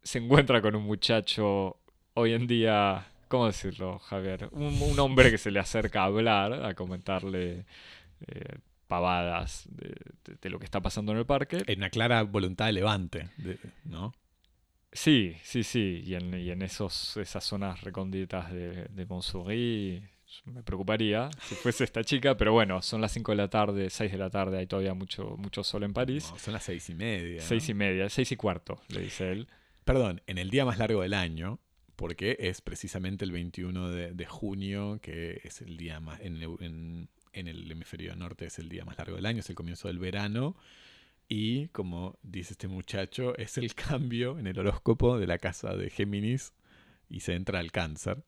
se 0.03 0.19
encuentra 0.19 0.61
con 0.61 0.75
un 0.75 0.83
muchacho 0.83 1.77
hoy 2.13 2.33
en 2.33 2.47
día, 2.47 3.05
¿cómo 3.27 3.47
decirlo, 3.47 3.99
Javier? 3.99 4.49
Un, 4.51 4.81
un 4.81 4.99
hombre 4.99 5.29
que 5.31 5.37
se 5.37 5.51
le 5.51 5.59
acerca 5.59 6.01
a 6.01 6.05
hablar, 6.05 6.53
a 6.65 6.73
comentarle 6.75 7.65
eh, 8.27 8.57
pavadas 8.87 9.67
de, 9.69 9.89
de- 10.23 10.35
de 10.41 10.49
lo 10.49 10.59
que 10.59 10.65
está 10.65 10.79
pasando 10.81 11.11
en 11.11 11.17
el 11.19 11.25
parque. 11.25 11.57
En 11.67 11.79
una 11.79 11.89
clara 11.89 12.21
voluntad 12.23 12.67
de 12.67 12.73
levante, 12.73 13.29
de- 13.37 13.59
¿no? 13.83 14.13
Sí, 14.95 15.35
sí, 15.43 15.63
sí. 15.63 16.01
Y 16.05 16.15
en, 16.15 16.33
y 16.33 16.49
en 16.51 16.61
esos, 16.61 17.17
esas 17.17 17.43
zonas 17.43 17.81
recónditas 17.81 18.51
de, 18.51 18.85
de 18.85 19.05
Montsouris 19.05 20.01
me 20.45 20.63
preocuparía 20.63 21.29
si 21.43 21.55
fuese 21.55 21.83
esta 21.83 22.03
chica, 22.03 22.35
pero 22.37 22.51
bueno, 22.53 22.81
son 22.81 22.99
las 23.01 23.11
5 23.13 23.31
de 23.31 23.35
la 23.37 23.49
tarde, 23.49 23.89
6 23.89 24.11
de 24.11 24.17
la 24.17 24.29
tarde, 24.29 24.57
hay 24.59 24.67
todavía 24.67 24.93
mucho, 24.93 25.35
mucho 25.37 25.63
sol 25.63 25.83
en 25.83 25.93
París. 25.93 26.29
No, 26.31 26.39
son 26.39 26.53
las 26.53 26.63
seis 26.63 26.89
y 26.89 26.95
media. 26.95 27.41
¿no? 27.41 27.47
Seis 27.47 27.69
y 27.69 27.73
media, 27.73 28.09
seis 28.09 28.31
y 28.31 28.35
cuarto, 28.35 28.81
le 28.89 29.01
dice 29.01 29.31
él. 29.31 29.47
Perdón, 29.83 30.21
en 30.27 30.37
el 30.37 30.49
día 30.49 30.65
más 30.65 30.77
largo 30.77 31.01
del 31.03 31.13
año, 31.13 31.59
porque 31.95 32.35
es 32.39 32.61
precisamente 32.61 33.23
el 33.23 33.31
21 33.31 33.89
de, 33.89 34.11
de 34.13 34.25
junio, 34.25 34.99
que 35.01 35.41
es 35.43 35.61
el 35.61 35.77
día 35.77 35.99
más... 35.99 36.19
En- 36.21 37.09
en 37.37 37.49
el 37.49 37.69
hemisferio 37.69 38.15
norte 38.15 38.45
es 38.45 38.59
el 38.59 38.69
día 38.69 38.85
más 38.85 38.97
largo 38.97 39.17
del 39.17 39.25
año, 39.25 39.41
es 39.41 39.49
el 39.49 39.55
comienzo 39.57 39.89
del 39.89 39.99
verano. 39.99 40.55
Y 41.27 41.69
como 41.69 42.19
dice 42.21 42.53
este 42.53 42.67
muchacho, 42.67 43.35
es 43.37 43.57
el 43.57 43.73
cambio 43.73 44.37
en 44.37 44.47
el 44.47 44.59
horóscopo 44.59 45.17
de 45.17 45.27
la 45.27 45.37
casa 45.37 45.75
de 45.75 45.89
Géminis 45.89 46.53
y 47.09 47.21
se 47.21 47.33
entra 47.33 47.59
al 47.59 47.71
cáncer, 47.71 48.23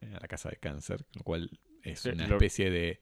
eh, 0.00 0.14
a 0.16 0.20
la 0.20 0.28
casa 0.28 0.50
de 0.50 0.56
cáncer, 0.56 1.04
lo 1.14 1.22
cual 1.22 1.50
es 1.82 2.04
una 2.06 2.26
especie 2.26 2.70
de 2.70 3.00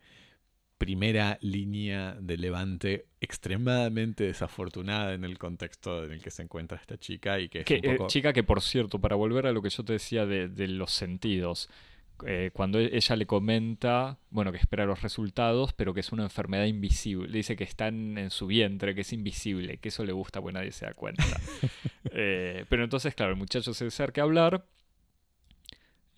primera 0.79 1.39
línea 1.43 2.17
de 2.19 2.39
levante 2.39 3.07
extremadamente 3.21 4.25
desafortunada 4.25 5.13
en 5.13 5.25
el 5.25 5.37
contexto 5.37 6.05
en 6.05 6.13
el 6.13 6.23
que 6.23 6.31
se 6.31 6.43
encuentra 6.43 6.79
esta 6.79 6.97
chica 6.97 7.39
y 7.39 7.51
que 7.51 7.61
es 7.61 7.65
Que, 7.67 7.83
un 7.85 7.95
eh, 7.97 7.99
chica 8.07 8.33
que, 8.33 8.43
por 8.43 8.63
cierto, 8.63 8.99
para 8.99 9.15
volver 9.15 9.47
a 9.47 9.53
lo 9.53 9.61
que 9.61 9.69
yo 9.69 9.85
te 9.85 9.93
decía 9.93 10.25
de, 10.25 10.49
de 10.49 10.69
los 10.69 10.93
sentidos, 10.93 11.69
eh, 12.27 12.51
cuando 12.53 12.79
e- 12.81 12.97
ella 12.97 13.17
le 13.17 13.27
comenta, 13.27 14.19
bueno, 14.31 14.53
que 14.53 14.59
espera 14.59 14.85
los 14.87 15.03
resultados, 15.03 15.73
pero 15.73 15.95
que 15.95 16.01
es 16.01 16.13
una 16.13 16.25
enfermedad 16.25 16.67
invisible, 16.67 17.29
le 17.29 17.39
dice 17.39 17.57
que 17.57 17.65
está 17.65 17.89
en, 17.89 18.19
en 18.19 18.31
su 18.31 18.47
vientre, 18.47 18.95
que 18.95 19.03
es 19.03 19.13
invisible, 19.13 19.79
que 19.79 19.89
eso 19.89 20.05
le 20.05 20.13
gusta, 20.13 20.41
pues 20.43 20.55
nadie 20.55 20.73
se 20.73 20.87
da 20.87 20.95
cuenta. 20.95 21.25
Eh, 22.13 22.65
pero 22.69 22.83
entonces, 22.85 23.15
claro, 23.15 23.33
el 23.33 23.39
muchacho 23.39 23.73
se 23.75 23.87
acerca 23.87 24.23
a 24.23 24.25
hablar. 24.25 24.65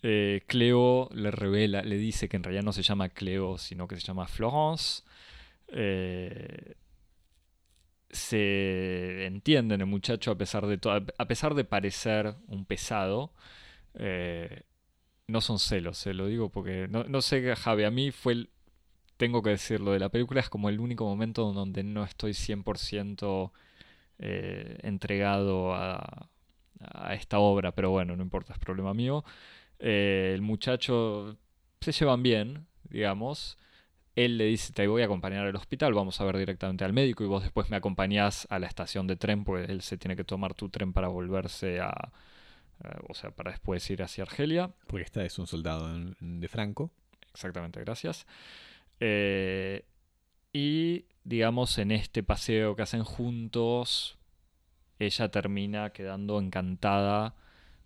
eh, 0.01 0.41
Cleo 0.47 1.09
le 1.13 1.31
revela, 1.31 1.81
le 1.81 1.97
dice 1.97 2.27
que 2.29 2.37
en 2.37 2.43
realidad 2.43 2.63
no 2.63 2.73
se 2.73 2.83
llama 2.83 3.09
Cleo, 3.09 3.57
sino 3.57 3.87
que 3.87 3.95
se 3.99 4.01
llama 4.05 4.27
Florence. 4.27 5.03
Se 8.09 9.25
entiende 9.25 9.73
en 9.75 9.81
el 9.81 9.87
muchacho 9.87 10.29
a 10.31 10.37
pesar 10.37 10.67
de 10.67 10.77
todo, 10.77 11.03
a 11.17 11.25
pesar 11.27 11.55
de 11.55 11.63
parecer 11.63 12.35
un 12.47 12.65
pesado. 12.65 13.33
eh, 13.95 14.63
no 15.27 15.41
son 15.41 15.59
celos, 15.59 15.97
se 15.97 16.13
lo 16.13 16.27
digo 16.27 16.49
porque 16.49 16.87
no, 16.89 17.03
no 17.05 17.21
sé, 17.21 17.55
Javi, 17.55 17.83
a 17.83 17.91
mí 17.91 18.11
fue 18.11 18.33
el, 18.33 18.49
tengo 19.17 19.41
que 19.43 19.51
decirlo, 19.51 19.91
de 19.91 19.99
la 19.99 20.09
película 20.09 20.41
es 20.41 20.49
como 20.49 20.69
el 20.69 20.79
único 20.79 21.05
momento 21.05 21.53
donde 21.53 21.83
no 21.83 22.03
estoy 22.03 22.33
100% 22.33 23.51
eh, 24.19 24.77
entregado 24.83 25.73
a, 25.73 26.29
a 26.79 27.13
esta 27.13 27.39
obra, 27.39 27.73
pero 27.73 27.91
bueno, 27.91 28.15
no 28.15 28.23
importa, 28.23 28.53
es 28.53 28.59
problema 28.59 28.93
mío. 28.93 29.23
Eh, 29.79 30.31
el 30.33 30.41
muchacho 30.41 31.37
se 31.81 31.91
llevan 31.91 32.23
bien, 32.23 32.67
digamos. 32.89 33.57
Él 34.15 34.37
le 34.37 34.45
dice, 34.45 34.73
te 34.73 34.87
voy 34.87 35.01
a 35.01 35.05
acompañar 35.05 35.45
al 35.47 35.55
hospital, 35.55 35.93
vamos 35.93 36.21
a 36.21 36.25
ver 36.25 36.37
directamente 36.37 36.85
al 36.85 36.93
médico 36.93 37.23
y 37.23 37.27
vos 37.27 37.43
después 37.43 37.69
me 37.69 37.77
acompañás 37.77 38.47
a 38.51 38.59
la 38.59 38.67
estación 38.67 39.07
de 39.07 39.15
tren, 39.15 39.43
porque 39.43 39.71
él 39.71 39.81
se 39.81 39.97
tiene 39.97 40.15
que 40.15 40.23
tomar 40.23 40.53
tu 40.53 40.69
tren 40.69 40.93
para 40.93 41.07
volverse 41.07 41.79
a... 41.81 42.11
eh, 42.83 42.89
o 43.07 43.13
sea, 43.13 43.31
para 43.31 43.51
después 43.51 43.89
ir 43.89 44.03
hacia 44.03 44.23
Argelia. 44.23 44.71
Porque 44.87 45.03
esta 45.03 45.23
es 45.23 45.37
un 45.39 45.47
soldado 45.47 45.89
de 46.19 46.47
Franco. 46.47 46.91
Exactamente, 47.33 47.79
gracias. 47.79 48.25
Eh, 48.99 49.85
y 50.51 51.05
digamos, 51.23 51.77
en 51.77 51.91
este 51.91 52.23
paseo 52.23 52.75
que 52.75 52.83
hacen 52.83 53.03
juntos, 53.03 54.17
ella 54.99 55.29
termina 55.29 55.91
quedando 55.91 56.39
encantada, 56.39 57.35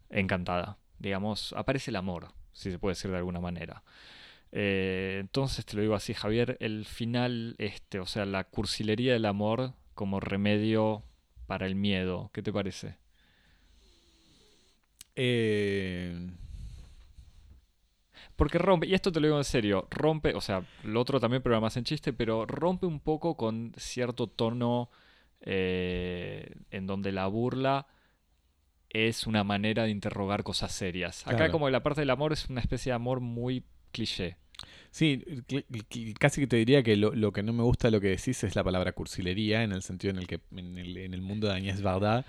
encantada. 0.10 0.78
Digamos, 1.00 1.54
aparece 1.54 1.92
el 1.92 1.96
amor, 1.96 2.34
si 2.54 2.72
se 2.72 2.80
puede 2.80 2.96
decir 2.96 3.12
de 3.12 3.18
alguna 3.18 3.40
manera. 3.40 3.84
Eh, 4.52 5.18
entonces 5.20 5.66
te 5.66 5.76
lo 5.76 5.82
digo 5.82 5.96
así, 5.96 6.14
Javier, 6.14 6.58
el 6.60 6.86
final 6.86 7.56
este, 7.58 8.00
o 8.00 8.06
sea, 8.06 8.26
la 8.26 8.46
cursilería 8.46 9.14
del 9.14 9.26
amor 9.26 9.74
como 9.94 10.20
remedio 10.20 11.04
para 11.48 11.66
el 11.66 11.76
miedo, 11.76 12.30
¿qué 12.34 12.42
te 12.42 12.54
parece? 12.54 12.98
Eh, 15.20 16.30
Porque 18.36 18.59
rompe, 18.59 18.86
y 18.86 18.93
esto 18.93 19.11
te 19.11 19.20
lo 19.20 19.26
digo 19.28 19.38
en 19.39 19.43
serio, 19.43 19.88
rompe, 19.89 20.36
o 20.36 20.41
sea, 20.41 20.63
lo 20.84 21.01
otro 21.01 21.20
también, 21.20 21.41
pero 21.41 21.59
más 21.59 21.76
en 21.76 21.84
chiste, 21.84 22.13
pero 22.13 22.45
rompe 22.45 22.86
un 22.86 22.99
poco 22.99 23.36
con 23.36 23.74
cierto 23.78 24.28
tono 24.28 24.91
eh, 25.41 26.53
en 26.70 26.86
donde 26.86 27.11
la 27.11 27.26
burla 27.26 27.88
es 28.89 29.26
una 29.26 29.43
manera 29.43 29.84
de 29.86 29.89
interrogar 29.89 30.43
cosas 30.43 30.72
serias. 30.72 31.26
Acá 31.26 31.38
Claro. 31.38 31.51
como 31.51 31.70
la 31.72 31.82
parte 31.82 32.01
del 32.01 32.11
amor 32.11 32.32
es 32.32 32.47
una 32.47 32.61
especie 32.61 32.91
de 32.91 32.95
amor 32.95 33.20
muy 33.22 33.63
cliché. 33.91 34.38
sí, 34.91 35.24
casi 36.20 36.41
que 36.41 36.47
te 36.47 36.57
diría 36.57 36.84
que 36.84 36.95
lo, 36.95 37.13
lo 37.15 37.32
que 37.32 37.41
no 37.43 37.53
me 37.53 37.63
gusta 37.63 37.88
de 37.88 37.91
lo 37.91 38.01
que 38.01 38.09
decís 38.09 38.43
es 38.43 38.55
la 38.55 38.63
palabra 38.63 38.91
cursilería, 38.91 39.63
en 39.63 39.72
el 39.72 39.82
sentido 39.82 40.11
en 40.11 40.20
el 40.20 40.28
que 40.28 40.39
en 40.55 40.78
el, 40.78 40.97
en 40.97 41.13
el 41.15 41.22
mundo 41.22 41.47
de 41.47 41.53
Agnès 41.55 41.82
Varda 41.82 42.24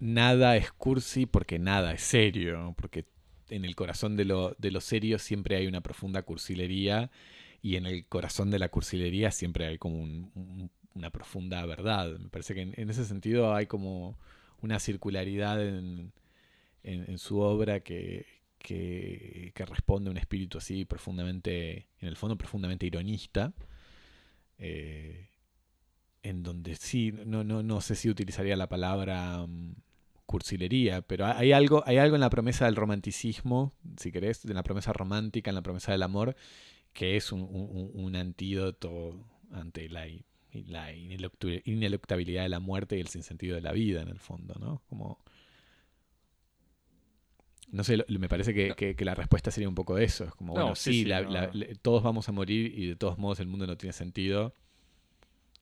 nada 0.00 0.56
es 0.56 0.72
cursi 0.72 1.26
porque 1.26 1.58
nada 1.58 1.92
es 1.92 2.02
serio, 2.02 2.74
porque 2.76 3.06
en 3.50 3.64
el 3.64 3.76
corazón 3.76 4.16
de 4.16 4.24
lo, 4.24 4.54
de 4.58 4.70
lo 4.70 4.80
serio 4.80 5.18
siempre 5.18 5.56
hay 5.56 5.66
una 5.66 5.80
profunda 5.80 6.22
cursilería 6.22 7.10
y 7.62 7.76
en 7.76 7.86
el 7.86 8.06
corazón 8.06 8.50
de 8.50 8.58
la 8.58 8.68
cursilería 8.68 9.30
siempre 9.30 9.66
hay 9.66 9.78
como 9.78 9.98
un- 10.02 10.30
un- 10.34 10.70
una 10.94 11.10
profunda 11.10 11.64
verdad. 11.66 12.18
Me 12.18 12.28
parece 12.28 12.54
que 12.54 12.62
en, 12.62 12.90
ese 12.90 13.04
sentido 13.04 13.54
hay 13.54 13.66
como 13.66 14.18
una 14.62 14.78
circularidad 14.80 15.64
en, 15.66 16.12
en- 17.08 17.18
su 17.18 17.40
obra 17.40 17.80
que, 17.80 18.26
que, 18.58 19.52
que 19.54 19.66
responde 19.66 20.08
a 20.08 20.12
un 20.12 20.18
espíritu 20.18 20.58
así 20.58 20.84
profundamente, 20.84 21.88
en 22.00 22.08
el 22.08 22.16
fondo 22.16 22.36
profundamente 22.38 22.86
ironista. 22.86 23.52
eh, 24.58 25.28
en 26.22 26.42
donde 26.42 26.74
sí, 26.76 27.12
no, 27.26 27.44
no, 27.44 27.62
no 27.62 27.80
sé 27.80 27.94
si 27.96 28.10
utilizaría 28.10 28.56
la 28.56 28.68
palabra 28.68 29.46
mm, 29.46 29.74
cursilería, 30.26 31.02
pero 31.02 31.26
hay 31.26 31.52
algo, 31.52 31.82
hay 31.86 31.98
algo 31.98 32.16
en 32.16 32.20
la 32.20 32.30
promesa 32.30 32.64
del 32.66 32.76
romanticismo, 32.76 33.72
si 33.96 34.10
querés, 34.12 34.44
en 34.44 34.54
la 34.54 34.62
promesa 34.64 34.92
romántica, 34.92 35.50
en 35.50 35.54
la 35.54 35.62
promesa 35.62 35.92
del 35.92 36.02
amor, 36.02 36.36
que 36.92 37.16
es 37.16 37.30
un, 37.32 37.42
un- 37.42 37.90
un 37.94 38.16
antídoto 38.16 39.24
ante 39.52 39.88
la, 39.88 40.06
ineluctabilidad 41.64 42.42
de 42.42 42.48
la 42.48 42.60
muerte 42.60 42.96
y 42.96 43.00
el 43.00 43.08
sinsentido 43.08 43.54
de 43.54 43.62
la 43.62 43.72
vida, 43.72 44.02
en 44.02 44.08
el 44.08 44.18
fondo, 44.18 44.54
¿no? 44.58 44.82
Como... 44.88 45.18
No 47.68 47.82
sé, 47.82 48.04
me 48.08 48.28
parece 48.28 48.54
que, 48.54 48.74
que- 48.76 48.94
que 48.94 49.04
la 49.04 49.14
respuesta 49.14 49.50
sería 49.50 49.68
un 49.68 49.74
poco 49.74 49.98
eso. 49.98 50.24
Es 50.24 50.34
como, 50.34 50.54
No, 50.54 50.60
bueno, 50.60 50.76
sí, 50.76 50.92
sí, 50.92 50.98
sí, 51.02 51.04
la- 51.06 51.22
no, 51.22 51.30
la- 51.30 51.46
no. 51.48 51.52
le- 51.52 51.74
todos 51.76 52.02
vamos 52.02 52.28
a 52.28 52.32
morir 52.32 52.72
y 52.78 52.86
de 52.86 52.96
todos 52.96 53.18
modos 53.18 53.40
el 53.40 53.48
mundo 53.48 53.66
no 53.66 53.76
tiene 53.76 53.92
sentido. 53.92 54.54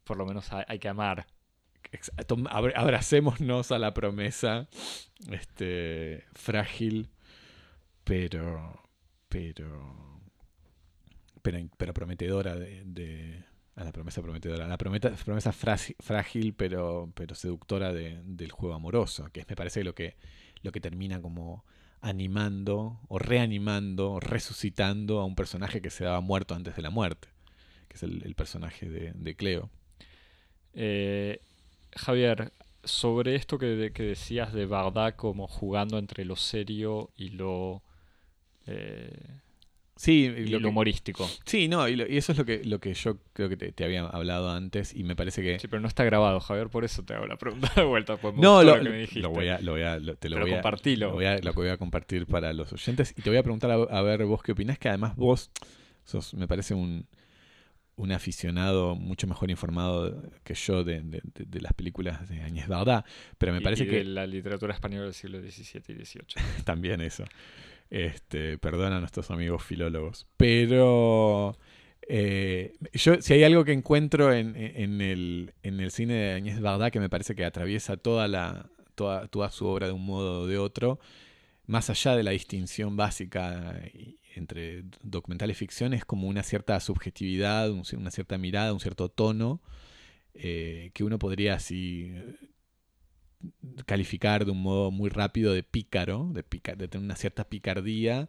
Por 0.05 0.19
lo 0.19 0.27
menos 0.27 0.53
hay, 0.53 0.65
hay 0.69 0.79
que 0.79 0.89
amar. 0.89 1.27
Abracémonos 2.75 3.73
a 3.73 3.79
la 3.79 3.95
promesa 3.95 4.69
este, 5.31 6.25
frágil, 6.35 7.09
pero, 8.05 8.81
pero, 9.29 10.21
pero, 11.43 11.59
pero 11.77 11.95
prometedora 11.95 12.57
de, 12.57 12.83
de- 12.85 13.45
a 13.77 13.85
la 13.85 13.93
promesa 13.93 14.23
prometedora, 14.23 14.67
a 14.67 14.69
la 14.69 14.79
prometa- 14.79 15.13
promesa 15.25 15.53
frágil 15.53 16.55
pero, 16.55 17.11
pero 17.15 17.35
seductora 17.35 17.93
de- 17.93 18.21
del 18.25 18.53
juego 18.53 18.75
amoroso, 18.75 19.29
que 19.33 19.41
es, 19.41 19.49
me 19.49 19.57
parece 19.57 19.83
lo 19.85 19.95
que, 19.95 20.17
lo 20.63 20.73
que 20.73 20.81
termina 20.81 21.21
como 21.21 21.65
animando 22.01 23.01
o 23.09 23.19
reanimando 23.19 24.13
o 24.13 24.21
resucitando 24.21 25.21
a 25.21 25.25
un 25.25 25.35
personaje 25.35 25.81
que 25.81 25.91
se 25.91 26.05
daba 26.05 26.21
muerto 26.21 26.55
antes 26.55 26.77
de 26.77 26.83
la 26.83 26.91
muerte, 26.91 27.29
que 27.89 27.97
es 27.97 28.03
el, 28.03 28.23
el 28.25 28.35
personaje 28.35 28.89
de, 28.89 29.13
de 29.15 29.35
Cleo. 29.37 29.71
Eh, 30.75 31.41
Javier, 31.97 32.53
sobre 32.85 33.35
esto 33.35 33.59
que, 33.59 33.93
que 33.95 34.03
decías 34.03 34.53
de 34.53 34.67
Bagdad 34.67 35.15
como 35.17 35.47
jugando 35.49 35.99
entre 35.99 36.25
lo 36.25 36.37
serio 36.37 37.11
y 37.17 37.31
lo, 37.31 37.83
eh, 38.67 39.11
Sí, 39.97 40.25
y 40.25 40.47
lo 40.47 40.59
lo 40.59 40.61
que- 40.61 40.67
humorístico. 40.67 41.29
Sí, 41.47 41.69
no, 41.69 41.87
y, 41.89 41.95
lo- 41.95 42.07
y 42.07 42.17
eso 42.17 42.33
es 42.33 42.39
lo 42.39 42.45
que, 42.45 42.65
lo 42.65 42.81
que 42.81 42.93
yo 42.95 43.19
creo 43.33 43.49
que 43.49 43.57
te, 43.57 43.71
te 43.71 43.85
había 43.85 44.05
hablado 44.07 44.51
antes 44.51 44.93
y 44.95 45.05
me 45.05 45.15
parece 45.15 45.41
que... 45.41 45.61
Sí, 45.61 45.69
pero 45.69 45.81
no 45.81 45.87
está 45.87 46.03
grabado, 46.03 46.41
Javier, 46.41 46.69
por 46.69 46.85
eso 46.85 47.05
te 47.05 47.15
hago 47.15 47.27
la 47.29 47.37
pregunta 47.37 47.71
de 47.77 47.85
vuelta. 47.85 48.17
Pues 48.17 48.35
no, 48.35 48.63
lo, 48.65 48.77
lo 48.77 48.83
que 48.83 48.91
me 48.91 48.99
dijiste. 48.99 49.21
lo 49.21 49.31
voy 49.31 49.49
a, 49.49 49.61
lo 49.61 49.73
voy 49.73 49.83
a, 49.83 49.99
lo- 50.01 50.17
te 50.17 50.29
lo 50.29 50.35
Pero 50.37 50.47
voy 50.47 50.53
a, 50.55 50.57
compartilo. 50.57 51.07
Lo 51.09 51.13
voy 51.15 51.25
a, 51.27 51.39
lo 51.39 51.53
voy 51.53 51.69
a 51.69 51.77
compartir 51.79 52.27
para 52.27 52.53
los 52.53 52.73
oyentes 52.73 53.15
y 53.17 53.23
te 53.23 53.31
voy 53.31 53.39
a 53.39 53.43
preguntar 53.45 53.71
a, 53.71 53.75
a 53.75 54.03
ver 54.03 54.25
vos 54.25 54.43
qué 54.43 54.51
opinás, 54.53 54.79
que 54.81 54.89
además 54.89 55.15
vos 55.15 55.51
sos, 56.05 56.35
me 56.35 56.49
parece 56.49 56.75
un, 56.75 57.07
un 57.97 58.11
aficionado 58.13 58.95
mucho 58.97 59.27
mejor 59.27 59.51
informado 59.51 60.23
que 60.43 60.55
yo 60.55 60.83
de, 60.85 61.01
de- 61.03 61.21
de- 61.23 61.45
de 61.47 61.61
las 61.61 61.73
películas 61.75 62.29
de 62.29 62.43
Agnès 62.43 62.67
Varda, 62.69 63.05
pero 63.39 63.53
me 63.53 63.59
Y- 63.59 63.63
parece 63.63 63.85
y 63.85 63.89
que 63.89 63.97
de 63.99 64.05
la 64.05 64.27
literatura 64.27 64.75
española 64.75 65.05
del 65.05 65.15
siglo 65.15 65.41
XVII 65.41 65.83
y 66.01 66.05
XVIII. 66.05 66.25
también 66.65 67.01
eso. 67.01 67.25
Este, 67.91 68.59
perdona 68.59 68.97
a 68.97 69.01
nuestros 69.01 69.31
amigos 69.31 69.63
filólogos. 69.63 70.27
Pero 70.37 71.57
eh, 72.09 72.73
yo, 72.93 73.21
si 73.21 73.35
hay 73.35 73.45
algo 73.45 73.65
que 73.65 73.73
encuentro 73.73 74.33
en, 74.33 74.57
en 74.57 75.01
el, 75.01 75.53
en 75.63 75.81
el 75.81 75.91
cine 75.91 76.15
de 76.15 76.33
Agnès 76.35 76.61
Varda 76.61 76.91
que 76.91 77.01
me 77.01 77.09
parece 77.09 77.35
que 77.35 77.45
atraviesa 77.45 77.97
toda, 77.97 78.27
la, 78.29 78.69
toda, 78.95 79.29
toda 79.29 79.51
su 79.51 79.67
obra 79.67 79.87
de 79.87 79.93
un 79.93 80.05
modo 80.05 80.41
o 80.43 80.47
de 80.47 80.59
otro, 80.59 80.99
más 81.67 81.91
allá 81.91 82.17
de 82.17 82.23
la 82.23 82.33
distinción 82.33 82.97
básica 82.97 83.81
y- 83.95 84.19
entre 84.37 84.85
documental 85.03 85.51
y 85.51 85.55
ficción, 85.55 85.95
es 85.95 86.05
como 86.05 86.29
una 86.29 86.43
cierta 86.43 86.79
subjetividad, 86.81 87.71
un- 87.71 87.85
una 87.97 88.11
cierta 88.11 88.39
mirada, 88.39 88.73
un 88.73 88.81
cierto 88.81 89.09
tono 89.11 89.61
eh, 90.35 90.91
que 90.95 91.05
uno 91.05 91.19
podría 91.19 91.55
así 91.55 92.13
eh, 92.15 92.51
calificar 93.87 94.45
de 94.45 94.53
un 94.53 94.63
modo 94.63 94.91
muy 94.91 95.11
rápido 95.11 95.53
de 95.53 95.63
pícaro, 95.63 96.31
de, 96.33 96.43
tener 96.43 96.99
una 97.05 97.17
cierta 97.17 97.45
picardía, 97.49 98.29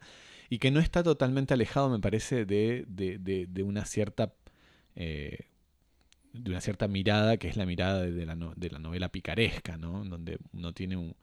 y 0.49 0.59
que 0.59 0.71
no 0.71 0.79
está 0.79 1.03
totalmente 1.03 1.53
alejado, 1.53 1.89
me 1.89 1.99
parece, 1.99 2.45
de, 2.45 2.85
de- 2.87 3.17
de- 3.19 3.63
una 3.63 3.85
cierta 3.85 4.33
eh, 4.95 5.47
de 6.33 6.51
una 6.51 6.61
cierta 6.61 6.87
mirada 6.87 7.37
que 7.37 7.47
es 7.49 7.57
la 7.57 7.65
mirada 7.65 8.01
de, 8.03 8.25
la, 8.25 8.35
de 8.55 8.69
la 8.71 8.79
novela 8.79 9.09
picaresca, 9.11 9.77
¿no? 9.77 10.03
Donde 10.05 10.37
uno 10.53 10.73
tiene 10.73 10.97
un, 10.97 11.15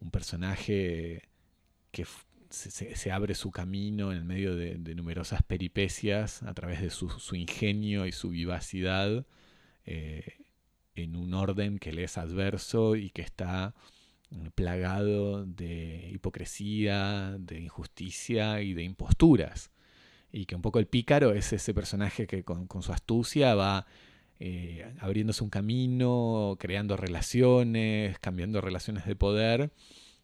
un 0.00 0.10
personaje 0.10 1.29
que 1.90 2.06
se, 2.50 3.12
abre 3.12 3.34
su 3.34 3.50
camino 3.50 4.12
en 4.12 4.26
medio 4.26 4.56
de, 4.56 4.76
numerosas 4.94 5.42
peripecias 5.42 6.42
a 6.42 6.52
través 6.54 6.80
de 6.80 6.90
su, 6.90 7.34
ingenio 7.34 8.06
y 8.06 8.12
su 8.12 8.30
vivacidad 8.30 9.24
eh, 9.86 10.38
en 10.94 11.16
un 11.16 11.34
orden 11.34 11.78
que 11.78 11.92
le 11.92 12.04
es 12.04 12.18
adverso 12.18 12.96
y 12.96 13.10
que 13.10 13.22
está 13.22 13.74
mm, 14.30 14.48
plagado 14.54 15.44
de 15.46 16.10
hipocresía, 16.12 17.36
de 17.38 17.60
injusticia 17.60 18.62
y 18.62 18.74
de 18.74 18.82
imposturas. 18.82 19.70
Y 20.32 20.46
que 20.46 20.54
un 20.54 20.62
poco 20.62 20.78
el 20.78 20.86
pícaro 20.86 21.32
es 21.32 21.52
ese 21.52 21.74
personaje 21.74 22.26
que 22.26 22.44
con, 22.44 22.66
con 22.66 22.82
su 22.82 22.92
astucia 22.92 23.54
va 23.54 23.86
eh, 24.42 24.90
abriéndose 25.00 25.44
un 25.44 25.50
camino, 25.50 26.56
creando 26.58 26.96
relaciones, 26.96 28.18
cambiando 28.20 28.62
relaciones 28.62 29.04
de 29.04 29.14
poder, 29.14 29.70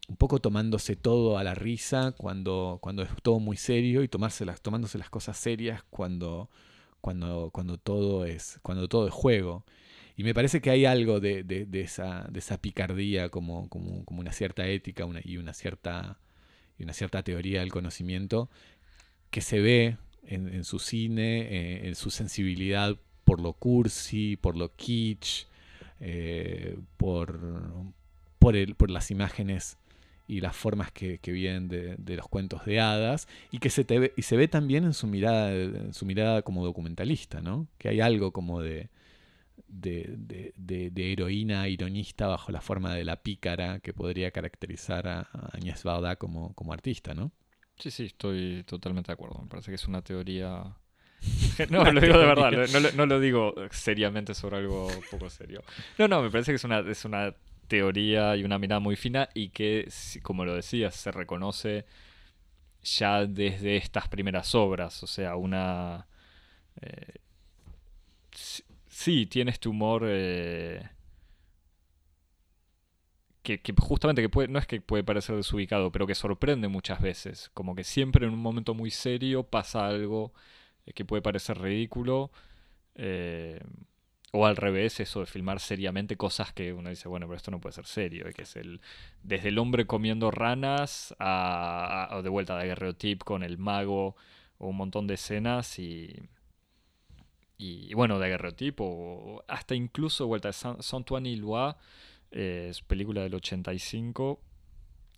un 0.07 0.15
poco 0.15 0.39
tomándose 0.39 0.95
todo 0.95 1.37
a 1.37 1.43
la 1.43 1.53
risa 1.53 2.13
cuando, 2.17 2.79
cuando 2.81 3.03
es 3.03 3.09
todo 3.21 3.39
muy 3.39 3.57
serio 3.57 4.03
y 4.03 4.07
tomárselas, 4.07 4.61
tomándose 4.61 4.97
las 4.97 5.09
cosas 5.09 5.37
serias 5.37 5.83
cuando, 5.89 6.49
cuando, 7.01 7.49
cuando, 7.51 7.77
todo 7.77 8.25
es, 8.25 8.59
cuando 8.61 8.87
todo 8.87 9.07
es 9.07 9.13
juego. 9.13 9.65
Y 10.15 10.23
me 10.23 10.33
parece 10.33 10.61
que 10.61 10.71
hay 10.71 10.85
algo 10.85 11.19
de, 11.19 11.43
de, 11.43 11.81
esa, 11.81 12.25
de 12.31 12.39
esa 12.39 12.59
picardía 12.59 13.29
como, 13.29 13.69
como, 13.69 14.03
como 14.05 14.21
una 14.21 14.31
cierta 14.31 14.67
ética 14.67 15.05
y, 15.23 15.37
una 15.37 15.53
cierta, 15.53 16.19
y 16.79 16.83
una 16.83 16.93
cierta 16.93 17.21
teoría 17.21 17.59
del 17.59 17.71
conocimiento 17.71 18.49
que 19.29 19.41
se 19.41 19.59
ve 19.59 19.97
en, 20.23 20.63
su 20.63 20.79
cine, 20.79 21.41
eh, 21.41 21.87
en 21.87 21.95
su 21.95 22.09
sensibilidad 22.11 22.97
por 23.25 23.41
lo 23.41 23.53
cursi, 23.53 24.37
por 24.37 24.55
lo 24.55 24.73
kitsch, 24.75 25.45
eh, 25.99 26.77
por, 26.95 27.39
por, 28.39 28.55
el, 28.55 28.75
por 28.75 28.89
las 28.89 29.11
imágenes 29.11 29.77
y 30.27 30.41
las 30.41 30.55
formas 30.55 30.91
que, 30.91 31.19
vienen 31.25 31.67
de, 31.67 32.15
los 32.15 32.27
cuentos 32.27 32.65
de 32.65 32.79
hadas 32.79 33.27
y 33.51 33.59
que 33.59 33.69
se, 33.69 33.83
te 33.83 34.13
y 34.15 34.21
se 34.23 34.37
ve 34.37 34.47
también 34.47 34.83
en 34.83 34.93
su 34.93 35.07
mirada 35.07 35.53
en 35.53 35.93
su 35.93 36.05
mirada 36.05 36.41
como 36.41 36.65
documentalista 36.65 37.41
no 37.41 37.67
que 37.77 37.89
hay 37.89 38.01
algo 38.01 38.31
como 38.31 38.61
de 38.61 38.89
de, 39.67 40.53
de, 40.55 41.11
heroína 41.11 41.67
ironista 41.67 42.27
bajo 42.27 42.51
la 42.51 42.61
forma 42.61 42.93
de 42.93 43.03
la 43.03 43.21
pícara 43.21 43.79
que 43.79 43.93
podría 43.93 44.31
caracterizar 44.31 45.07
a, 45.07 45.21
Agnès 45.53 45.83
Varda 45.83 46.15
como, 46.17 46.53
como 46.53 46.73
artista 46.73 47.13
no 47.13 47.31
sí 47.77 47.91
sí 47.91 48.05
estoy 48.05 48.63
totalmente 48.65 49.07
de 49.07 49.13
acuerdo. 49.13 49.39
Me 49.41 49.47
parece 49.47 49.71
que 49.71 49.75
es 49.75 49.87
una 49.87 50.01
teoría 50.01 50.75
no, 51.69 51.83
lo 51.91 52.01
digo 52.01 52.17
de 52.17 52.25
verdad, 52.25 52.51
no, 52.51 52.91
no, 52.95 53.05
lo 53.05 53.19
digo 53.19 53.53
seriamente 53.71 54.33
sobre 54.33 54.57
algo 54.57 54.89
poco 55.09 55.29
serio. 55.29 55.63
No, 55.97 56.07
no, 56.07 56.21
me 56.21 56.29
parece 56.29 56.51
que 56.51 56.57
es 56.57 56.63
una, 56.63 56.79
es 56.79 57.05
una 57.05 57.33
teoría 57.67 58.35
y 58.35 58.43
una 58.43 58.59
mirada 58.59 58.79
muy 58.79 58.95
fina 58.95 59.29
y 59.33 59.49
que, 59.49 59.89
como 60.23 60.45
lo 60.45 60.55
decías, 60.55 60.95
se 60.95 61.11
reconoce 61.11 61.85
ya 62.83 63.25
desde 63.25 63.77
estas 63.77 64.07
primeras 64.07 64.55
obras. 64.55 65.03
O 65.03 65.07
sea, 65.07 65.35
una... 65.35 66.07
Eh, 66.81 67.15
sí, 68.89 69.25
tiene 69.27 69.51
este 69.51 69.69
humor... 69.69 70.03
Eh, 70.07 70.87
que, 73.55 73.73
justamente 73.79 74.21
que 74.21 74.29
puede, 74.29 74.49
no 74.49 74.59
es 74.59 74.67
que 74.67 74.81
puede 74.81 75.03
parecer 75.03 75.35
desubicado, 75.35 75.91
pero 75.91 76.05
que 76.05 76.15
sorprende 76.15 76.67
muchas 76.67 77.01
veces. 77.01 77.49
Como 77.53 77.75
que 77.75 77.83
siempre 77.83 78.25
en 78.25 78.33
un 78.33 78.39
momento 78.39 78.73
muy 78.73 78.91
serio 78.91 79.43
pasa 79.43 79.87
algo 79.87 80.33
eh, 80.85 80.93
que 80.93 81.05
puede 81.05 81.21
parecer 81.21 81.59
ridículo. 81.59 82.31
Eh, 82.95 83.59
o 84.37 84.45
al 84.45 84.55
revés, 84.55 84.99
eso 84.99 85.21
de 85.21 85.25
filmar 85.25 85.59
seriamente 85.59 86.15
cosas 86.15 86.53
que 86.53 86.71
uno 86.71 86.89
dice, 86.91 87.07
bueno, 87.07 87.25
pero 87.25 87.37
esto 87.37 87.49
no 87.49 87.59
puede 87.59 87.73
ser 87.73 87.87
serio. 87.87 88.25
Que 88.35 88.43
es 88.43 88.55
el. 88.55 88.81
Desde 89.23 89.49
el 89.49 89.57
hombre 89.57 89.87
comiendo 89.87 90.29
ranas 90.31 91.15
a, 91.19 92.21
de 92.23 92.29
vuelta 92.29 92.57
de 92.57 92.67
Guerreotip 92.67 93.23
con 93.23 93.43
el 93.43 93.57
mago. 93.57 94.15
O 94.59 94.69
un 94.69 94.77
montón 94.77 95.07
de 95.07 95.15
escenas 95.15 95.79
y. 95.79 96.29
Y, 97.57 97.93
bueno, 97.95 98.19
de 98.19 98.29
Guerreotip 98.29 98.79
o 98.79 99.43
hasta 99.47 99.73
incluso 99.73 100.23
de 100.23 100.27
vuelta 100.27 100.49
de 100.49 100.53
Saint-Antoine 100.53 101.29
y 101.29 101.37
Lois, 101.37 101.73
eh, 102.31 102.67
es 102.69 102.83
película 102.83 103.23
del 103.23 103.33
85, 103.33 104.39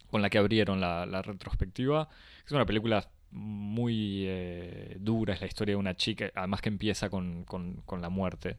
con 0.10 0.22
la 0.22 0.30
que 0.30 0.38
abrieron 0.38 0.80
la, 0.80 1.22
retrospectiva. 1.22 2.08
Es 2.46 2.54
una 2.54 2.66
película 2.66 3.10
muy 3.32 4.24
eh, 4.26 4.96
dura, 5.02 5.34
es 5.34 5.42
la 5.42 5.48
historia 5.48 5.74
de 5.74 5.80
una 5.80 5.96
chica, 5.96 6.32
además 6.34 6.62
que 6.62 6.70
empieza 6.70 7.10
con, 7.10 7.44
con 7.44 8.02
la 8.02 8.10
muerte 8.10 8.58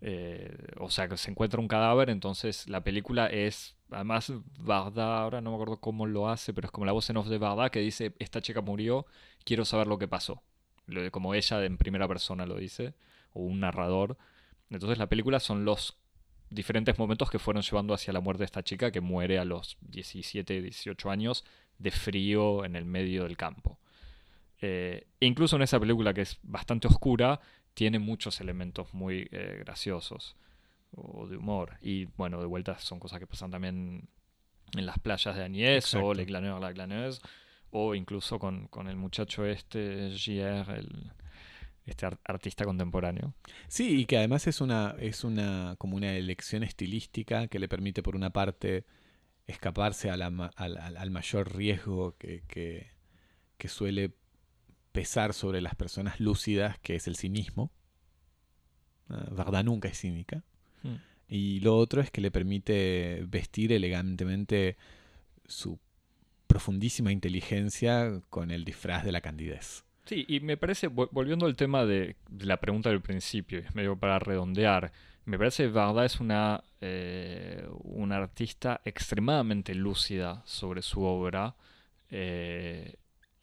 eh, 0.00 0.56
o 0.78 0.90
sea, 0.90 1.08
que 1.08 1.16
se 1.16 1.30
encuentra 1.30 1.60
un 1.60 1.68
cadáver, 1.68 2.10
entonces 2.10 2.68
la 2.68 2.82
película 2.82 3.26
es, 3.26 3.76
además, 3.90 4.32
Varda, 4.58 5.20
ahora 5.20 5.40
no 5.40 5.50
me 5.50 5.56
acuerdo 5.56 5.80
cómo 5.80 6.06
lo 6.06 6.28
hace, 6.28 6.52
pero 6.52 6.66
es 6.66 6.72
como 6.72 6.86
la 6.86 6.92
voz 6.92 7.08
en 7.10 7.16
off 7.16 7.28
de 7.28 7.38
Varda 7.38 7.70
que 7.70 7.80
dice, 7.80 8.14
esta 8.18 8.40
chica 8.40 8.60
murió, 8.60 9.06
quiero 9.44 9.64
saber 9.64 9.86
lo 9.86 9.98
que 9.98 10.08
pasó. 10.08 10.42
Como 11.10 11.34
ella 11.34 11.64
en 11.64 11.78
primera 11.78 12.06
persona 12.06 12.46
lo 12.46 12.56
dice, 12.56 12.94
o 13.32 13.40
un 13.40 13.60
narrador. 13.60 14.16
Entonces 14.70 14.98
la 14.98 15.08
película 15.08 15.40
son 15.40 15.64
los 15.64 15.98
diferentes 16.50 16.98
momentos 16.98 17.30
que 17.30 17.38
fueron 17.38 17.62
llevando 17.62 17.92
hacia 17.94 18.12
la 18.12 18.20
muerte 18.20 18.40
de 18.40 18.46
esta 18.46 18.62
chica 18.62 18.90
que 18.92 19.00
muere 19.00 19.38
a 19.38 19.44
los 19.44 19.78
17, 19.80 20.62
18 20.62 21.10
años 21.10 21.44
de 21.78 21.90
frío 21.90 22.64
en 22.64 22.76
el 22.76 22.84
medio 22.84 23.24
del 23.24 23.36
campo. 23.36 23.78
Eh, 24.60 25.06
incluso 25.20 25.56
en 25.56 25.62
esa 25.62 25.78
película 25.78 26.14
que 26.14 26.22
es 26.22 26.38
bastante 26.42 26.86
oscura, 26.88 27.40
tiene 27.76 27.98
muchos 27.98 28.40
elementos 28.40 28.94
muy 28.94 29.28
eh, 29.32 29.58
graciosos 29.60 30.34
o 30.96 31.26
de 31.26 31.36
humor. 31.36 31.76
Y 31.82 32.06
bueno, 32.16 32.40
de 32.40 32.46
vuelta 32.46 32.78
son 32.78 32.98
cosas 32.98 33.18
que 33.20 33.26
pasan 33.26 33.50
también 33.50 34.08
en 34.74 34.86
las 34.86 34.98
playas 34.98 35.36
de 35.36 35.44
Agnès 35.44 35.94
o 35.94 36.14
Le 36.14 36.24
Glaneur, 36.24 36.58
La 36.58 36.72
Glaneuse, 36.72 37.20
o 37.70 37.94
incluso 37.94 38.38
con, 38.38 38.70
el 38.88 38.96
muchacho 38.96 39.44
este, 39.44 40.10
Gier, 40.16 40.70
el, 40.70 41.12
este 41.84 42.06
artista 42.24 42.64
contemporáneo. 42.64 43.34
Sí, 43.68 44.00
y 44.00 44.06
que 44.06 44.16
además 44.16 44.46
es 44.46 44.62
una, 44.62 44.96
es 44.98 45.22
una 45.22 45.74
como 45.76 45.98
una 45.98 46.14
elección 46.14 46.62
estilística 46.62 47.46
que 47.46 47.58
le 47.58 47.68
permite 47.68 48.02
por 48.02 48.16
una 48.16 48.30
parte 48.30 48.86
escaparse 49.46 50.08
al, 50.08 50.22
al, 50.22 51.10
mayor 51.10 51.54
riesgo 51.54 52.16
que, 52.16 52.42
que, 52.48 52.90
que 53.58 53.68
suele 53.68 54.14
pesar 54.96 55.34
sobre 55.34 55.60
las 55.60 55.74
personas 55.74 56.20
lúcidas, 56.20 56.78
que 56.78 56.94
es 56.94 57.06
el 57.06 57.16
cinismo. 57.16 57.70
Varda 59.08 59.62
nunca 59.62 59.88
es 59.88 60.00
cínica. 60.00 60.42
Hmm. 60.82 60.96
Y 61.28 61.60
lo 61.60 61.76
otro 61.76 62.00
es 62.00 62.10
que 62.10 62.22
le 62.22 62.30
permite 62.30 63.22
vestir 63.28 63.74
elegantemente 63.74 64.78
su 65.44 65.78
profundísima 66.46 67.12
inteligencia 67.12 68.22
con 68.30 68.50
el 68.50 68.64
disfraz 68.64 69.04
de 69.04 69.12
la 69.12 69.20
candidez. 69.20 69.84
Sí, 70.06 70.24
y 70.28 70.40
me 70.40 70.56
parece, 70.56 70.86
volviendo 70.86 71.44
al 71.44 71.56
tema 71.56 71.84
de 71.84 72.16
la 72.30 72.56
pregunta 72.56 72.88
del 72.88 73.02
principio, 73.02 73.62
medio 73.74 73.98
para 73.98 74.18
redondear, 74.18 74.92
me 75.26 75.36
parece 75.36 75.64
que 75.64 75.72
Varda 75.72 76.06
es 76.06 76.20
una, 76.20 76.64
eh, 76.80 77.68
una 77.82 78.16
artista 78.16 78.80
extremadamente 78.86 79.74
lúcida 79.74 80.42
sobre 80.46 80.80
su 80.80 81.02
obra. 81.02 81.54
Eh, 82.08 82.94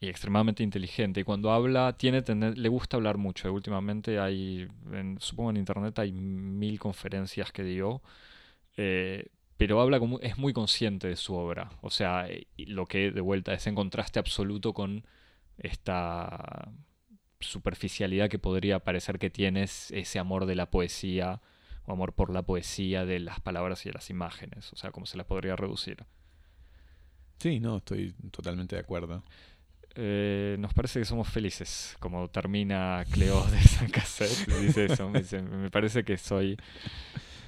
y 0.04 0.08
extremadamente 0.08 0.62
inteligente. 0.62 1.20
Y 1.20 1.24
cuando 1.24 1.52
habla, 1.52 1.96
tiene 1.96 2.22
le 2.22 2.68
gusta 2.68 2.96
hablar 2.96 3.18
mucho. 3.18 3.52
últimamente 3.52 4.18
hay, 4.18 4.68
supongo 5.18 5.50
en 5.50 5.56
internet 5.56 5.98
hay 5.98 6.12
mil 6.12 6.78
conferencias 6.78 7.52
que 7.52 7.64
dio. 7.64 8.02
Eh, 8.76 9.26
pero 9.56 9.80
habla 9.80 9.98
como, 9.98 10.18
es 10.20 10.36
muy 10.38 10.52
consciente 10.52 11.08
de 11.08 11.16
su 11.16 11.34
obra. 11.34 11.70
O 11.80 11.90
sea, 11.90 12.28
lo 12.58 12.86
que 12.86 13.10
de 13.10 13.20
vuelta 13.20 13.54
es 13.54 13.66
en 13.66 13.74
contraste 13.74 14.18
absoluto 14.18 14.74
con 14.74 15.06
esta 15.58 16.72
superficialidad 17.40 18.28
que 18.28 18.38
podría 18.38 18.80
parecer 18.80 19.18
que 19.18 19.30
tienes, 19.30 19.90
ese 19.92 20.18
amor 20.18 20.46
de 20.46 20.56
la 20.56 20.70
poesía, 20.70 21.40
o 21.86 21.92
amor 21.92 22.14
por 22.14 22.30
la 22.30 22.42
poesía 22.42 23.04
de 23.04 23.20
las 23.20 23.40
palabras 23.40 23.84
y 23.84 23.90
de 23.90 23.94
las 23.94 24.10
imágenes. 24.10 24.72
O 24.72 24.76
sea, 24.76 24.90
cómo 24.90 25.06
se 25.06 25.16
las 25.16 25.26
podría 25.26 25.56
reducir. 25.56 26.04
Sí, 27.38 27.60
no, 27.60 27.78
estoy 27.78 28.14
totalmente 28.30 28.76
de 28.76 28.80
acuerdo. 28.80 29.22
Eh, 29.96 30.56
nos 30.58 30.74
parece 30.74 30.98
que 30.98 31.04
somos 31.04 31.28
felices, 31.28 31.96
como 32.00 32.28
termina 32.28 33.04
Cleo 33.12 33.44
de 33.44 33.60
San 33.60 33.88
Cassette, 33.90 34.48
dice 34.60 34.86
eso, 34.86 35.08
me, 35.08 35.70
parece 35.70 36.04
que 36.04 36.16
soy, 36.16 36.56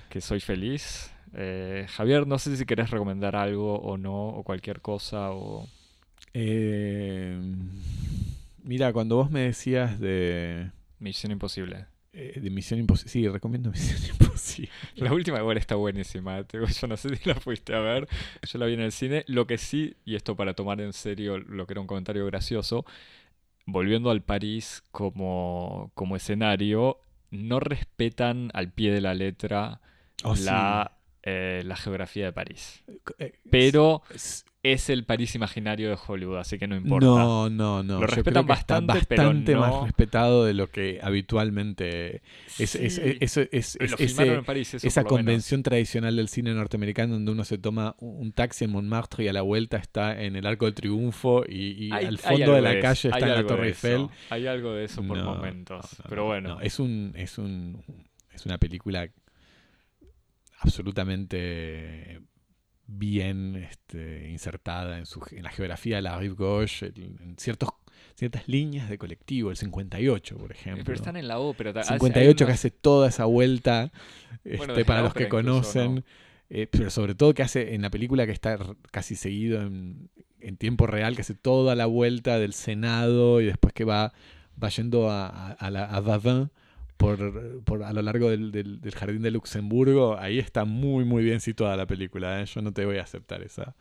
que 0.09 0.21
soy 0.21 0.41
feliz. 0.41 1.11
Eh, 1.35 1.87
Javier, 1.89 2.27
no 2.27 2.39
sé 2.39 2.57
si 2.57 2.65
querés 2.65 2.91
recomendar 2.91 3.35
algo 3.35 3.81
o 3.81 3.97
no, 3.97 4.29
o 4.29 4.43
cualquier 4.45 4.81
cosa, 4.81 5.33
o... 5.33 5.69
Eh, 6.35 7.39
mira, 8.63 8.93
cuando 8.93 9.17
vos 9.17 9.31
me 9.31 9.41
decías 9.41 9.99
de... 9.99 10.71
Misión 10.99 11.33
Imposible. 11.33 11.87
Eh, 12.19 12.41
de 12.41 12.49
Misión 12.49 12.81
Imposible. 12.81 13.11
Sí, 13.11 13.29
recomiendo 13.29 13.71
Misión 13.71 13.99
Imposible. 14.21 14.71
La 14.95 15.13
última 15.13 15.39
igual 15.39 15.59
está 15.59 15.75
buenísima. 15.75 16.47
Yo 16.49 16.89
no 16.89 16.97
sé 16.97 17.15
si 17.15 17.29
la 17.29 17.35
fuiste 17.35 17.75
a 17.75 17.81
ver. 17.81 18.09
Yo 18.43 18.59
la 18.59 18.65
vi 18.65 18.73
en 18.73 18.81
el 18.81 18.93
cine. 18.93 19.25
Lo 19.29 19.47
que 19.47 19.59
sí, 19.59 19.97
y 20.07 20.15
esto 20.15 20.35
para 20.35 20.55
tomar 20.55 20.81
en 20.81 20.95
serio 20.95 21.37
lo 21.37 21.67
que 21.67 21.75
era 21.75 21.83
un 21.83 21.87
comentario 21.87 22.25
gracioso, 22.25 22.87
volviendo 23.67 24.11
al 24.11 24.23
París 24.23 24.83
como, 24.93 25.91
como 25.95 26.17
escenario, 26.17 27.01
no 27.31 27.61
respetan 27.61 28.51
al 28.55 28.73
pie 28.73 28.93
de 28.93 29.03
la 29.03 29.13
letra 29.13 29.83
oh, 30.25 30.35
la, 30.37 30.93
eh, 31.23 31.63
la 31.67 31.77
geografía 31.77 32.25
de 32.25 32.33
París. 32.33 32.83
Eh, 33.19 33.35
Pero 33.51 34.01
es 34.09 34.47
el 34.89 35.05
París 35.05 35.35
imaginario 35.35 35.91
de 35.91 35.99
Hollywood, 36.07 36.39
así 36.39 36.59
que 36.59 36.67
no 36.67 36.77
importa. 36.77 37.07
No, 37.07 37.49
no, 37.51 37.83
no. 37.83 38.01
Lo 38.01 38.07
respetan 38.07 38.47
bastante, 38.47 38.93
bastante 38.93 39.57
más 39.57 39.85
respetado 39.85 40.45
de 40.45 40.55
lo 40.55 40.71
que 40.71 40.99
habitualmente 41.03 42.23
es, 42.59 42.75
esa 44.83 45.05
convención 45.05 45.63
tradicional 45.63 46.17
del 46.17 46.29
cine 46.29 46.55
norteamericano 46.55 47.15
donde 47.15 47.33
uno 47.33 47.45
se 47.45 47.59
toma 47.59 47.97
un 47.99 48.33
taxi 48.33 48.65
en 48.65 48.73
Montmartre 48.73 49.25
y 49.25 49.29
a 49.29 49.33
la 49.33 49.43
vuelta 49.43 49.77
está 49.77 50.21
en 50.23 50.37
el 50.37 50.47
Arco 50.47 50.67
del 50.67 50.75
Triunfo 50.75 51.45
y, 51.49 51.91
al 51.91 52.19
fondo 52.19 52.53
de 52.53 52.63
la 52.63 52.81
calle 52.81 53.09
está 53.09 53.19
en 53.19 53.35
la 53.35 53.47
Torre 53.47 53.69
Eiffel. 53.69 54.09
Hay 54.31 54.47
algo 54.47 54.73
de 54.73 54.85
eso 54.85 55.03
por 55.03 55.23
momentos, 55.23 55.87
pero 56.09 56.25
bueno. 56.25 56.61
es 56.61 56.79
un 56.79 57.13
es 57.17 57.39
un 57.39 57.83
es 58.33 58.47
una 58.47 58.59
película 58.59 59.09
absolutamente 60.61 62.21
bien 62.87 63.57
este, 63.57 64.29
insertada 64.31 64.99
en, 64.99 65.07
su, 65.07 65.21
en 65.33 65.43
la 65.43 65.51
geografía 65.51 65.97
de 65.97 66.03
la 66.03 66.19
Rive 66.19 66.37
Gauche, 66.39 66.93
en 66.97 67.35
ciertos 67.39 67.71
ciertas 68.15 68.49
líneas 68.49 68.89
de 68.89 68.97
colectivo, 68.97 69.51
el 69.51 69.57
58, 69.59 70.39
por 70.39 70.51
ejemplo. 70.51 70.85
Pero 70.85 70.97
están 70.97 71.17
en 71.17 71.29
la 71.29 71.39
ópera. 71.39 71.71
El 71.71 71.79
hace- 71.79 71.93
hay 71.95 71.99
58 72.01 72.47
que 72.47 72.53
hace 72.53 72.71
toda 72.71 73.09
esa 73.09 73.27
vuelta, 73.27 73.93
este, 74.45 74.85
para 74.87 75.03
los 75.03 75.13
que 75.13 75.25
incluso, 75.25 75.45
conocen, 75.45 75.95
¿no? 75.97 76.03
eh, 76.49 76.67
pero 76.71 76.89
sobre 76.91 77.15
todo 77.15 77.35
que 77.35 77.43
hace 77.43 77.75
en 77.75 77.83
la 77.83 77.91
película 77.91 78.25
que 78.25 78.33
está 78.33 78.59
casi 78.91 79.17
seguido 79.17 79.61
en, 79.61 80.09
en 80.41 80.57
tiempo 80.57 80.87
real, 80.87 81.15
que 81.15 81.23
hace 81.23 81.35
toda 81.35 81.75
la 81.75 81.85
vuelta 81.87 82.39
del 82.39 82.55
Senado 82.55 83.41
y 83.43 83.47
después 83.47 83.75
que 83.75 83.85
va, 83.85 84.15
va 84.63 84.69
yendo 84.71 85.11
a, 85.11 85.27
a, 85.29 85.53
a 85.53 85.71
la, 85.71 85.85
a 85.85 86.01
Vavin 86.01 86.51
por, 86.97 87.63
por 87.65 87.83
a 87.83 87.93
lo 87.93 88.03
largo 88.03 88.31
del, 88.31 88.53
del- 88.53 88.81
del 88.81 88.95
jardín 88.95 89.23
de 89.23 89.31
Luxemburgo, 89.31 90.19
ahí 90.19 90.39
está 90.39 90.65
muy 90.65 91.05
muy 91.05 91.23
bien 91.25 91.41
situada 91.41 91.77
la 91.77 91.87
película. 91.87 92.41
¿eh? 92.41 92.47
Yo 92.47 92.63
no 92.63 92.73
te 92.73 92.85
voy 92.87 92.99
a 92.99 93.03
aceptar 93.03 93.43
esa, 93.43 93.75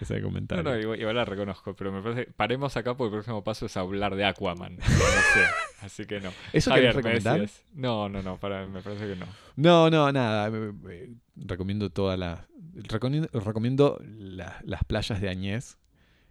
ese 0.00 0.18
No, 0.20 0.26
comentario. 0.26 0.62
no, 0.64 0.78
igual, 0.78 0.98
igual 1.00 1.16
la 1.16 1.24
reconozco, 1.24 1.74
pero 1.76 1.92
me 1.92 2.00
parece. 2.02 2.30
Paremos 2.32 2.76
acá 2.76 2.96
porque 2.96 3.08
el 3.16 3.20
próximo 3.22 3.44
paso 3.44 3.66
es 3.66 3.76
hablar 3.76 4.14
de 4.16 4.24
Aquaman. 4.24 4.76
No 5.34 5.40
sé, 5.40 5.46
así 5.82 6.04
que 6.06 6.20
no. 6.20 6.30
¿Eso 6.52 6.70
Javier, 6.70 6.94
recomendar? 6.94 7.40
decías. 7.40 7.64
No, 7.74 8.08
no, 8.08 8.22
no, 8.22 8.38
para, 8.38 8.66
me 8.66 8.80
parece 8.82 9.06
que 9.08 9.16
no. 9.16 9.26
No, 9.56 9.90
no, 9.90 10.10
nada. 10.12 10.48
eh, 10.48 10.72
eh, 10.90 11.10
Recomiendo 11.36 11.90
todas 11.90 12.18
las. 12.18 12.40
Recomiendo, 12.74 13.28
recomiendo 13.32 14.00
la- 14.06 14.60
las 14.64 14.84
playas 14.84 15.20
de 15.20 15.28
Añez, 15.28 15.78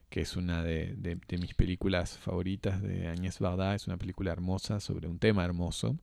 que 0.10 0.22
es 0.22 0.36
una 0.38 0.64
de, 0.64 0.94
de- 0.96 1.18
de 1.28 1.38
mis 1.38 1.54
películas 1.54 2.18
favoritas 2.18 2.82
de 2.82 3.08
Añez 3.08 3.40
Varda. 3.40 3.76
Es 3.76 3.88
una 3.88 3.98
película 3.98 4.32
hermosa 4.32 4.80
sobre 4.80 5.08
un 5.08 5.20
tema 5.20 5.44
hermoso. 5.44 5.98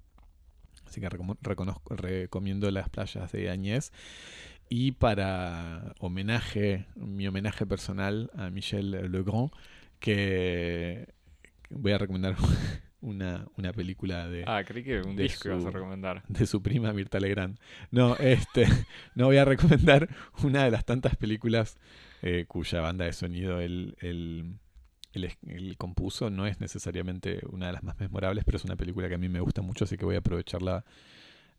Así 0.91 1.01
que 1.01 1.09
reconozco- 1.09 1.95
recomiendo 1.97 2.68
las 2.72 2.88
playas 2.88 3.30
de 3.30 3.49
Añez. 3.49 3.93
Y 4.68 4.93
para 4.93 5.95
homenaje, 6.01 6.86
mi 6.97 7.26
homenaje 7.28 7.64
personal 7.64 8.30
a 8.36 8.51
Michel 8.51 8.91
Legrand, 9.12 9.51
que 10.01 11.07
voy 11.70 11.93
a 11.93 11.99
recomendar 11.99 12.34
una, 13.01 13.47
una 13.57 13.72
película 13.72 14.28
de 14.28 14.45
Ah, 14.47 14.62
creí 14.64 14.82
que 14.84 15.01
un 15.01 15.16
disco 15.16 15.49
ibas 15.49 15.61
a 15.64 15.68
su- 15.68 15.70
recomendar. 15.70 16.22
de 16.28 16.47
su 16.47 16.62
prima 16.62 16.93
Mirta 16.93 17.20
Legrand. 17.20 17.59
No, 17.91 18.16
este, 18.16 18.66
no 19.14 19.26
voy 19.26 19.36
a 19.38 19.45
recomendar 19.45 20.09
una 20.43 20.64
de 20.64 20.70
las 20.70 20.84
tantas 20.84 21.16
películas 21.16 21.78
eh, 22.22 22.45
cuya 22.49 22.80
banda 22.80 23.05
de 23.07 23.12
sonido 23.12 23.61
él, 23.61 23.97
él- 24.01 24.59
él 25.13 25.25
es- 25.25 25.39
él 25.47 25.77
compuso. 25.77 26.31
No 26.31 26.47
es 26.47 26.61
necesariamente 26.61 27.41
una 27.51 27.67
de 27.69 27.73
las 27.75 27.83
más 27.83 27.99
memorables, 28.01 28.45
pero 28.45 28.57
es 28.57 28.65
una 28.65 28.77
película 28.77 29.09
que 29.09 29.15
a 29.15 29.19
mí 29.19 29.29
me 29.29 29.41
gusta 29.41 29.63
mucho, 29.63 29.85
así 29.85 29.97
que 29.97 30.05
voy 30.05 30.15
a 30.17 30.19
aprovechar 30.19 30.63
la, 30.63 30.85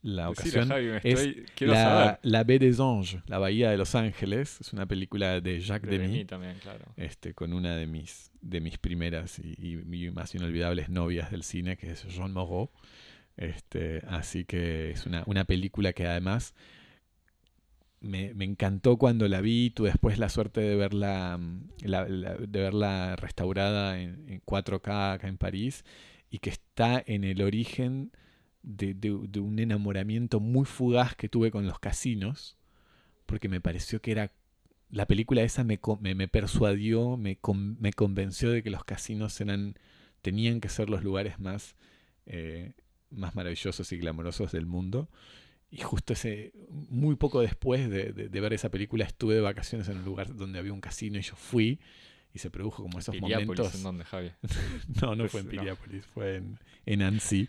la 0.04 0.30
ocasión. 0.32 0.68
Javi, 0.70 0.88
es 0.88 1.06
estoy, 1.06 1.46
quiero 1.56 1.74
la, 1.74 1.84
saber. 1.84 2.20
la 2.24 2.44
Baie 2.44 2.60
des 2.60 2.80
Anges, 2.80 3.20
la 3.28 3.38
Bahía 3.38 3.70
de 3.70 3.78
los 3.78 3.94
Ángeles. 3.94 4.60
Es 4.62 4.74
una 4.74 4.86
película 4.88 5.40
de 5.42 5.60
Jacques 5.60 5.90
De 5.90 6.00
Demy 6.00 6.26
también, 6.26 6.58
claro. 6.60 6.86
este, 6.98 7.34
con 7.34 7.54
una 7.54 7.76
de 7.76 7.86
mis, 7.88 8.32
de 8.42 8.62
mis 8.62 8.78
primeras 8.80 9.38
y, 9.40 9.54
y- 9.60 10.06
y 10.06 10.10
más 10.12 10.34
inolvidables 10.34 10.90
novias 10.90 11.30
del 11.30 11.44
cine, 11.44 11.78
que 11.78 11.92
es 11.92 12.04
Jean 12.08 12.34
Moreau. 12.34 12.72
Este, 13.38 14.02
así 14.08 14.44
que 14.46 14.92
es 14.92 15.06
una, 15.06 15.24
una 15.26 15.46
película 15.46 15.94
que 15.94 16.06
además 16.08 16.54
me, 18.02 18.32
encantó 18.44 18.98
cuando 18.98 19.28
la 19.28 19.42
vi. 19.42 19.70
Tuve 19.72 19.90
después 19.90 20.18
la 20.20 20.30
suerte 20.30 20.62
de 20.62 20.76
verla, 20.76 21.38
mm, 21.40 21.70
de 21.80 22.60
verla 22.60 23.16
restaurada 23.16 24.00
en, 24.02 24.28
en 24.30 24.42
4K 24.42 25.14
acá 25.14 25.28
en 25.28 25.38
París 25.38 25.86
y 26.30 26.40
que 26.40 26.50
está 26.50 27.04
en 27.06 27.24
el 27.24 27.42
origen 27.42 28.12
de, 28.64 29.12
un 29.40 29.60
enamoramiento 29.60 30.40
muy 30.40 30.66
fugaz 30.66 31.16
que 31.16 31.30
tuve 31.30 31.52
con 31.52 31.66
los 31.66 31.80
casinos, 31.80 32.58
porque 33.26 33.50
me 33.50 33.62
pareció 33.62 34.02
que 34.02 34.12
era 34.12 34.32
la 34.90 35.08
película 35.08 35.42
esa 35.42 35.64
me, 35.64 35.80
me, 36.02 36.16
me 36.16 36.28
persuadió, 36.28 37.18
me, 37.18 37.38
con- 37.38 37.80
me 37.82 37.94
convenció 37.94 38.52
de 38.52 38.62
que 38.64 38.70
los 38.70 38.84
casinos 38.84 39.40
eran, 39.42 39.76
tenían 40.22 40.60
que 40.62 40.70
ser 40.70 40.90
los 40.90 41.04
lugares 41.04 41.40
más, 41.40 41.76
eh, 42.26 42.74
más 43.10 43.36
maravillosos 43.36 43.92
y 43.92 43.98
glamorosos 43.98 44.52
del 44.52 44.66
mundo. 44.66 45.10
Y 45.74 45.78
justo 45.82 46.12
ese, 46.14 46.52
muy 46.90 47.16
poco 47.16 47.40
después 47.42 47.90
de, 47.90 48.12
de- 48.12 48.28
de 48.30 48.40
ver 48.42 48.52
esa 48.54 48.70
película, 48.70 49.06
estuve 49.06 49.36
de 49.36 49.42
vacaciones 49.42 49.88
en 49.88 49.98
un 50.00 50.04
lugar 50.06 50.36
donde 50.36 50.60
había 50.60 50.74
un 50.74 50.82
casino 50.82 51.18
y 51.18 51.22
yo 51.22 51.36
fui 51.36 51.80
y 52.34 52.40
se 52.40 52.50
produjo 52.50 52.84
como 52.84 53.00
esos 53.00 53.16
Piriápolis, 53.16 53.48
momentos. 53.48 53.76
¿en 53.76 53.84
dónde, 53.84 54.04
Javi? 54.06 54.32
No, 55.02 55.16
no 55.16 55.24
Pues, 55.24 55.32
fue 55.32 55.40
en 55.42 55.46
no. 55.48 55.52
Piriápolis, 55.52 56.06
fue 56.08 56.36
en, 56.36 56.60
en 56.86 57.02
Annecy. 57.02 57.48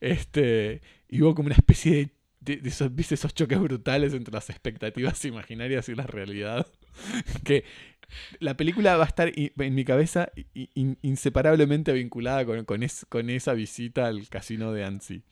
Este, 0.00 0.82
y 1.08 1.22
hubo 1.22 1.34
como 1.34 1.46
una 1.46 1.56
especie 1.56 1.92
de, 1.94 2.10
de- 2.40 2.56
de 2.58 2.68
esos, 2.68 2.94
¿viste? 2.94 3.14
esos 3.14 3.32
choques 3.34 3.58
brutales 3.58 4.12
entre 4.12 4.32
las 4.34 4.50
expectativas 4.50 5.24
imaginarias 5.24 5.88
y 5.88 5.94
la 5.94 6.06
realidad. 6.06 6.66
que 7.44 7.64
la 8.40 8.56
película 8.56 8.96
va 8.98 9.04
a 9.04 9.08
estar 9.08 9.32
en 9.34 9.74
mi 9.74 9.84
cabeza 9.84 10.30
in- 10.74 10.98
inseparablemente 11.00 11.92
vinculada 11.94 12.44
con, 12.44 12.64
con, 12.66 12.82
es- 12.82 13.06
con 13.08 13.30
esa 13.30 13.54
visita 13.54 14.06
al 14.06 14.28
casino 14.28 14.72
de 14.72 14.84
Annecy. 14.84 15.22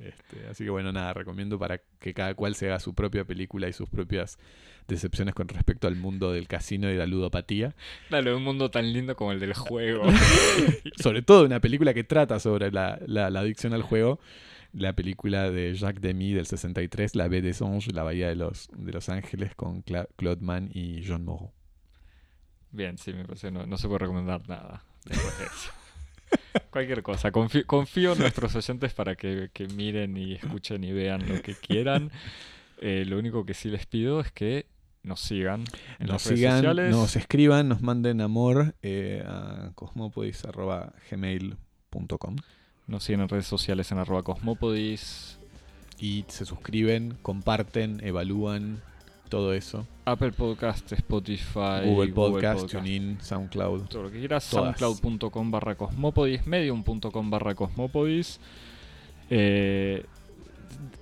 Este, 0.00 0.46
así 0.48 0.64
que 0.64 0.70
bueno, 0.70 0.92
nada, 0.92 1.14
recomiendo 1.14 1.58
para 1.58 1.80
que 1.98 2.12
cada 2.14 2.34
cual 2.34 2.54
se 2.54 2.66
haga 2.66 2.80
su 2.80 2.94
propia 2.94 3.24
película 3.24 3.68
y 3.68 3.72
sus 3.72 3.88
propias 3.88 4.38
decepciones 4.88 5.34
con 5.34 5.48
respecto 5.48 5.86
al 5.88 5.96
mundo 5.96 6.32
del 6.32 6.46
casino 6.48 6.90
y 6.90 6.96
la 6.96 7.06
ludopatía. 7.06 7.74
Dale, 8.10 8.34
un 8.34 8.42
mundo 8.42 8.70
tan 8.70 8.92
lindo 8.92 9.16
como 9.16 9.32
el 9.32 9.40
del 9.40 9.54
juego. 9.54 10.04
sobre 10.96 11.22
todo 11.22 11.44
una 11.44 11.60
película 11.60 11.94
que 11.94 12.04
trata 12.04 12.38
sobre 12.40 12.70
la, 12.70 12.98
la- 13.06 13.30
la 13.30 13.40
adicción 13.40 13.72
al 13.72 13.82
juego. 13.82 14.20
La 14.72 14.92
película 14.94 15.50
de 15.50 15.74
Jacques 15.74 16.02
Demy 16.02 16.34
del 16.34 16.44
63, 16.44 17.14
La 17.14 17.28
Baie 17.28 17.40
des 17.40 17.62
Anges, 17.62 17.94
La 17.94 18.02
Bahía 18.02 18.28
de 18.28 18.36
los, 18.36 18.68
de 18.76 18.92
los 18.92 19.08
Ángeles, 19.08 19.54
con 19.54 19.82
Cla- 19.82 20.06
Claude 20.16 20.42
Mann 20.42 20.68
y 20.74 21.02
John 21.06 21.24
Moreau. 21.24 21.50
Bien, 22.72 22.98
sí, 22.98 23.14
me 23.14 23.24
parece 23.24 23.50
no, 23.50 23.64
no 23.64 23.78
se 23.78 23.86
puede 23.86 24.00
recomendar 24.00 24.46
nada 24.48 24.84
después 25.06 25.38
de 25.38 25.44
eso. 25.46 25.70
Cualquier 26.76 27.02
cosa. 27.02 27.32
Confío, 27.32 27.66
confío 27.66 28.12
en 28.12 28.18
nuestros 28.18 28.54
oyentes 28.54 28.92
para 28.92 29.16
que, 29.16 29.48
que 29.54 29.66
miren 29.68 30.14
y 30.18 30.34
escuchen 30.34 30.84
y 30.84 30.92
vean 30.92 31.26
lo 31.26 31.40
que 31.40 31.54
quieran. 31.54 32.10
Eh, 32.82 33.06
lo 33.06 33.18
único 33.18 33.46
que 33.46 33.54
sí 33.54 33.70
les 33.70 33.86
pido 33.86 34.20
es 34.20 34.30
que 34.30 34.66
nos 35.02 35.20
sigan 35.20 35.64
en 35.98 36.08
Nos 36.08 36.10
las 36.10 36.26
redes 36.26 36.38
sigan, 36.38 36.56
sociales. 36.58 36.90
nos 36.90 37.16
escriban, 37.16 37.70
nos 37.70 37.80
manden 37.80 38.20
amor 38.20 38.74
eh, 38.82 39.24
a 39.26 39.70
cosmopodis.gmail.com 39.74 42.36
Nos 42.86 43.04
siguen 43.04 43.22
en 43.22 43.30
redes 43.30 43.46
sociales 43.46 43.90
en 43.92 43.96
arroba 43.96 44.22
cosmopodis, 44.22 45.38
y 45.98 46.26
se 46.28 46.44
suscriben, 46.44 47.16
comparten, 47.22 48.04
evalúan, 48.04 48.82
todo 49.28 49.52
eso. 49.52 49.86
Apple 50.04 50.32
Podcast, 50.32 50.92
Spotify, 50.92 51.84
Google 51.84 52.12
Podcast, 52.12 52.60
Podcast, 52.60 52.72
TuneIn, 52.72 53.18
SoundCloud. 53.20 53.82
todo 53.88 54.04
lo 54.04 54.10
que 54.10 54.18
quieras. 54.20 54.44
Soundcloud.com 54.44 55.50
barra 55.50 55.74
cosmopodis, 55.74 56.46
medium.com 56.46 57.30
barra 57.30 57.54
cosmopodis. 57.54 58.40
Eh, 59.30 60.04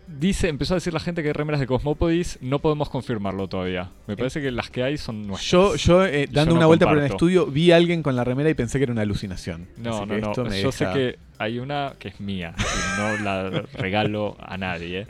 dice, 0.06 0.48
empezó 0.48 0.74
a 0.74 0.76
decir 0.76 0.92
la 0.92 1.00
gente 1.00 1.22
que 1.22 1.28
hay 1.28 1.32
remeras 1.32 1.60
de 1.60 1.66
Cosmopodis, 1.66 2.38
no 2.40 2.58
podemos 2.60 2.88
confirmarlo 2.88 3.48
todavía. 3.48 3.90
Me 4.06 4.16
parece 4.16 4.40
que 4.40 4.50
las 4.50 4.70
que 4.70 4.82
hay 4.82 4.96
son 4.96 5.26
nuestras. 5.26 5.50
Yo, 5.50 5.76
yo 5.76 6.04
eh, 6.06 6.28
dando 6.30 6.52
no 6.54 6.58
una 6.58 6.66
vuelta 6.66 6.86
por 6.86 6.98
el 6.98 7.04
estudio, 7.04 7.46
vi 7.46 7.72
a 7.72 7.76
alguien 7.76 8.02
con 8.02 8.16
la 8.16 8.24
remera 8.24 8.48
y 8.50 8.54
pensé 8.54 8.78
que 8.78 8.84
era 8.84 8.92
una 8.92 9.02
alucinación. 9.02 9.68
No, 9.76 9.90
Así 9.90 10.06
no, 10.06 10.14
que 10.14 10.20
no. 10.20 10.26
esto 10.30 10.44
me 10.44 10.62
Yo 10.62 10.72
sé 10.72 10.86
que 10.92 11.18
hay 11.38 11.58
una 11.58 11.94
que 11.98 12.08
es 12.08 12.20
mía 12.20 12.54
y 12.58 13.00
no 13.00 13.24
la 13.24 13.50
regalo 13.74 14.36
a 14.40 14.56
nadie. 14.56 15.06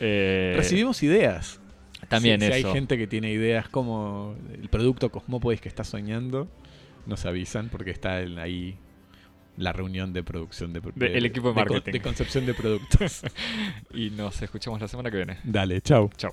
Eh, 0.00 0.54
Recibimos 0.56 1.02
ideas. 1.02 1.60
También 2.08 2.40
si, 2.40 2.46
si 2.46 2.52
eso. 2.52 2.68
hay 2.68 2.74
gente 2.74 2.98
que 2.98 3.06
tiene 3.06 3.30
ideas 3.32 3.68
como 3.68 4.34
el 4.52 4.68
producto 4.68 5.10
Cosmopodis 5.10 5.60
que 5.60 5.68
está 5.68 5.84
soñando, 5.84 6.48
nos 7.06 7.24
avisan 7.26 7.68
porque 7.68 7.90
está 7.90 8.16
ahí 8.16 8.76
la 9.56 9.72
reunión 9.72 10.12
de 10.12 10.22
producción 10.22 10.72
de, 10.72 10.80
De- 10.94 11.18
el 11.18 11.26
equipo 11.26 11.48
de 11.48 11.54
marketing. 11.54 11.92
de 11.92 12.00
concepción 12.00 12.46
de 12.46 12.54
productos. 12.54 13.22
Y 13.94 14.10
nos 14.10 14.40
escuchamos 14.42 14.80
la 14.80 14.86
semana 14.88 15.10
que 15.10 15.16
viene. 15.16 15.38
Dale, 15.44 15.80
chau. 15.80 16.10
Chao. 16.16 16.32